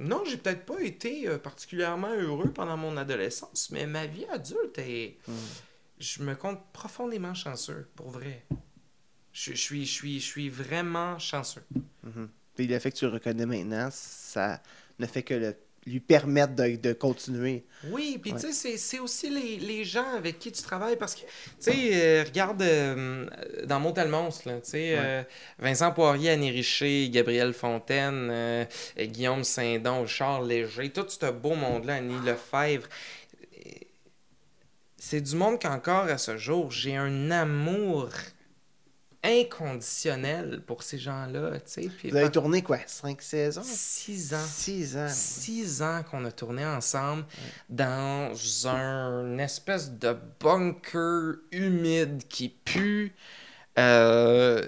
non, 0.00 0.24
j'ai 0.24 0.36
peut-être 0.36 0.64
pas 0.66 0.80
été 0.82 1.28
euh, 1.28 1.38
particulièrement 1.38 2.12
heureux 2.12 2.52
pendant 2.52 2.76
mon 2.76 2.96
adolescence, 2.96 3.70
mais 3.70 3.86
ma 3.86 4.06
vie 4.06 4.26
adulte 4.30 4.78
est. 4.78 5.16
Je 5.98 6.22
me 6.22 6.34
compte 6.34 6.60
profondément 6.72 7.34
chanceux, 7.34 7.88
pour 7.94 8.10
vrai. 8.10 8.44
Je, 9.32 9.52
je 9.52 9.56
suis, 9.56 9.86
je, 9.86 9.92
suis, 9.92 10.20
je 10.20 10.24
suis 10.26 10.48
vraiment 10.50 11.18
chanceux. 11.18 11.64
Mhm. 12.02 12.28
Puis 12.54 12.66
le 12.66 12.78
fait 12.78 12.90
que 12.90 12.96
tu 12.96 13.04
le 13.06 13.12
reconnais 13.12 13.46
maintenant, 13.46 13.88
ça 13.92 14.60
ne 14.98 15.06
fait 15.06 15.22
que 15.22 15.34
le- 15.34 15.56
lui 15.86 16.00
permettre 16.00 16.54
de, 16.56 16.74
de 16.76 16.92
continuer. 16.92 17.62
Oui, 17.90 18.18
puis 18.20 18.32
Ouais. 18.32 18.40
tu 18.40 18.52
sais, 18.52 18.76
c'est- 18.76 18.98
aussi 18.98 19.30
les, 19.30 19.56
les 19.58 19.84
gens 19.84 20.14
avec 20.16 20.38
qui 20.40 20.50
tu 20.50 20.60
travailles 20.62 20.96
parce 20.96 21.14
que, 21.14 21.20
tu 21.20 21.26
sais, 21.60 21.74
euh, 21.92 22.24
regarde 22.26 22.60
euh, 22.62 23.26
dans 23.66 23.78
Montal 23.78 24.08
Monstre, 24.08 24.48
là, 24.48 24.54
tu 24.60 24.70
sais, 24.70 24.94
Ouais. 24.94 24.98
euh, 24.98 25.22
Vincent 25.60 25.92
Poirier, 25.92 26.30
Annie 26.30 26.50
Richer, 26.50 27.08
Gabriel 27.10 27.52
Fontaine, 27.54 28.28
euh, 28.32 28.64
Guillaume 28.98 29.44
Saint-Don, 29.44 30.06
Charles 30.06 30.48
Léger, 30.48 30.90
tout 30.90 31.06
ce 31.08 31.30
beau 31.30 31.54
monde-là, 31.54 31.94
Annie 31.96 32.18
Lefebvre. 32.24 32.88
C'est 34.98 35.20
du 35.20 35.36
monde 35.36 35.60
qu'encore 35.60 36.04
à 36.08 36.18
ce 36.18 36.36
jour, 36.36 36.72
j'ai 36.72 36.96
un 36.96 37.30
amour 37.30 38.08
inconditionnel 39.26 40.62
pour 40.66 40.82
ces 40.82 40.98
gens-là, 40.98 41.58
tu 41.60 41.60
sais. 41.66 41.88
puis 41.88 42.10
Vous 42.10 42.16
avez 42.16 42.26
ben, 42.26 42.30
tourné 42.32 42.62
quoi 42.62 42.78
5 42.86 43.20
saisons? 43.20 43.62
Six 43.64 44.34
ans. 44.34 44.46
6 44.46 44.96
ans. 44.96 45.08
Six 45.08 45.82
ans 45.82 46.02
qu'on 46.10 46.24
a 46.24 46.32
tourné 46.32 46.64
ensemble 46.64 47.24
dans 47.68 48.32
un 48.66 49.38
espèce 49.38 49.90
de 49.90 50.16
bunker 50.40 51.36
humide 51.52 52.22
qui 52.28 52.48
pue. 52.48 53.14
Euh, 53.78 54.62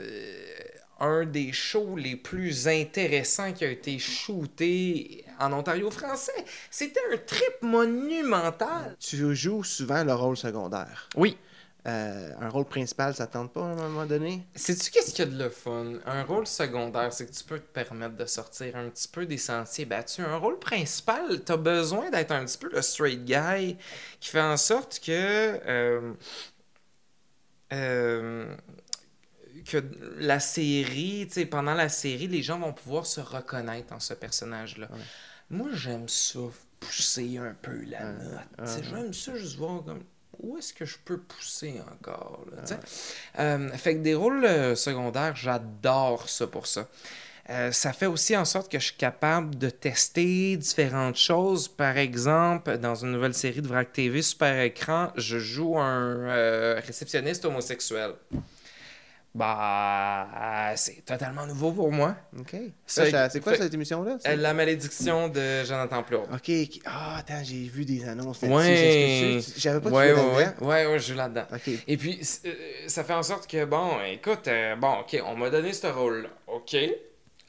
un 1.00 1.24
des 1.24 1.52
shows 1.52 1.96
les 1.96 2.16
plus 2.16 2.66
intéressants 2.66 3.52
qui 3.52 3.64
a 3.64 3.70
été 3.70 3.98
shooté 3.98 5.24
en 5.38 5.52
Ontario 5.52 5.90
français. 5.90 6.44
C'était 6.70 7.00
un 7.12 7.16
trip 7.18 7.62
monumental. 7.62 8.96
Tu 8.98 9.34
joues 9.34 9.64
souvent 9.64 10.02
le 10.04 10.14
rôle 10.14 10.36
secondaire. 10.36 11.08
Oui. 11.16 11.36
Euh, 11.86 12.32
un 12.40 12.48
rôle 12.48 12.66
principal, 12.66 13.14
ça 13.14 13.26
tente 13.26 13.52
pas 13.52 13.62
à 13.62 13.68
un 13.68 13.74
moment 13.74 14.04
donné? 14.04 14.46
Sais-tu 14.54 14.90
qu'est-ce 14.90 15.14
qu'il 15.14 15.24
y 15.24 15.28
a 15.28 15.30
de 15.30 15.38
le 15.42 15.48
fun? 15.48 15.94
Un 16.04 16.22
rôle 16.24 16.46
secondaire, 16.46 17.12
c'est 17.12 17.26
que 17.26 17.32
tu 17.32 17.44
peux 17.44 17.58
te 17.60 17.72
permettre 17.72 18.16
de 18.16 18.26
sortir 18.26 18.76
un 18.76 18.90
petit 18.90 19.08
peu 19.08 19.24
des 19.24 19.38
sentiers 19.38 19.86
battus. 19.86 20.24
Un 20.24 20.36
rôle 20.36 20.58
principal, 20.58 21.40
t'as 21.44 21.56
besoin 21.56 22.10
d'être 22.10 22.32
un 22.32 22.44
petit 22.44 22.58
peu 22.58 22.68
le 22.70 22.82
straight 22.82 23.24
guy 23.24 23.76
qui 24.20 24.28
fait 24.28 24.40
en 24.40 24.56
sorte 24.56 25.00
que... 25.00 25.12
euh, 25.12 26.12
euh, 27.72 28.54
que 29.66 29.82
la 30.16 30.40
série, 30.40 31.26
tu 31.28 31.34
sais, 31.34 31.46
pendant 31.46 31.74
la 31.74 31.88
série, 31.88 32.26
les 32.26 32.42
gens 32.42 32.58
vont 32.58 32.72
pouvoir 32.72 33.06
se 33.06 33.20
reconnaître 33.20 33.92
en 33.92 34.00
ce 34.00 34.14
personnage-là. 34.14 34.88
Ouais. 34.90 34.98
Moi, 35.50 35.68
j'aime 35.72 36.08
ça, 36.08 36.40
pousser 36.80 37.38
un 37.38 37.54
peu 37.60 37.82
la 37.84 38.12
note. 38.12 38.22
ouais, 38.58 38.64
ouais. 38.64 38.82
J'aime 38.82 39.12
ça 39.12 39.34
juste 39.36 39.56
voir 39.56 39.84
comme 39.84 40.04
où 40.40 40.56
est-ce 40.56 40.72
que 40.72 40.84
je 40.84 40.96
peux 41.04 41.18
pousser 41.18 41.74
encore. 41.92 42.44
Là. 42.54 42.78
Euh, 43.38 43.68
fait 43.70 43.94
que 43.96 44.00
des 44.00 44.14
rôles 44.14 44.44
euh, 44.44 44.74
secondaires, 44.74 45.36
j'adore 45.36 46.28
ça 46.28 46.46
pour 46.46 46.66
ça. 46.66 46.88
Euh, 47.50 47.72
ça 47.72 47.94
fait 47.94 48.06
aussi 48.06 48.36
en 48.36 48.44
sorte 48.44 48.70
que 48.70 48.78
je 48.78 48.86
suis 48.86 48.96
capable 48.96 49.56
de 49.56 49.70
tester 49.70 50.56
différentes 50.56 51.16
choses. 51.16 51.66
Par 51.66 51.96
exemple, 51.96 52.76
dans 52.78 52.94
une 52.94 53.12
nouvelle 53.12 53.34
série 53.34 53.62
de 53.62 53.68
VRAC 53.68 53.92
TV 53.92 54.20
Super 54.20 54.60
Écran, 54.60 55.12
je 55.16 55.38
joue 55.38 55.78
un 55.78 56.74
réceptionniste 56.80 57.44
homosexuel. 57.46 58.12
Bah, 59.38 60.72
c'est 60.76 61.04
totalement 61.04 61.46
nouveau 61.46 61.72
pour 61.72 61.90
moi. 61.92 62.16
OK. 62.38 62.56
Ça- 62.86 63.28
c'est 63.30 63.40
quoi 63.40 63.52
fait- 63.52 63.58
cette 63.62 63.74
émission-là 63.74 64.18
Euh, 64.26 64.36
La 64.36 64.52
malédiction 64.54 65.28
de 65.28 65.64
Jonathan 65.64 66.02
Plourde. 66.02 66.28
OK. 66.32 66.50
Ah, 66.84 67.16
attends, 67.18 67.42
j'ai 67.44 67.64
vu 67.68 67.84
des 67.84 68.06
annonces. 68.08 68.42
Ouais. 68.42 69.40
J'avais 69.56 69.80
pas 69.80 69.90
de 69.90 69.94
ouais, 69.94 70.12
ouais, 70.12 70.20
ouais, 70.20 70.34
ouais, 70.34 70.66
ouais, 70.66 70.86
ouais, 70.86 70.98
je 70.98 71.12
joue 71.12 71.16
là-dedans. 71.16 71.44
OK. 71.54 71.70
Et 71.86 71.96
puis, 71.96 72.20
euh, 72.46 72.52
ça 72.86 73.04
fait 73.04 73.14
en 73.14 73.22
sorte 73.22 73.48
que, 73.50 73.64
bon, 73.64 73.90
écoute, 74.10 74.48
euh, 74.48 74.76
bon, 74.76 75.00
OK, 75.00 75.20
on 75.24 75.36
m'a 75.36 75.50
donné 75.50 75.72
ce 75.72 75.86
rôle-là. 75.86 76.28
OK, 76.48 76.76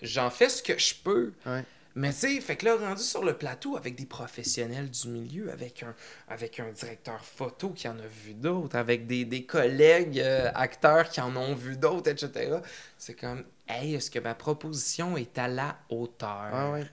j'en 0.01 0.29
fais 0.29 0.49
ce 0.49 0.61
que 0.63 0.77
je 0.77 0.93
peux. 1.03 1.33
Ouais. 1.45 1.63
Mais 1.99 2.13
tu 2.13 2.19
sais, 2.19 2.41
fait 2.41 2.55
que 2.55 2.65
là, 2.65 2.77
rendu 2.77 3.03
sur 3.03 3.23
le 3.25 3.33
plateau 3.37 3.75
avec 3.75 3.95
des 3.95 4.05
professionnels 4.05 4.89
du 4.89 5.09
milieu, 5.09 5.51
avec 5.51 5.83
un, 5.83 5.93
avec 6.29 6.59
un 6.59 6.69
directeur 6.71 7.25
photo 7.25 7.71
qui 7.71 7.87
en 7.89 7.99
a 7.99 8.07
vu 8.07 8.33
d'autres, 8.33 8.77
avec 8.77 9.05
des, 9.05 9.25
des 9.25 9.45
collègues 9.45 10.19
euh, 10.19 10.49
acteurs 10.55 11.09
qui 11.09 11.19
en 11.19 11.35
ont 11.35 11.55
vu 11.55 11.75
d'autres, 11.77 12.09
etc., 12.11 12.61
c'est 12.97 13.15
comme, 13.15 13.43
hey, 13.67 13.95
est-ce 13.95 14.09
que 14.11 14.19
ma 14.19 14.33
proposition 14.35 15.17
est 15.17 15.37
à 15.37 15.47
la 15.49 15.77
hauteur? 15.89 16.51
Ah 16.53 16.71
ouais. 16.71 16.85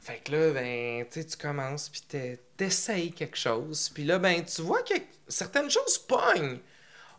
Fait 0.00 0.18
que 0.24 0.32
là, 0.32 0.50
ben, 0.52 1.06
tu 1.10 1.24
tu 1.26 1.36
commences, 1.36 1.88
puis 1.88 2.02
t'es- 2.08 2.38
t'essayes 2.56 3.10
quelque 3.12 3.36
chose. 3.38 3.88
Puis 3.94 4.04
là, 4.04 4.18
ben, 4.18 4.44
tu 4.44 4.62
vois 4.62 4.82
que 4.82 4.94
certaines 5.28 5.70
choses 5.70 5.98
pognent. 5.98 6.58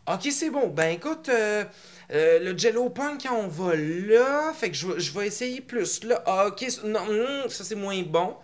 Ok, 0.06 0.28
c'est 0.30 0.50
bon. 0.50 0.68
Ben, 0.68 0.90
écoute, 0.94 1.28
euh, 1.30 1.64
euh, 2.12 2.38
le 2.52 2.56
Jello 2.58 2.90
Punk, 2.90 3.26
on 3.30 3.46
va 3.48 3.74
là. 3.76 4.52
Fait 4.54 4.70
que 4.70 4.76
je, 4.76 4.86
vais- 4.86 5.00
je 5.00 5.12
vais 5.18 5.26
essayer 5.26 5.60
plus 5.60 6.04
là. 6.04 6.22
Ah, 6.26 6.46
ok, 6.48 6.64
non, 6.84 7.00
hum, 7.00 7.48
ça 7.48 7.64
c'est 7.64 7.74
moins 7.74 8.02
bon. 8.02 8.34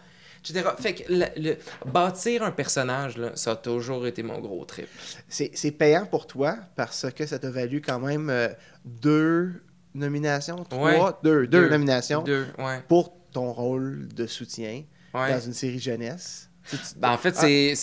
Etc. 0.42 0.64
Fait 0.79 0.94
que 0.94 1.03
le, 1.12 1.27
le- 1.37 1.57
bâtir 1.85 2.42
un 2.42 2.51
personnage, 2.51 3.18
là, 3.18 3.33
ça 3.35 3.51
a 3.51 3.57
toujours 3.57 4.07
été 4.07 4.23
mon 4.23 4.38
gros 4.40 4.64
trip. 4.64 4.88
C'est 5.29 5.70
payant 5.73 6.07
pour 6.07 6.27
toi 6.27 6.57
parce 6.77 7.07
que 7.14 7.27
ça 7.27 7.38
t'a 7.38 7.51
valu 7.51 7.83
quand 7.83 7.99
même 8.01 8.31
euh, 8.31 8.49
deux 8.85 9.53
nominations, 9.94 10.64
trois, 10.64 10.92
Ouais. 10.92 11.12
deux, 11.23 11.46
deux 11.46 11.62
Deux. 11.62 11.68
nominations 11.68 12.23
Deux, 12.23 12.46
ouais. 12.59 12.81
pour 12.88 13.12
ton 13.33 13.53
rôle 13.53 14.09
de 14.14 14.26
soutien 14.26 14.84
Ouais. 15.12 15.32
dans 15.32 15.41
une 15.41 15.53
série 15.53 15.78
jeunesse. 15.78 16.49
Ben, 16.97 17.11
en 17.12 17.18
fait, 17.18 17.34
c'est- 17.34 17.74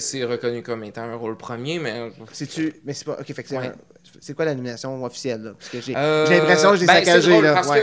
c'est 0.00 0.24
reconnu 0.24 0.62
comme 0.62 0.84
étant 0.84 1.02
un 1.02 1.16
rôle 1.16 1.36
premier, 1.36 1.78
mais. 1.80 2.12
C'est-tu. 2.32 2.74
Mais 2.84 2.92
c'est 2.94 3.04
pas. 3.04 3.16
Ok, 3.20 3.26
fait 3.32 3.42
que 3.42 3.48
c'est. 3.48 3.58
Ouais. 3.58 3.66
un- 3.66 3.74
C'est 4.22 4.34
quoi 4.34 4.44
la 4.44 4.54
nomination 4.54 5.02
officielle, 5.02 5.42
là? 5.42 5.50
Parce 5.58 5.70
que 5.70 5.80
j'ai 5.80 5.96
Euh, 5.96 6.26
j'ai 6.26 6.36
l'impression 6.36 6.70
que 6.70 6.76
je 6.76 6.80
l'ai 6.82 6.86
ben, 6.86 6.94
saccagé, 6.96 7.30
drôle, 7.30 7.44
là. 7.44 7.54
Parce 7.54 7.68
Ouais. 7.70 7.82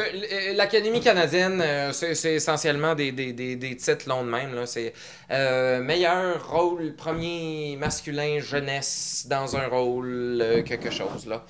que 0.51 0.55
l'Académie 0.55 1.01
canadienne, 1.01 1.59
euh, 1.65 1.91
c'est 1.91 2.35
essentiellement 2.35 2.93
des, 2.93 3.11
des, 3.11 3.33
des, 3.33 3.55
des 3.55 3.75
titres 3.75 4.07
longs 4.07 4.23
de 4.23 4.29
même. 4.29 4.53
là. 4.53 4.67
C'est 4.67 4.93
euh, 5.31 5.81
meilleur 5.81 6.47
rôle 6.51 6.93
premier 6.95 7.75
masculin 7.79 8.39
jeunesse 8.39 9.25
dans 9.27 9.55
un 9.57 9.67
rôle 9.67 10.39
euh, 10.41 10.61
quelque 10.61 10.91
chose. 10.91 11.25
là. 11.27 11.43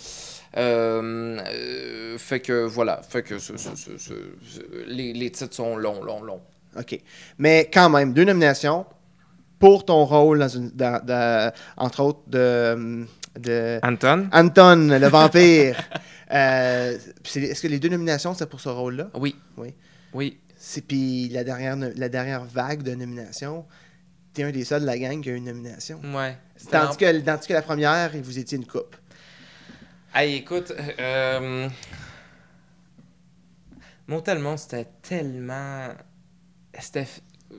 Fait 2.17 2.39
que 2.39 2.65
voilà, 2.65 3.01
fait 3.07 3.23
que 3.23 3.39
ce- 3.39 3.57
ce- 3.57 3.75
ce- 3.75 3.97
ce- 3.97 4.13
ce- 4.47 4.85
les, 4.87 5.13
les 5.13 5.31
titres 5.31 5.55
sont 5.55 5.75
longs, 5.77 6.01
longs, 6.03 6.21
longs. 6.21 6.41
OK. 6.77 6.99
Mais 7.37 7.69
quand 7.73 7.89
même, 7.89 8.13
deux 8.13 8.23
nominations 8.23 8.85
pour 9.59 9.85
ton 9.85 10.05
rôle, 10.05 10.39
dans 10.39 10.47
une, 10.47 10.69
dans- 10.71 11.03
dans- 11.03 11.51
entre 11.77 12.01
autres, 12.03 12.19
de, 12.27 13.05
de 13.39 13.79
Anton? 13.83 14.29
Anton, 14.33 14.87
le 14.99 15.07
vampire. 15.09 15.77
Euh, 16.31 16.97
Est-ce 17.35 17.61
que 17.61 17.67
les 17.67 17.79
deux 17.79 17.89
nominations, 17.89 18.33
c'est 18.33 18.49
pour 18.49 18.59
ce 18.61 18.69
rôle-là? 18.69 19.09
Oui. 19.15 19.35
Oui. 19.57 19.73
Oui. 20.13 20.39
C'est 20.55 20.81
puis 20.81 21.29
la 21.29 21.43
dernière, 21.43 21.75
la 21.77 22.09
dernière 22.09 22.43
vague 22.43 22.81
de 22.83 22.95
nominations, 22.95 23.65
t'es 24.33 24.43
un 24.43 24.51
des 24.51 24.65
seuls 24.65 24.81
de 24.81 24.85
la 24.87 24.97
gang 24.97 25.21
qui 25.21 25.29
a 25.29 25.33
une 25.35 25.45
nomination. 25.45 26.01
Ouais. 26.13 26.37
Tandis 26.71 26.97
que, 26.97 27.19
tandis 27.21 27.47
que 27.47 27.53
la 27.53 27.61
première, 27.61 28.11
vous 28.23 28.39
étiez 28.39 28.57
une 28.57 28.65
coupe. 28.65 28.95
Hey, 30.15 30.35
écoute, 30.37 30.73
euh, 30.99 31.69
Montalmont, 34.07 34.57
c'était 34.57 34.87
tellement. 35.01 35.89
C'était. 36.79 37.05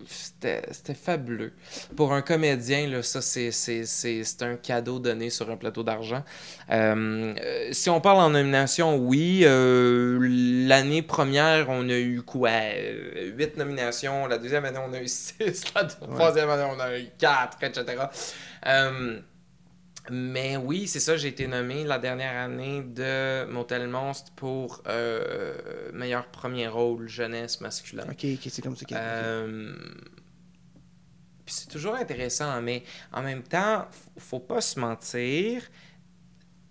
C'était 0.06 0.62
fabuleux. 0.94 1.52
Pour 1.96 2.12
un 2.12 2.22
comédien, 2.22 2.88
là, 2.88 3.02
ça, 3.02 3.20
c'est- 3.22 3.50
un 4.42 4.56
cadeau 4.56 4.98
donné 4.98 5.30
sur 5.30 5.50
un 5.50 5.56
plateau 5.56 5.82
d'argent. 5.82 6.22
Euh, 6.70 7.34
euh, 7.42 7.68
si 7.72 7.90
on 7.90 8.00
parle 8.00 8.18
en 8.18 8.30
nomination, 8.30 8.96
oui. 8.96 9.42
euh, 9.44 10.18
L'année 10.68 11.02
première, 11.02 11.68
on 11.70 11.88
a 11.88 11.98
eu 11.98 12.22
quoi? 12.22 12.50
Huit 13.36 13.56
nominations. 13.56 14.26
La 14.26 14.38
deuxième 14.38 14.64
année, 14.64 14.78
on 14.86 14.92
a 14.92 15.00
eu 15.00 15.08
six. 15.08 15.64
La 15.74 15.84
troisième 15.84 16.50
année, 16.50 16.66
on 16.70 16.78
a 16.80 16.98
eu 16.98 17.06
quatre, 17.18 17.58
etc. 17.62 17.84
Euh, 18.66 19.20
mais 20.10 20.56
oui, 20.56 20.86
c'est 20.86 21.00
ça, 21.00 21.16
j'ai 21.16 21.28
été 21.28 21.46
nommé 21.46 21.84
la 21.84 21.98
dernière 21.98 22.36
année 22.36 22.82
de 22.82 23.44
Motel 23.46 23.88
Monstre 23.88 24.32
pour 24.32 24.82
euh, 24.86 25.90
meilleur 25.92 26.26
premier 26.28 26.68
rôle 26.68 27.08
jeunesse 27.08 27.60
masculin. 27.60 28.04
OK, 28.10 28.26
c'est 28.48 28.62
comme 28.62 28.76
ça 28.76 28.84
qu'il 28.84 28.96
Euh, 28.98 29.74
puis 31.44 31.54
c'est 31.54 31.68
toujours 31.68 31.94
intéressant, 31.94 32.60
mais 32.60 32.84
en 33.12 33.22
même 33.22 33.42
temps, 33.42 33.86
faut 34.18 34.40
pas 34.40 34.60
se 34.60 34.78
mentir, 34.78 35.62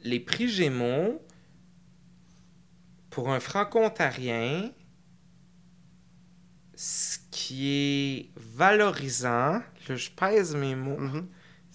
les 0.03 0.19
prix 0.19 0.47
Gémeaux, 0.47 1.21
pour 3.09 3.29
un 3.29 3.39
franco-ontarien, 3.39 4.71
ce 6.75 7.17
qui 7.31 7.67
est 7.69 8.29
valorisant, 8.35 9.61
là, 9.89 9.95
je 9.95 10.11
pèse 10.11 10.55
mes 10.55 10.75
mots, 10.75 10.97
Mhm. 10.97 11.27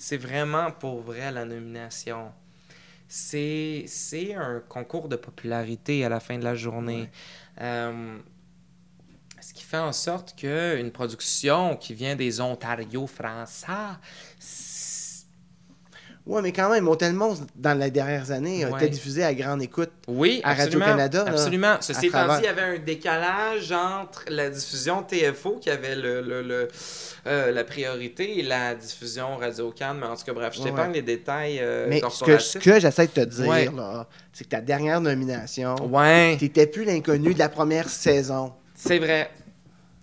C'est 0.03 0.16
vraiment 0.16 0.72
pour 0.72 1.00
vrai 1.00 1.30
la 1.30 1.44
nomination. 1.44 2.32
C'est 3.07 3.84
c'est 3.86 4.34
un 4.34 4.61
concours 4.68 5.09
de 5.09 5.14
popularité 5.14 6.05
à 6.05 6.09
la 6.09 6.18
fin 6.18 6.36
de 6.38 6.42
la 6.42 6.57
journée. 6.57 7.09
Euh, 7.61 8.18
ce 9.40 9.55
qui 9.55 9.62
fait 9.62 9.78
en 9.78 9.92
sorte 9.92 10.34
qu'une 10.34 10.90
production 10.90 11.76
qui 11.76 11.94
vient 11.94 12.16
des 12.16 12.40
Ontario 12.40 13.07
français, 13.07 13.66
Ouais, 16.24 16.40
mais 16.40 16.52
quand 16.52 16.70
même, 16.70 16.84
Motel 16.84 17.14
Monstre, 17.14 17.46
dans 17.56 17.76
les 17.76 17.90
dernières 17.90 18.30
années, 18.30 18.64
a 18.64 18.68
Ouais. 18.70 18.78
été 18.78 18.88
diffusé 18.90 19.24
à 19.24 19.34
grande 19.34 19.60
écoute. 19.60 19.90
oui, 20.06 20.40
À 20.44 20.54
Radio-Canada, 20.54 21.24
absolument. 21.26 21.76
Ceci 21.80 22.06
étant 22.06 22.18
travers- 22.18 22.36
dit, 22.36 22.42
il 22.44 22.46
y 22.46 22.48
avait 22.48 22.76
un 22.76 22.78
décalage 22.78 23.72
entre 23.72 24.24
la 24.28 24.48
diffusion 24.48 25.02
TFO 25.02 25.58
qui 25.60 25.68
avait 25.68 25.96
le, 25.96 26.20
le- 26.20 26.42
le, 26.42 26.68
euh, 27.26 27.50
la 27.50 27.64
priorité 27.64 28.38
et 28.38 28.42
la 28.44 28.76
diffusion 28.76 29.36
Radio-Can. 29.36 29.94
Mais 29.94 30.06
en 30.06 30.14
tout 30.14 30.22
cas, 30.24 30.32
bref, 30.32 30.54
je 30.56 30.62
t'épargne 30.62 30.90
ouais. 30.90 30.96
les 30.98 31.02
détails 31.02 31.58
euh, 31.60 31.86
mais 31.88 32.00
ce 32.08 32.22
que, 32.24 32.38
ce 32.38 32.58
que 32.58 32.78
j'essaie 32.78 33.08
de 33.08 33.12
te 33.12 33.20
dire, 33.24 33.48
Ouais. 33.48 33.68
c'est 34.32 34.44
que 34.44 34.50
ta 34.50 34.60
dernière 34.60 35.00
nomination, 35.00 35.74
Ouais, 35.90 36.36
t'étais 36.38 36.68
plus 36.68 36.84
l'inconnu 36.84 37.34
de 37.34 37.38
la 37.40 37.48
première 37.48 37.88
saison. 37.88 38.52
c'est 38.76 38.98
vrai. 39.00 39.28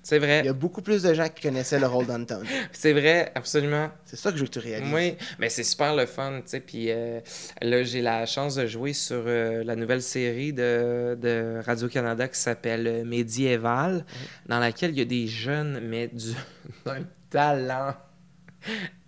C'est 0.09 0.15
Il 0.17 0.23
y 0.23 0.25
vrai. 0.25 0.47
a 0.47 0.53
beaucoup 0.53 0.81
plus 0.81 1.03
de 1.03 1.13
gens 1.13 1.27
qui 1.29 1.43
connaissaient 1.43 1.79
le 1.79 1.85
rôle 1.85 2.07
d'Anton. 2.07 2.41
C'est 2.71 2.93
vrai, 2.93 3.31
absolument. 3.35 3.91
C'est 4.05 4.15
ça 4.15 4.31
que 4.31 4.37
je 4.37 4.41
veux 4.41 4.47
que 4.47 4.53
tu 4.53 4.59
réalises. 4.59 4.91
Oui, 4.93 5.15
mais 5.37 5.49
c'est 5.49 5.63
super 5.63 5.95
le 5.95 6.05
fun, 6.07 6.37
tu 6.41 6.49
sais. 6.49 6.59
Puis 6.61 6.87
euh, 6.89 7.19
là, 7.61 7.83
j'ai 7.83 8.01
la 8.01 8.25
chance 8.25 8.55
de 8.55 8.65
jouer 8.65 8.93
sur 8.93 9.21
euh, 9.27 9.63
la 9.63 9.75
nouvelle 9.75 10.01
série 10.01 10.51
de, 10.51 11.15
de 11.21 11.61
Radio-Canada 11.63 12.27
qui 12.27 12.39
s'appelle 12.39 12.87
euh, 12.87 13.03
Médiéval, 13.05 14.03
dans 14.47 14.59
laquelle 14.59 14.91
il 14.91 14.97
y 14.97 15.01
a 15.01 15.05
des 15.05 15.27
jeunes, 15.27 15.79
mais 15.83 16.07
du- 16.07 16.33
d'un 16.85 17.03
talent 17.29 17.93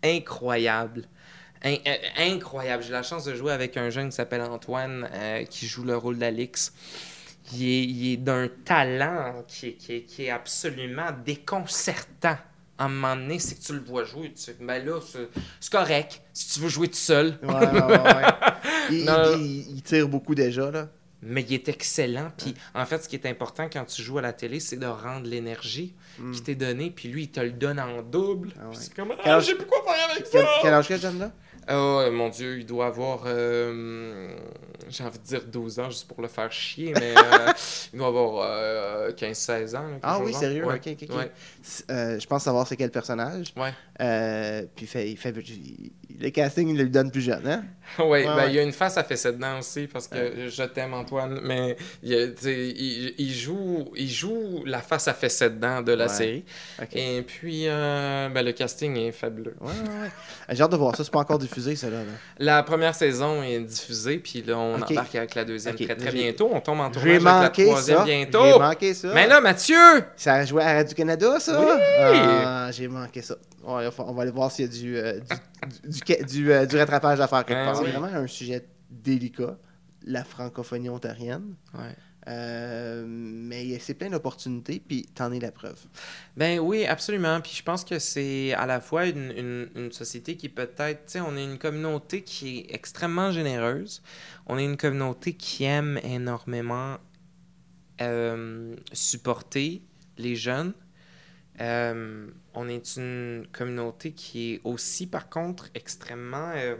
incroyable. 0.03 1.03
In- 1.63 1.77
incroyable. 2.17 2.83
J'ai 2.83 2.91
la 2.91 3.03
chance 3.03 3.25
de 3.25 3.35
jouer 3.35 3.51
avec 3.53 3.77
un 3.77 3.89
jeune 3.89 4.09
qui 4.09 4.15
s'appelle 4.15 4.41
Antoine, 4.41 5.07
euh, 5.13 5.43
qui 5.45 5.67
joue 5.67 5.83
le 5.83 5.95
rôle 5.95 6.17
d'Alix. 6.17 6.73
Il 7.53 7.63
est, 7.67 7.83
il 7.83 8.13
est 8.13 8.17
d'un 8.17 8.47
talent 8.65 9.43
qui 9.47 9.67
est, 9.67 9.73
qui 9.73 9.93
est- 9.93 10.01
qui 10.03 10.25
est 10.25 10.29
absolument 10.29 11.09
déconcertant. 11.25 12.37
À 12.77 12.85
un 12.85 12.89
moment 12.89 13.15
donné, 13.15 13.37
c'est 13.37 13.55
que 13.59 13.63
tu 13.63 13.73
le 13.73 13.79
vois 13.81 14.03
jouer. 14.05 14.33
Tu 14.33 14.51
ben 14.59 14.83
là, 14.83 14.99
c'est 15.59 15.71
correct. 15.71 16.21
Si 16.33 16.53
tu 16.53 16.59
veux 16.61 16.69
jouer 16.69 16.87
tout 16.87 16.95
seul. 16.95 17.37
Ouais, 17.43 17.53
ouais, 17.53 17.83
ouais, 17.83 17.99
ouais. 17.99 18.25
Il, 18.89 19.81
tire 19.83 20.07
beaucoup 20.07 20.33
déjà, 20.35 20.71
là. 20.71 20.89
Mais 21.21 21.43
il 21.47 21.53
est 21.53 21.69
excellent. 21.69 22.31
Puis 22.35 22.55
en 22.73 22.85
fait, 22.87 23.03
ce 23.03 23.07
qui 23.07 23.15
est 23.15 23.27
important 23.27 23.69
quand 23.71 23.85
tu 23.85 24.01
joues 24.01 24.17
à 24.17 24.21
la 24.23 24.33
télé, 24.33 24.59
c'est 24.59 24.77
de 24.77 24.87
rendre 24.87 25.27
l'énergie 25.27 25.93
qui 26.33 26.41
t'est 26.41 26.55
donnée. 26.55 26.89
Puis 26.89 27.09
lui, 27.09 27.23
il 27.23 27.29
te 27.29 27.39
le 27.39 27.51
donne 27.51 27.79
en 27.79 28.01
double. 28.01 28.49
Ah 28.59 28.69
c'est 28.73 28.93
comme, 28.95 29.13
ah, 29.23 29.39
j'ai 29.39 29.53
plus 29.53 29.67
quoi 29.67 29.83
faire 29.83 30.09
avec 30.09 30.25
ça. 30.25 30.39
Quel, 30.63 30.73
âge 30.73 30.87
que 30.87 30.93
là? 31.19 31.31
Oh 31.73 32.09
mon 32.11 32.29
Dieu, 32.29 32.59
il 32.59 32.65
doit 32.65 32.87
avoir, 32.87 33.23
euh, 33.25 34.29
j'ai 34.89 35.03
envie 35.03 35.19
de 35.19 35.23
dire 35.23 35.41
12 35.45 35.79
ans 35.79 35.89
juste 35.89 36.07
pour 36.07 36.21
le 36.21 36.27
faire 36.27 36.51
chier, 36.51 36.93
mais 36.93 37.13
euh, 37.15 37.51
il 37.93 37.97
doit 37.99 38.07
avoir 38.07 38.45
euh, 38.49 39.11
15-16 39.11 39.75
ans. 39.75 39.81
là, 39.83 39.89
quelque 39.93 39.99
Ah 40.03 40.19
oui, 40.23 40.33
sérieux? 40.33 40.65
Ouais. 40.65 40.75
Ok, 40.75 40.87
ok, 40.87 41.09
ok. 41.09 41.15
Ouais. 41.17 41.31
C'est- 41.61 41.89
euh, 41.91 42.19
je 42.19 42.27
pense 42.27 42.43
savoir 42.43 42.67
c'est 42.67 42.75
quel 42.77 42.91
personnage. 42.91 43.53
Ouais. 43.57 43.73
Euh, 44.01 44.63
puis 44.75 44.85
fait, 44.87 45.09
il 45.11 45.17
fait, 45.17 45.33
le 46.19 46.29
casting, 46.29 46.69
il 46.69 46.77
le 46.77 46.89
donne 46.89 47.11
plus 47.11 47.21
jeune, 47.21 47.47
hein? 47.47 47.63
Ouais, 47.99 48.05
Ouais, 48.09 48.25
ben, 48.25 48.45
il 48.47 48.55
y 48.55 48.59
a 48.59 48.63
une 48.63 48.71
face 48.71 48.97
à 48.97 49.03
fesser 49.03 49.33
dedans 49.33 49.59
aussi 49.59 49.85
parce 49.87 50.07
que 50.07 50.47
je 50.47 50.63
t'aime 50.63 50.93
Antoine, 50.93 51.39
mais 51.43 51.75
il, 52.01 52.33
il, 52.45 53.13
il 53.17 53.33
joue, 53.33 53.91
il 53.97 54.09
joue 54.09 54.63
la 54.65 54.81
face 54.81 55.07
à 55.09 55.13
fesser 55.13 55.49
dedans 55.49 55.81
de 55.81 55.91
la 55.91 56.07
série. 56.07 56.45
Et 56.93 57.21
puis, 57.21 57.63
euh, 57.67 58.29
ben, 58.29 58.43
le 58.45 58.53
casting 58.53 58.95
est 58.95 59.11
fabuleux. 59.11 59.55
Ouais, 59.59 59.67
ouais, 59.71 59.99
ouais. 60.03 60.09
J'ai 60.51 60.63
hâte 60.63 60.71
de 60.71 60.77
voir 60.77 60.95
ça. 60.95 61.03
C'est 61.03 61.11
pas 61.11 61.19
encore 61.19 61.37
diffusé, 61.39 61.60
La 62.39 62.63
première 62.63 62.95
saison 62.95 63.41
est 63.43 63.59
diffusée, 63.59 64.17
puis 64.19 64.41
là, 64.41 64.57
on 64.57 64.75
embarque 64.81 65.15
avec 65.15 65.35
la 65.35 65.45
deuxième 65.45 65.75
très 65.75 65.95
très 65.95 66.11
bientôt. 66.11 66.49
On 66.51 66.59
tombe 66.61 66.79
en 66.79 66.89
tournage 66.91 67.09
avec 67.09 67.57
la 67.57 67.65
troisième 67.65 67.97
ça. 67.99 68.05
J'ai 68.05 68.25
bientôt. 68.25 68.59
manqué 68.59 68.93
ça. 68.93 69.11
Mais 69.13 69.27
là, 69.27 69.41
Mathieu! 69.41 69.75
Ça 70.15 70.33
a 70.35 70.45
joué 70.45 70.63
à 70.63 70.73
Radio-Canada, 70.75 71.39
ça? 71.39 71.59
Oui! 71.59 71.79
Ah, 71.99 72.69
j'ai 72.71 72.87
manqué 72.87 73.21
ça. 73.21 73.35
On 73.63 73.75
va- 73.77 73.91
on 73.99 74.13
va 74.13 74.21
aller 74.23 74.31
voir 74.31 74.51
s'il 74.51 74.65
y 74.65 74.67
a 74.67 74.71
du, 74.71 74.97
euh, 74.97 75.19
du, 75.83 75.89
du, 75.91 75.99
du, 76.01 76.25
du, 76.25 76.51
euh, 76.51 76.65
du 76.65 76.77
rattrapage 76.77 77.19
à 77.19 77.27
faire 77.27 77.45
quelque 77.45 77.59
Ah 77.61 77.65
part. 77.65 77.75
C'est 77.77 77.91
vraiment 77.91 78.07
un 78.07 78.27
sujet 78.27 78.65
délicat, 78.89 79.57
la 80.05 80.23
francophonie 80.23 80.89
ontarienne. 80.89 81.53
Ouais. 81.73 81.95
Euh, 82.27 83.03
mais 83.07 83.79
c'est 83.79 83.95
plein 83.95 84.09
d'opportunités, 84.09 84.79
puis 84.79 85.07
t'en 85.15 85.31
es 85.31 85.39
la 85.39 85.51
preuve. 85.51 85.79
Ben 86.37 86.59
oui, 86.59 86.85
absolument. 86.85 87.41
Puis 87.41 87.53
je 87.55 87.63
pense 87.63 87.83
que 87.83 87.97
c'est 87.99 88.53
à 88.53 88.65
la 88.67 88.79
fois 88.79 89.07
une, 89.07 89.67
une- 89.75 89.91
société 89.91 90.37
qui 90.37 90.47
peut-être, 90.49 91.05
tu 91.07 91.13
sais, 91.13 91.21
on 91.21 91.35
est 91.35 91.43
une 91.43 91.57
communauté 91.57 92.21
qui 92.23 92.59
est 92.59 92.73
extrêmement 92.75 93.31
généreuse. 93.31 94.03
On 94.45 94.57
est 94.57 94.65
une 94.65 94.77
communauté 94.77 95.33
qui 95.33 95.63
aime 95.63 95.99
énormément 96.03 96.97
euh, 98.01 98.75
supporter 98.93 99.81
les 100.17 100.35
jeunes. 100.35 100.73
Euh, 101.59 102.27
on 102.53 102.67
est 102.69 102.95
une 102.97 103.45
communauté 103.51 104.11
qui 104.13 104.53
est 104.53 104.61
aussi, 104.63 105.07
par 105.07 105.29
contre, 105.29 105.67
extrêmement... 105.75 106.51
euh, 106.55 106.75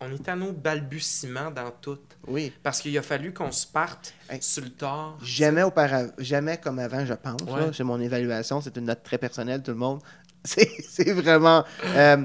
on 0.00 0.12
est 0.12 0.28
à 0.28 0.36
nos 0.36 0.52
balbutiements 0.52 1.50
dans 1.50 1.72
tout. 1.72 1.98
Oui. 2.28 2.52
Parce 2.62 2.80
qu'il 2.80 2.96
a 2.98 3.02
fallu 3.02 3.32
qu'on 3.32 3.50
se 3.50 3.66
parte 3.66 4.14
Hey. 4.30 4.40
sur 4.40 4.62
le 4.62 4.70
tard. 4.70 5.18
Jamais 5.22 5.64
auparavant, 5.64 6.12
jamais 6.18 6.56
comme 6.58 6.78
avant, 6.78 7.04
je 7.04 7.14
pense. 7.14 7.40
Ouais. 7.42 7.70
C'est 7.72 7.82
mon 7.82 8.00
évaluation, 8.00 8.60
c'est 8.60 8.76
une 8.76 8.84
note 8.84 9.02
très 9.02 9.18
personnelle, 9.18 9.60
tout 9.62 9.72
le 9.72 9.76
monde. 9.76 10.00
C'est 10.44 11.12
vraiment. 11.12 11.64
euh, 11.84 12.24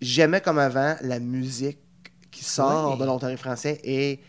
jamais 0.00 0.40
comme 0.40 0.58
avant, 0.58 0.96
la 1.02 1.18
musique 1.20 1.78
qui 2.30 2.44
sort 2.44 2.92
Oui. 2.94 2.98
de 3.00 3.04
l'Ontario 3.04 3.36
français 3.36 3.78
est, 3.84 4.20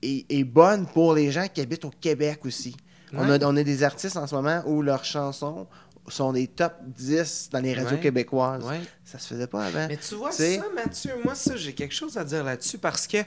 est, 0.00 0.24
est 0.32 0.44
bonne 0.44 0.86
pour 0.86 1.14
les 1.14 1.32
gens 1.32 1.48
qui 1.52 1.60
habitent 1.60 1.84
au 1.84 1.90
Québec 1.90 2.46
aussi. 2.46 2.76
On, 3.12 3.28
a, 3.28 3.44
on 3.44 3.56
a 3.56 3.62
des 3.64 3.82
artistes 3.82 4.16
en 4.16 4.28
ce 4.28 4.36
moment 4.36 4.62
où 4.66 4.82
leurs 4.82 5.04
chansons 5.04 5.66
sont 6.08 6.32
des 6.32 6.48
top 6.48 6.74
10 6.86 7.50
dans 7.52 7.60
les 7.60 7.74
radios 7.74 7.92
Ouais. 7.96 8.00
québécoises. 8.00 8.64
Ouais. 8.64 8.80
Ça 9.04 9.18
se 9.18 9.28
faisait 9.28 9.46
pas 9.46 9.64
avant. 9.66 9.86
Mais 9.88 9.96
tu 9.96 10.14
vois, 10.16 10.30
T'sais- 10.30 10.56
ça, 10.58 10.64
Mathieu, 10.74 11.12
moi, 11.24 11.34
ça, 11.34 11.56
j'ai 11.56 11.72
quelque 11.72 11.94
chose 11.94 12.16
à 12.16 12.24
dire 12.24 12.42
là-dessus 12.42 12.78
parce 12.78 13.06
que 13.06 13.18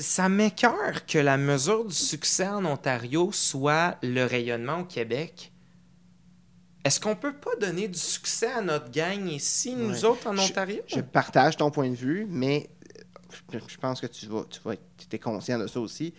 ça 0.00 0.28
m'écœure 0.28 1.06
que 1.06 1.18
la 1.18 1.36
mesure 1.38 1.84
du 1.86 1.94
succès 1.94 2.46
en 2.48 2.64
Ontario 2.64 3.30
soit 3.32 3.96
le 4.02 4.24
rayonnement 4.24 4.80
au 4.80 4.84
Québec. 4.84 5.52
Est-ce 6.84 7.00
qu'on 7.00 7.16
peut 7.16 7.34
pas 7.34 7.54
donner 7.60 7.88
du 7.88 7.98
succès 7.98 8.50
à 8.52 8.62
notre 8.62 8.90
gang 8.90 9.26
ici, 9.28 9.74
nous 9.74 9.90
Ouais. 9.90 10.04
autres, 10.04 10.26
en 10.28 10.36
Je- 10.36 10.50
Ontario? 10.50 10.82
Je 10.86 11.00
partage 11.00 11.56
ton 11.56 11.70
point 11.70 11.90
de 11.90 11.94
vue, 11.96 12.26
mais 12.30 12.70
je, 13.52 13.58
je 13.66 13.76
pense 13.76 14.00
que 14.00 14.06
tu 14.06 14.26
vas, 14.26 14.44
tu 14.48 14.60
vas 14.64 14.74
être 14.74 14.82
es 15.12 15.18
conscient 15.18 15.58
de 15.58 15.66
ça 15.66 15.80
aussi. 15.80 16.14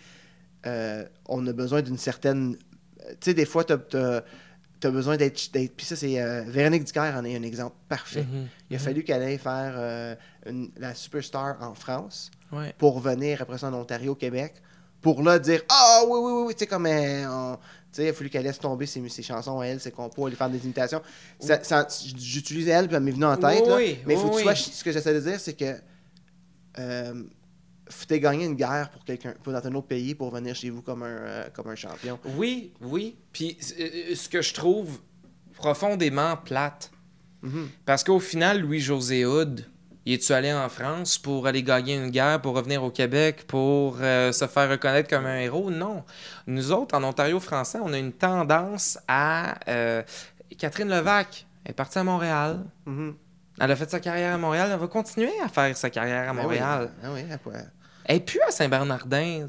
Euh, 0.66 1.04
on 1.26 1.46
a 1.46 1.52
besoin 1.52 1.82
d'une 1.82 1.98
certaine. 1.98 2.56
Tu 2.56 3.16
sais, 3.20 3.34
des 3.34 3.46
fois, 3.46 3.64
tu 3.64 3.72
as, 3.72 4.24
besoin 4.88 5.16
d'être. 5.16 5.38
Puis 5.52 5.86
ça, 5.86 5.96
c'est. 5.96 6.20
euh, 6.20 6.42
Véronique 6.46 6.84
Dicker 6.84 7.12
en 7.16 7.24
est 7.24 7.36
un 7.36 7.42
exemple 7.42 7.76
parfait. 7.88 8.22
Mhm. 8.22 8.46
Il 8.70 8.76
a 8.76 8.78
fallu 8.78 9.02
qu'elle 9.04 9.22
aille 9.22 9.38
faire 9.38 9.74
euh, 9.76 10.14
une- 10.46 10.70
la 10.76 10.94
superstar 10.94 11.58
en 11.62 11.74
France 11.74 12.30
Ouais. 12.52 12.74
pour 12.78 12.98
venir 13.00 13.42
après 13.42 13.58
ça 13.58 13.68
en 13.68 13.74
Ontario, 13.74 14.14
Québec, 14.14 14.54
pour 15.00 15.22
là 15.22 15.38
dire 15.38 15.62
Ah 15.68 16.02
oui, 16.06 16.18
oui, 16.22 16.32
oui, 16.32 16.42
oui, 16.48 16.54
tu 16.54 16.60
sais, 16.60 16.66
comme. 16.66 16.86
euh, 16.86 17.26
on- 17.28 17.56
tu 17.56 17.96
sais, 17.96 18.04
il 18.04 18.08
a 18.08 18.12
fallu 18.12 18.30
qu'elle 18.30 18.44
laisse 18.44 18.58
tomber 18.60 18.86
ses, 18.86 19.06
ses 19.08 19.22
chansons 19.22 19.58
à 19.60 19.66
elle, 19.66 19.80
ses 19.80 19.90
compos, 19.90 20.26
aller 20.26 20.36
faire 20.36 20.48
des 20.48 20.64
imitations. 20.64 21.02
Ça- 21.40 21.62
ça- 21.64 21.86
J'utilise 22.16 22.68
elle, 22.68 22.86
puis 22.86 22.96
elle 22.96 23.02
m'est 23.02 23.10
venue 23.10 23.24
en 23.24 23.36
tête. 23.36 23.66
là. 23.66 23.76
Oui, 23.76 23.98
mais 24.06 24.14
il 24.14 24.20
faut 24.20 24.30
que 24.30 24.36
tu 24.38 24.42
vois, 24.44 24.54
ce 24.54 24.84
que 24.84 24.92
j'essaie 24.92 25.12
de 25.14 25.20
dire, 25.20 25.40
c'est 25.40 25.54
que. 25.54 25.74
Euh, 27.90 28.04
t'aies 28.06 28.20
gagné 28.20 28.44
une 28.46 28.54
guerre 28.54 28.90
pour 28.90 29.04
quelqu'un, 29.04 29.34
dans 29.44 29.66
un 29.66 29.74
autre 29.74 29.86
pays, 29.88 30.14
pour 30.14 30.30
venir 30.30 30.54
chez 30.54 30.70
vous 30.70 30.82
comme 30.82 31.02
un, 31.02 31.06
euh, 31.06 31.48
comme 31.52 31.68
un 31.68 31.74
champion. 31.76 32.18
Oui, 32.36 32.72
oui. 32.80 33.16
Puis 33.32 33.58
euh, 33.78 34.14
ce 34.14 34.28
que 34.28 34.42
je 34.42 34.54
trouve 34.54 34.98
profondément 35.54 36.36
plate, 36.36 36.90
Mhm. 37.42 37.68
parce 37.86 38.04
qu'au 38.04 38.20
final, 38.20 38.60
Louis-José 38.60 39.24
Hood, 39.24 39.64
il 40.06 40.14
est-tu 40.14 40.32
allé 40.32 40.52
en 40.52 40.68
France 40.68 41.18
pour 41.18 41.46
aller 41.46 41.62
gagner 41.62 41.94
une 41.96 42.10
guerre, 42.10 42.40
pour 42.40 42.54
revenir 42.54 42.82
au 42.82 42.90
Québec, 42.90 43.44
pour 43.46 43.96
euh, 44.00 44.32
se 44.32 44.46
faire 44.46 44.68
reconnaître 44.70 45.08
comme 45.08 45.26
un 45.26 45.38
héros? 45.40 45.70
Non. 45.70 46.04
Nous 46.46 46.72
autres, 46.72 46.94
en 46.96 47.04
Ontario 47.04 47.38
français, 47.40 47.78
on 47.82 47.92
a 47.92 47.98
une 47.98 48.12
tendance 48.12 48.98
à... 49.08 49.58
euh, 49.68 50.02
Catherine 50.58 50.88
Levac 50.88 51.46
est 51.64 51.72
partie 51.72 51.98
à 51.98 52.04
Montréal. 52.04 52.64
Mhm. 52.86 53.14
Elle 53.62 53.70
a 53.70 53.76
fait 53.76 53.90
sa 53.90 54.00
carrière 54.00 54.34
à 54.34 54.38
Montréal. 54.38 54.70
Elle 54.72 54.78
va 54.78 54.86
continuer 54.86 55.32
à 55.44 55.48
faire 55.48 55.76
sa 55.76 55.90
carrière 55.90 56.28
à 56.30 56.32
Ben 56.32 56.38
oui, 56.40 56.42
Montréal. 56.44 56.90
ben 57.02 57.10
oui, 57.14 57.20
après. 57.32 57.66
Elle 58.10 58.16
n'est 58.16 58.22
plus 58.24 58.40
à 58.40 58.50
Saint-Bernardin. 58.50 59.46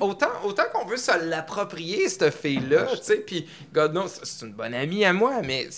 autant, 0.00 0.30
autant 0.42 0.62
qu'on 0.72 0.86
veut 0.86 0.96
se 0.96 1.28
l'approprier, 1.28 2.08
cette 2.08 2.34
fille-là, 2.34 2.86
tu 2.96 3.02
sais, 3.02 3.16
puis 3.16 3.46
God 3.74 3.90
knows, 3.92 4.08
c'est 4.22 4.46
une 4.46 4.54
bonne 4.54 4.72
amie 4.72 5.04
à 5.04 5.12
moi, 5.12 5.42
mais 5.44 5.68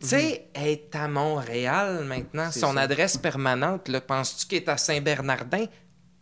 tu 0.00 0.06
sais, 0.06 0.48
elle 0.54 0.68
est 0.68 0.96
à 0.96 1.06
Montréal 1.06 2.02
maintenant, 2.06 2.50
son 2.50 2.76
ça. 2.76 2.80
adresse 2.80 3.18
permanente, 3.18 3.90
penses-tu 4.06 4.46
qu'elle 4.46 4.62
est 4.62 4.70
à 4.70 4.78
Saint-Bernardin? 4.78 5.66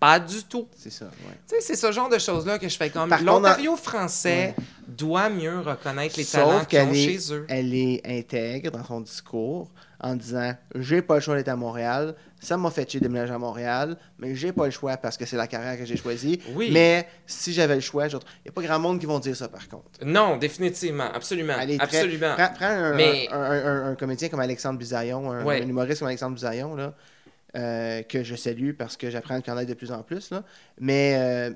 Pas 0.04 0.20
du 0.20 0.42
tout. 0.44 0.68
C'est 0.76 0.90
ça, 0.92 1.06
ouais. 1.06 1.34
Tu 1.48 1.54
sais, 1.56 1.60
c'est 1.62 1.76
ce 1.76 1.90
genre 1.92 2.08
de 2.10 2.18
choses-là 2.18 2.58
que 2.58 2.68
je 2.68 2.76
fais 2.76 2.90
comme 2.90 3.08
l'Ontario 3.24 3.74
français 3.76 4.54
doit 4.86 5.30
mieux 5.30 5.60
reconnaître 5.60 6.16
les 6.18 6.24
Sauf 6.24 6.42
talents 6.42 6.64
qu'ils 6.66 6.78
ont 6.80 6.86
qu'elle 6.90 6.96
est, 6.96 7.04
chez 7.18 7.32
eux. 7.32 7.46
elle 7.48 7.74
est 7.74 8.02
intègre 8.06 8.70
dans 8.70 8.84
son 8.84 9.00
discours 9.00 9.70
en 10.00 10.14
disant 10.16 10.52
j'ai 10.74 11.00
pas 11.00 11.14
le 11.14 11.20
choix 11.22 11.36
d'être 11.36 11.48
à 11.48 11.56
Montréal, 11.56 12.14
ça 12.38 12.58
m'a 12.58 12.70
fait 12.70 12.90
chier 12.90 13.00
de 13.00 13.06
déménager 13.06 13.32
à 13.32 13.38
Montréal, 13.38 13.96
mais 14.18 14.34
j'ai 14.34 14.52
pas 14.52 14.66
le 14.66 14.70
choix 14.70 14.98
parce 14.98 15.16
que 15.16 15.24
c'est 15.24 15.36
la 15.38 15.46
carrière 15.46 15.78
que 15.78 15.86
j'ai 15.86 15.96
choisie. 15.96 16.38
Oui. 16.54 16.68
Mais 16.70 17.08
si 17.26 17.54
j'avais 17.54 17.76
le 17.76 17.80
choix, 17.80 18.06
il 18.06 18.10
n'y 18.10 18.16
a 18.48 18.52
pas 18.52 18.60
grand 18.60 18.78
monde 18.78 19.00
qui 19.00 19.06
vont 19.06 19.18
dire 19.20 19.34
ça 19.34 19.48
par 19.48 19.66
contre. 19.66 19.86
Non, 20.04 20.36
définitivement, 20.36 21.10
absolument, 21.14 21.54
Elle 21.58 21.70
est 21.70 21.78
très- 21.78 22.00
absolument. 22.00 22.34
Prends, 22.36 22.52
prends 22.54 22.66
un, 22.66 22.94
Mais- 22.94 23.26
un- 23.32 23.40
un- 23.40 23.64
un- 23.66 23.90
un 23.92 23.94
comédien 23.94 24.28
comme 24.28 24.40
Alexandre 24.40 24.78
Bisaillon, 24.78 25.32
un, 25.32 25.42
Ouais. 25.44 25.62
un 25.62 25.66
humoriste 25.66 26.00
comme 26.00 26.08
Alexandre 26.08 26.34
Bisaillon, 26.34 26.74
là, 26.76 26.92
euh, 27.56 28.02
que 28.02 28.22
je 28.24 28.34
salue 28.34 28.72
parce 28.72 28.96
que 28.96 29.10
j'apprends 29.10 29.34
à 29.34 29.38
le 29.38 29.42
connaître 29.42 29.68
de 29.68 29.74
plus 29.74 29.92
en 29.92 30.02
plus. 30.02 30.30
Là. 30.30 30.42
Mais 30.80 31.14
euh, 31.16 31.50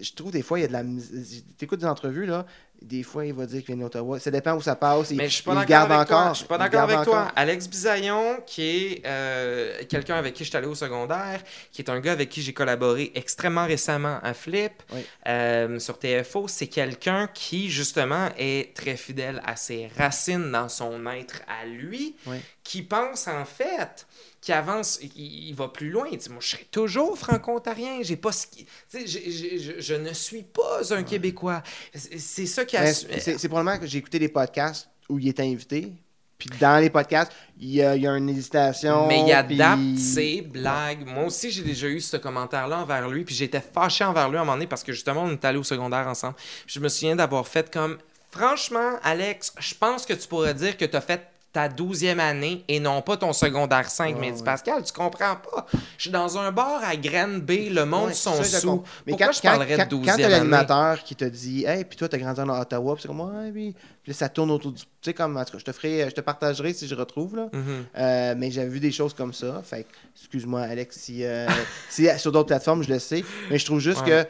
je 0.00 0.12
trouve 0.12 0.32
des 0.32 0.42
fois, 0.42 0.58
il 0.58 0.62
y 0.62 0.64
a 0.64 0.68
de 0.68 0.72
la. 0.72 0.82
Tu 0.82 1.64
écoutes 1.64 1.80
des 1.80 1.86
entrevues, 1.86 2.26
là, 2.26 2.44
des 2.82 3.02
fois, 3.04 3.24
il 3.24 3.32
va 3.32 3.46
dire 3.46 3.64
qu'il 3.64 3.74
vient 3.76 3.84
d'Ottawa. 3.84 4.18
Ça 4.18 4.30
dépend 4.30 4.54
où 4.56 4.60
ça 4.60 4.74
passe. 4.76 5.10
il- 5.12 5.16
Mais 5.16 5.28
je 5.28 5.34
suis 5.34 5.42
pas 5.44 5.54
d'accord 5.54 5.86
toi. 5.86 6.00
encore. 6.00 6.34
Je 6.34 6.38
suis 6.40 6.48
pas 6.48 6.58
d'accord 6.58 6.82
avec 6.82 7.02
toi. 7.02 7.20
encore. 7.20 7.32
Alex 7.36 7.68
Bisaillon, 7.68 8.38
qui 8.44 8.62
est 8.62 9.02
euh, 9.06 9.72
quelqu'un 9.88 10.16
avec 10.16 10.34
qui 10.34 10.44
je 10.44 10.48
suis 10.50 10.56
allé 10.58 10.66
au 10.66 10.74
secondaire, 10.74 11.40
qui 11.72 11.80
est 11.80 11.88
un 11.88 12.00
gars 12.00 12.12
avec 12.12 12.28
qui 12.28 12.42
j'ai 12.42 12.52
collaboré 12.52 13.12
extrêmement 13.14 13.64
récemment 13.66 14.18
à 14.22 14.34
Flip 14.34 14.72
Oui. 14.92 15.00
euh, 15.28 15.78
sur 15.78 15.98
TFO, 15.98 16.46
c'est 16.48 16.66
quelqu'un 16.66 17.28
qui 17.32 17.70
justement 17.70 18.28
est 18.36 18.74
très 18.76 18.96
fidèle 18.96 19.40
à 19.46 19.54
ses 19.56 19.88
racines 19.96 20.50
dans 20.50 20.68
son 20.68 21.06
être 21.06 21.40
à 21.48 21.64
lui, 21.66 22.16
Oui. 22.26 22.36
Qui 22.64 22.82
pense 22.82 23.28
en 23.28 23.44
fait 23.44 24.06
qui 24.40 24.52
avance, 24.52 24.98
il, 25.02 25.48
il 25.48 25.54
va 25.54 25.68
plus 25.68 25.88
loin. 25.90 26.06
Il 26.10 26.18
dit 26.18 26.28
Moi, 26.28 26.38
je 26.40 26.48
serai 26.48 26.64
toujours 26.70 27.16
franco-ontarien. 27.16 28.00
J'ai 28.02 28.16
pas 28.16 28.32
ce 28.32 28.46
qui- 28.46 28.64
tu 28.64 28.70
sais, 28.88 29.06
j'ai- 29.06 29.30
j'ai- 29.30 29.58
je, 29.58 29.72
je 29.80 29.94
ne 29.94 30.12
suis 30.12 30.42
pas 30.42 30.80
un 30.94 31.02
Québécois. 31.02 31.62
C'est 31.94 32.44
ça 32.46 32.64
qui 32.64 32.76
a. 32.76 32.92
C'est 32.92 33.48
probablement 33.48 33.78
que 33.78 33.86
j'ai 33.86 33.98
écouté 33.98 34.18
des 34.18 34.28
podcasts 34.28 34.88
où 35.08 35.18
il 35.18 35.28
était 35.28 35.42
invité. 35.44 35.92
Puis 36.36 36.50
dans 36.60 36.78
les 36.80 36.90
podcasts, 36.90 37.32
il 37.58 37.70
y 37.74 37.82
a, 37.82 37.94
il 37.96 38.02
y 38.02 38.06
a 38.06 38.10
une 38.16 38.28
hésitation. 38.28 39.06
Mais 39.06 39.20
il 39.26 39.32
adapte 39.32 39.80
puis- 39.80 39.98
ses 39.98 40.42
blagues. 40.42 41.06
Moi 41.06 41.24
aussi, 41.24 41.50
j'ai 41.50 41.62
déjà 41.62 41.86
eu 41.86 42.00
ce 42.00 42.16
commentaire-là 42.18 42.80
envers 42.80 43.08
lui. 43.08 43.24
Puis 43.24 43.34
j'étais 43.34 43.60
fâché 43.62 44.04
envers 44.04 44.28
lui 44.28 44.36
à 44.36 44.40
un 44.40 44.44
moment 44.44 44.56
donné 44.56 44.66
parce 44.66 44.82
que 44.82 44.92
justement, 44.92 45.22
on 45.22 45.30
est 45.32 45.44
allé 45.44 45.58
au 45.58 45.62
secondaire 45.64 46.06
ensemble. 46.08 46.34
Je 46.66 46.80
me 46.80 46.88
souviens 46.88 47.16
d'avoir 47.16 47.46
fait 47.48 47.72
comme 47.72 47.96
Franchement, 48.30 48.98
Alex, 49.04 49.54
je 49.60 49.74
pense 49.74 50.04
que 50.04 50.12
tu 50.12 50.26
pourrais 50.26 50.54
dire 50.54 50.76
que 50.76 50.84
tu 50.84 50.96
as 50.96 51.00
fait 51.00 51.22
ta 51.54 51.68
douzième 51.68 52.18
année 52.18 52.64
et 52.66 52.80
non 52.80 53.00
pas 53.00 53.16
ton 53.16 53.32
secondaire 53.32 53.88
5. 53.88 54.16
Ouais, 54.16 54.20
mais 54.20 54.32
ouais. 54.32 54.42
Pascal, 54.44 54.82
tu 54.84 54.92
comprends 54.92 55.36
pas. 55.36 55.66
Je 55.96 56.02
suis 56.02 56.10
dans 56.10 56.36
un 56.36 56.50
bar 56.50 56.82
à 56.84 56.96
Granby, 56.96 57.70
le 57.70 57.86
monde 57.86 58.08
Ouais, 58.08 58.12
sont 58.14 58.42
ça, 58.42 58.58
sous. 58.60 58.82
Mais 59.06 59.12
Pourquoi 59.12 59.26
quand, 59.28 59.32
je 59.34 59.40
parlerais 59.40 59.76
quand- 59.76 59.84
de 59.84 59.90
quand 59.90 59.96
douzième 59.98 60.16
t'as 60.16 60.24
année? 60.24 60.32
l'animateur 60.34 61.02
qui 61.04 61.14
te 61.14 61.24
dit 61.24 61.64
Hey, 61.64 61.84
puis 61.84 61.96
toi, 61.96 62.08
t'as 62.08 62.18
grandi 62.18 62.40
en 62.40 62.48
Ottawa, 62.48 62.94
puis 62.94 63.02
c'est 63.02 63.08
comme 63.08 63.20
Ouais. 63.20 63.72
Puis 64.02 64.12
ça 64.12 64.28
tourne 64.28 64.50
autour 64.50 64.72
du. 64.72 64.82
Tu 64.82 64.88
sais, 65.00 65.14
comme, 65.14 65.36
en 65.36 65.44
tout 65.44 65.52
cas, 65.52 65.58
je 65.58 65.64
te 65.64 65.72
ferai, 65.72 66.06
je 66.10 66.14
te 66.14 66.20
partagerai 66.20 66.74
si 66.74 66.88
je 66.88 66.94
retrouve, 66.96 67.36
là. 67.36 67.48
Mhm. 67.52 67.84
Euh, 67.98 68.34
mais 68.36 68.50
j'avais 68.50 68.68
vu 68.68 68.80
des 68.80 68.90
choses 68.92 69.14
comme 69.14 69.32
ça. 69.32 69.62
Fait 69.64 69.84
que, 69.84 69.88
excuse-moi, 70.20 70.60
Alex, 70.62 70.96
si, 70.98 71.24
euh, 71.24 71.46
si 71.88 72.08
sur 72.18 72.32
d'autres 72.32 72.48
plateformes, 72.48 72.82
je 72.82 72.92
le 72.92 72.98
sais. 72.98 73.24
Mais 73.48 73.58
je 73.58 73.64
trouve 73.64 73.78
juste 73.78 74.04
que. 74.04 74.26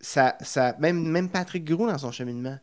Ça, 0.00 0.36
ça, 0.40 0.74
même, 0.78 1.02
même 1.06 1.28
Patrick 1.28 1.64
Gros 1.64 1.86
dans 1.86 1.98
son 1.98 2.12
cheminement. 2.12 2.58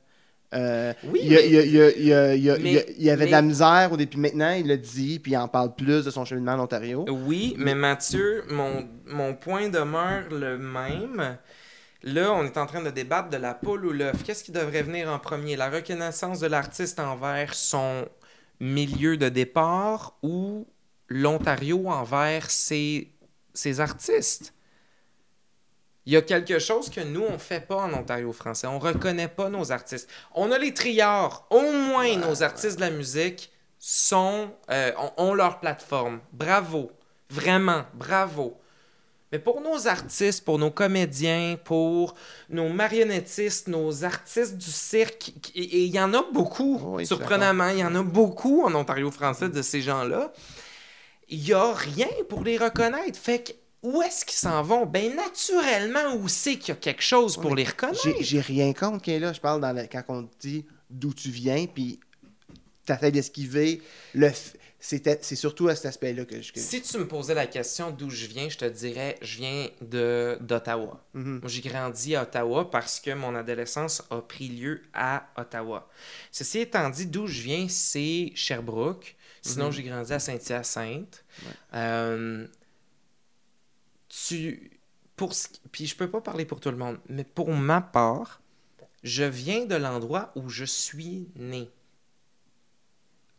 Euh, 0.54 0.94
Oui, 1.06 1.20
il, 1.24 1.28
y 1.32 1.36
mais- 1.36 1.48
il 1.48 1.56
il 1.56 2.96
il 2.98 3.06
mais- 3.06 3.10
avait 3.10 3.26
de 3.28 3.32
la 3.32 3.42
misère 3.42 3.90
au 3.92 3.98
début. 3.98 4.18
Maintenant, 4.18 4.52
il 4.52 4.68
le 4.68 4.78
dit, 4.78 5.20
puis 5.20 5.34
il 5.34 5.38
en 5.38 5.48
parle 5.48 5.76
plus 5.76 6.06
de 6.06 6.10
son 6.12 6.24
cheminement 6.26 6.54
en 6.54 6.62
Ontario. 6.62 7.06
Oui, 7.10 7.56
mais 7.58 7.76
Mathieu, 7.76 8.44
mon, 8.50 8.88
mon 9.08 9.34
point 9.34 9.70
demeure 9.70 10.30
le 10.32 10.58
même. 10.58 11.38
Là, 12.04 12.32
on 12.34 12.44
est 12.46 12.58
en 12.58 12.66
train 12.68 12.82
de 12.84 12.90
débattre 12.92 13.30
de 13.30 13.38
la 13.38 13.54
poule 13.54 13.86
ou 13.86 13.92
l'œuf. 13.92 14.24
Qu'est-ce 14.24 14.44
qui 14.44 14.52
devrait 14.52 14.84
venir 14.84 15.10
en 15.10 15.20
premier? 15.20 15.56
La 15.56 15.70
reconnaissance 15.70 16.40
de 16.40 16.48
l'artiste 16.48 17.00
envers 17.00 17.54
son 17.54 18.06
milieu 18.60 19.18
de 19.18 19.30
départ 19.30 20.18
ou 20.24 20.68
l'Ontario 21.10 21.88
envers 21.90 22.50
ses, 22.52 23.12
ses 23.54 23.80
artistes? 23.80 24.54
Il 26.08 26.14
y 26.14 26.16
a 26.16 26.22
quelque 26.22 26.58
chose 26.58 26.90
que 26.90 27.02
nous, 27.02 27.22
on 27.22 27.38
fait 27.38 27.60
pas 27.60 27.76
en 27.76 27.94
Ontario 27.94 28.32
français. 28.32 28.66
On 28.66 28.80
reconnaît 28.80 29.28
pas 29.28 29.50
nos 29.50 29.74
artistes. 29.74 30.10
On 30.34 30.54
a 30.54 30.58
les 30.58 30.74
triards. 30.74 31.46
Au 31.50 31.74
moins, 31.74 32.16
nos 32.16 32.44
artistes 32.44 32.78
de 32.78 32.82
la 32.82 32.92
musique 32.92 33.52
sont, 33.78 34.50
euh, 34.72 34.94
ont, 34.98 35.12
ont 35.18 35.34
leur 35.34 35.60
plateforme. 35.60 36.22
Bravo. 36.32 36.92
Vraiment, 37.30 37.84
bravo. 37.94 38.58
Mais 39.34 39.40
pour 39.40 39.60
nos 39.60 39.90
artistes, 39.90 40.46
pour 40.46 40.58
nos 40.58 40.72
comédiens, 40.72 41.58
pour 41.62 42.16
nos 42.50 42.70
marionnettistes, 42.70 43.68
nos 43.68 44.06
artistes 44.06 44.58
du 44.58 44.72
cirque, 44.72 45.34
et 45.56 45.84
il 45.84 45.94
y 45.94 46.00
en 46.00 46.14
a 46.14 46.24
beaucoup, 46.32 46.80
Oui, 46.86 47.06
suis 47.06 47.18
surprenamment, 47.18 47.68
il 47.68 47.80
y 47.80 47.84
en 47.84 47.96
a 47.96 48.04
beaucoup 48.04 48.64
en 48.64 48.74
Ontario 48.74 49.12
français 49.12 49.50
de 49.50 49.62
ces 49.62 49.82
gens-là, 49.82 50.32
il 51.28 51.42
n'y 51.44 51.52
a 51.52 51.74
rien 51.74 52.08
pour 52.30 52.46
les 52.46 52.58
reconnaître. 52.58 53.20
Fait 53.20 53.44
que 53.44 53.52
où 53.94 54.02
est-ce 54.02 54.26
qu'ils 54.26 54.38
s'en 54.38 54.62
vont? 54.64 54.86
Ben 54.86 55.16
naturellement, 55.16 56.16
où 56.16 56.28
c'est 56.28 56.58
qu'il 56.58 56.70
y 56.70 56.78
a 56.78 56.80
quelque 56.80 57.02
chose 57.04 57.38
pour 57.38 57.56
les 57.56 57.64
reconnaître? 57.64 58.02
J'ai 58.22 58.42
rien 58.42 58.74
contre 58.74 59.02
qui 59.04 59.12
est 59.12 59.20
là. 59.20 59.34
Je 59.34 59.40
parle 59.40 59.62
dans 59.62 59.76
quand 59.92 60.04
on 60.10 60.24
te 60.24 60.36
dit 60.40 60.66
d'où 60.90 61.14
tu 61.14 61.30
viens, 61.30 61.66
puis 61.68 62.00
t'essaies 62.86 63.12
d'esquiver. 63.12 63.82
le 64.14 64.32
C'est 64.80 65.36
surtout 65.36 65.68
à 65.68 65.76
cet 65.76 65.88
aspect-là 65.88 66.24
que 66.26 66.42
je. 66.42 66.52
Si 66.56 66.82
tu 66.82 66.98
me 67.00 67.08
posais 67.08 67.34
la 67.34 67.48
question 67.48 67.92
d'où 67.92 68.10
je 68.10 68.28
viens, 68.28 68.48
je 68.48 68.58
te 68.58 68.66
dirais 68.66 69.18
je 69.22 69.38
viens 69.38 69.68
d'Ottawa. 69.82 71.04
Moi, 71.14 71.42
j'ai 71.48 71.62
grandi 71.62 72.16
à 72.16 72.24
Ottawa 72.24 72.70
parce 72.70 73.00
que 73.00 73.12
mon 73.12 73.36
adolescence 73.36 74.04
a 74.10 74.22
pris 74.22 74.48
lieu 74.50 74.82
à 74.94 75.28
Ottawa. 75.38 75.90
Ceci 76.32 76.60
étant 76.60 76.90
dit, 76.90 77.08
d'où 77.08 77.28
je 77.28 77.42
viens, 77.42 77.68
c'est 77.70 78.32
Sherbrooke. 78.36 79.16
Sinon, 79.42 79.66
Mhm. 79.68 79.72
j'ai 79.72 79.84
grandi 79.84 80.14
à 80.14 80.20
Saint-Hyacinthe. 80.20 81.24
Ouais. 81.44 81.52
Euh, 81.76 82.48
tu, 84.26 84.80
pour 85.16 85.34
ce 85.34 85.48
puis 85.72 85.86
je 85.86 85.96
peux 85.96 86.10
pas 86.10 86.22
parler 86.22 86.46
pour 86.46 86.60
tout 86.60 86.72
le 86.72 86.78
monde, 86.78 87.00
mais 87.10 87.24
pour 87.24 87.52
ma 87.52 87.82
part, 87.82 88.42
Je 89.04 89.24
viens 89.24 89.66
de 89.66 89.76
l'endroit 89.76 90.32
où 90.36 90.50
je 90.50 90.66
suis 90.66 91.30
né. 91.36 91.70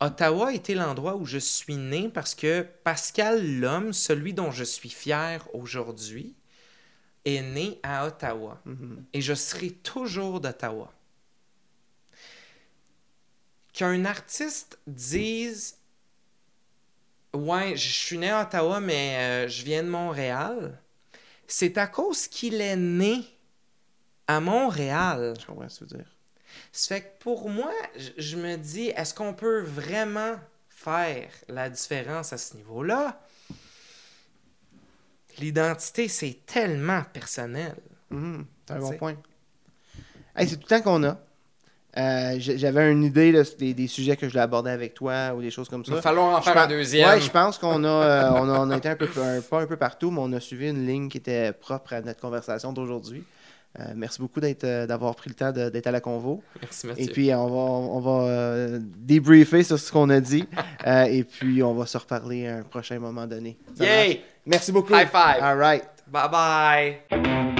Ottawa 0.00 0.54
était 0.54 0.74
l'endroit 0.74 1.16
où 1.16 1.26
je 1.26 1.38
suis 1.38 1.76
né 1.76 2.08
parce 2.08 2.34
que 2.34 2.64
Pascal 2.84 3.58
l'homme, 3.58 3.92
celui 3.92 4.32
dont 4.32 4.52
je 4.52 4.62
suis 4.64 4.88
fier 4.88 5.46
aujourd'hui, 5.52 6.36
est 7.24 7.42
né 7.42 7.80
à 7.82 8.06
Ottawa. 8.06 8.62
Et 9.12 9.20
je 9.20 9.34
serai 9.34 9.70
toujours 9.70 10.40
d'Ottawa. 10.40 10.92
Qu'un 13.72 14.04
artiste 14.04 14.78
dise 14.86 15.77
Ouais, 17.38 17.76
je 17.76 17.88
suis 17.88 18.18
né 18.18 18.30
à 18.30 18.42
Ottawa, 18.42 18.80
mais 18.80 19.16
euh, 19.18 19.48
je 19.48 19.62
viens 19.64 19.82
de 19.82 19.88
Montréal, 19.88 20.78
c'est 21.46 21.78
à 21.78 21.86
cause 21.86 22.26
qu'il 22.28 22.60
est 22.60 22.76
né 22.76 23.24
à 24.26 24.40
Montréal. 24.40 25.34
Je 25.40 25.46
comprends 25.46 25.68
ce 25.68 25.80
que 25.80 25.84
tu 25.86 25.94
veux 25.94 26.00
dire. 26.02 26.12
Ça 26.72 26.94
fait 26.96 27.00
que 27.02 27.18
pour 27.20 27.48
moi, 27.48 27.72
je- 28.16 28.36
me 28.36 28.56
dis, 28.56 28.88
est-ce 28.88 29.14
qu'on 29.14 29.34
peut 29.34 29.60
vraiment 29.62 30.36
faire 30.68 31.28
la 31.48 31.68
différence 31.70 32.32
à 32.32 32.38
ce 32.38 32.56
niveau-là? 32.56 33.20
L'identité, 35.38 36.08
c'est 36.08 36.38
tellement 36.46 37.02
personnel. 37.12 37.76
C'est 38.66 38.74
un 38.74 38.78
bon 38.80 38.88
point. 38.98 39.16
Hey, 40.34 40.48
c'est 40.48 40.56
tout 40.56 40.66
le 40.70 40.78
temps 40.78 40.82
qu'on 40.82 41.04
a. 41.04 41.18
Euh, 41.98 42.36
J'avais 42.38 42.92
une 42.92 43.02
idée 43.02 43.32
là, 43.32 43.42
des, 43.58 43.74
des 43.74 43.86
sujets 43.88 44.16
que 44.16 44.26
je 44.26 44.30
voulais 44.32 44.42
aborder 44.42 44.70
avec 44.70 44.94
toi 44.94 45.32
ou 45.36 45.40
des 45.42 45.50
choses 45.50 45.68
comme 45.68 45.82
Il 45.86 45.90
va 45.90 45.96
ça. 45.96 46.02
falloir 46.02 46.36
en 46.36 46.38
Je 46.38 46.44
faire 46.44 46.54
pense- 46.54 46.62
un 46.64 46.68
deuxième. 46.68 47.08
Ouais, 47.08 47.20
je 47.20 47.30
pense 47.30 47.58
qu'on 47.58 47.82
a, 47.82 47.88
euh, 47.88 48.30
on 48.34 48.48
a, 48.48 48.60
on 48.60 48.70
a 48.70 48.76
été 48.76 48.88
un 48.88 48.96
peu, 48.96 49.08
un- 49.20 49.40
pas 49.40 49.60
un 49.62 49.66
peu 49.66 49.76
partout, 49.76 50.10
mais 50.12 50.20
on 50.22 50.32
a 50.32 50.38
suivi 50.40 50.68
une 50.68 50.86
ligne 50.86 51.08
qui 51.08 51.18
était 51.18 51.52
propre 51.52 51.94
à 51.94 52.00
notre 52.00 52.20
conversation 52.20 52.72
d'aujourd'hui. 52.72 53.24
Euh, 53.80 53.82
merci 53.96 54.20
beaucoup 54.20 54.40
d'avoir 54.40 55.14
pris 55.14 55.28
le 55.28 55.34
temps 55.34 55.52
d'être 55.52 55.86
à 55.86 55.90
la 55.90 56.00
convo. 56.00 56.42
Merci, 56.62 56.86
Mathieu. 56.86 57.04
Et 57.04 57.08
puis, 57.08 57.34
on 57.34 57.46
va, 57.46 57.54
on 57.56 58.00
va 58.00 58.78
débriefer 58.96 59.62
sur 59.62 59.78
ce 59.78 59.92
qu'on 59.92 60.08
a 60.10 60.20
dit. 60.20 60.46
Et 60.86 61.24
puis, 61.24 61.62
on 61.62 61.74
va 61.74 61.84
se 61.86 61.98
reparler 61.98 62.46
à 62.48 62.56
un 62.58 62.62
prochain 62.62 62.98
moment 62.98 63.26
donné. 63.26 63.58
Ça 63.76 63.84
marche? 63.84 64.06
Yay! 64.08 64.22
Merci 64.46 64.72
beaucoup. 64.72 64.94
High 64.94 65.08
five. 65.08 65.42
All 65.42 65.58
right. 65.58 65.84
Bye 66.10 66.30
bye! 66.30 67.57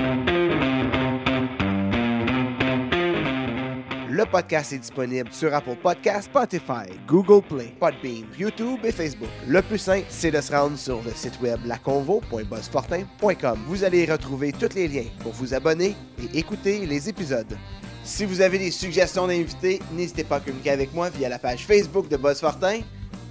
Le 4.19 4.27
podcast 4.27 4.73
est 4.73 4.79
disponible 4.79 5.33
sur 5.33 5.55
Apple 5.55 5.77
Podcasts, 5.81 6.25
Spotify, 6.25 6.91
Google 7.07 7.41
Play, 7.41 7.73
Podbean, 7.79 8.25
YouTube 8.37 8.81
et 8.83 8.91
Facebook. 8.91 9.29
Le 9.47 9.63
plus 9.63 9.79
simple, 9.79 10.07
c'est 10.09 10.33
de 10.33 10.41
se 10.41 10.51
rendre 10.51 10.77
sur 10.77 11.01
le 11.05 11.13
site 11.13 11.41
web 11.41 11.61
laconvo.buzzfortin.com. 11.65 13.59
Vous 13.69 13.85
allez 13.85 14.03
y 14.03 14.11
retrouver 14.11 14.51
tous 14.51 14.75
les 14.75 14.89
liens 14.89 15.07
pour 15.21 15.31
vous 15.35 15.55
abonner 15.55 15.95
et 16.21 16.37
écouter 16.37 16.85
les 16.85 17.09
épisodes. 17.09 17.57
Si 18.03 18.25
vous 18.25 18.41
avez 18.41 18.59
des 18.59 18.73
suggestions 18.73 19.29
d'invités, 19.29 19.79
n'hésitez 19.93 20.25
pas 20.25 20.39
à 20.39 20.41
communiquer 20.41 20.71
avec 20.71 20.93
moi 20.93 21.11
via 21.11 21.29
la 21.29 21.39
page 21.39 21.65
Facebook 21.65 22.09
de 22.09 22.17
Buzz 22.17 22.41
Fortin. 22.41 22.81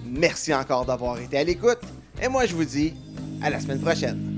Merci 0.06 0.54
encore 0.54 0.86
d'avoir 0.86 1.20
été 1.20 1.38
à 1.38 1.44
l'écoute 1.44 1.82
et 2.24 2.30
moi 2.30 2.46
je 2.46 2.56
vous 2.56 2.64
dis 2.64 2.94
à 3.42 3.50
la 3.50 3.60
semaine 3.60 3.82
prochaine. 3.82 4.37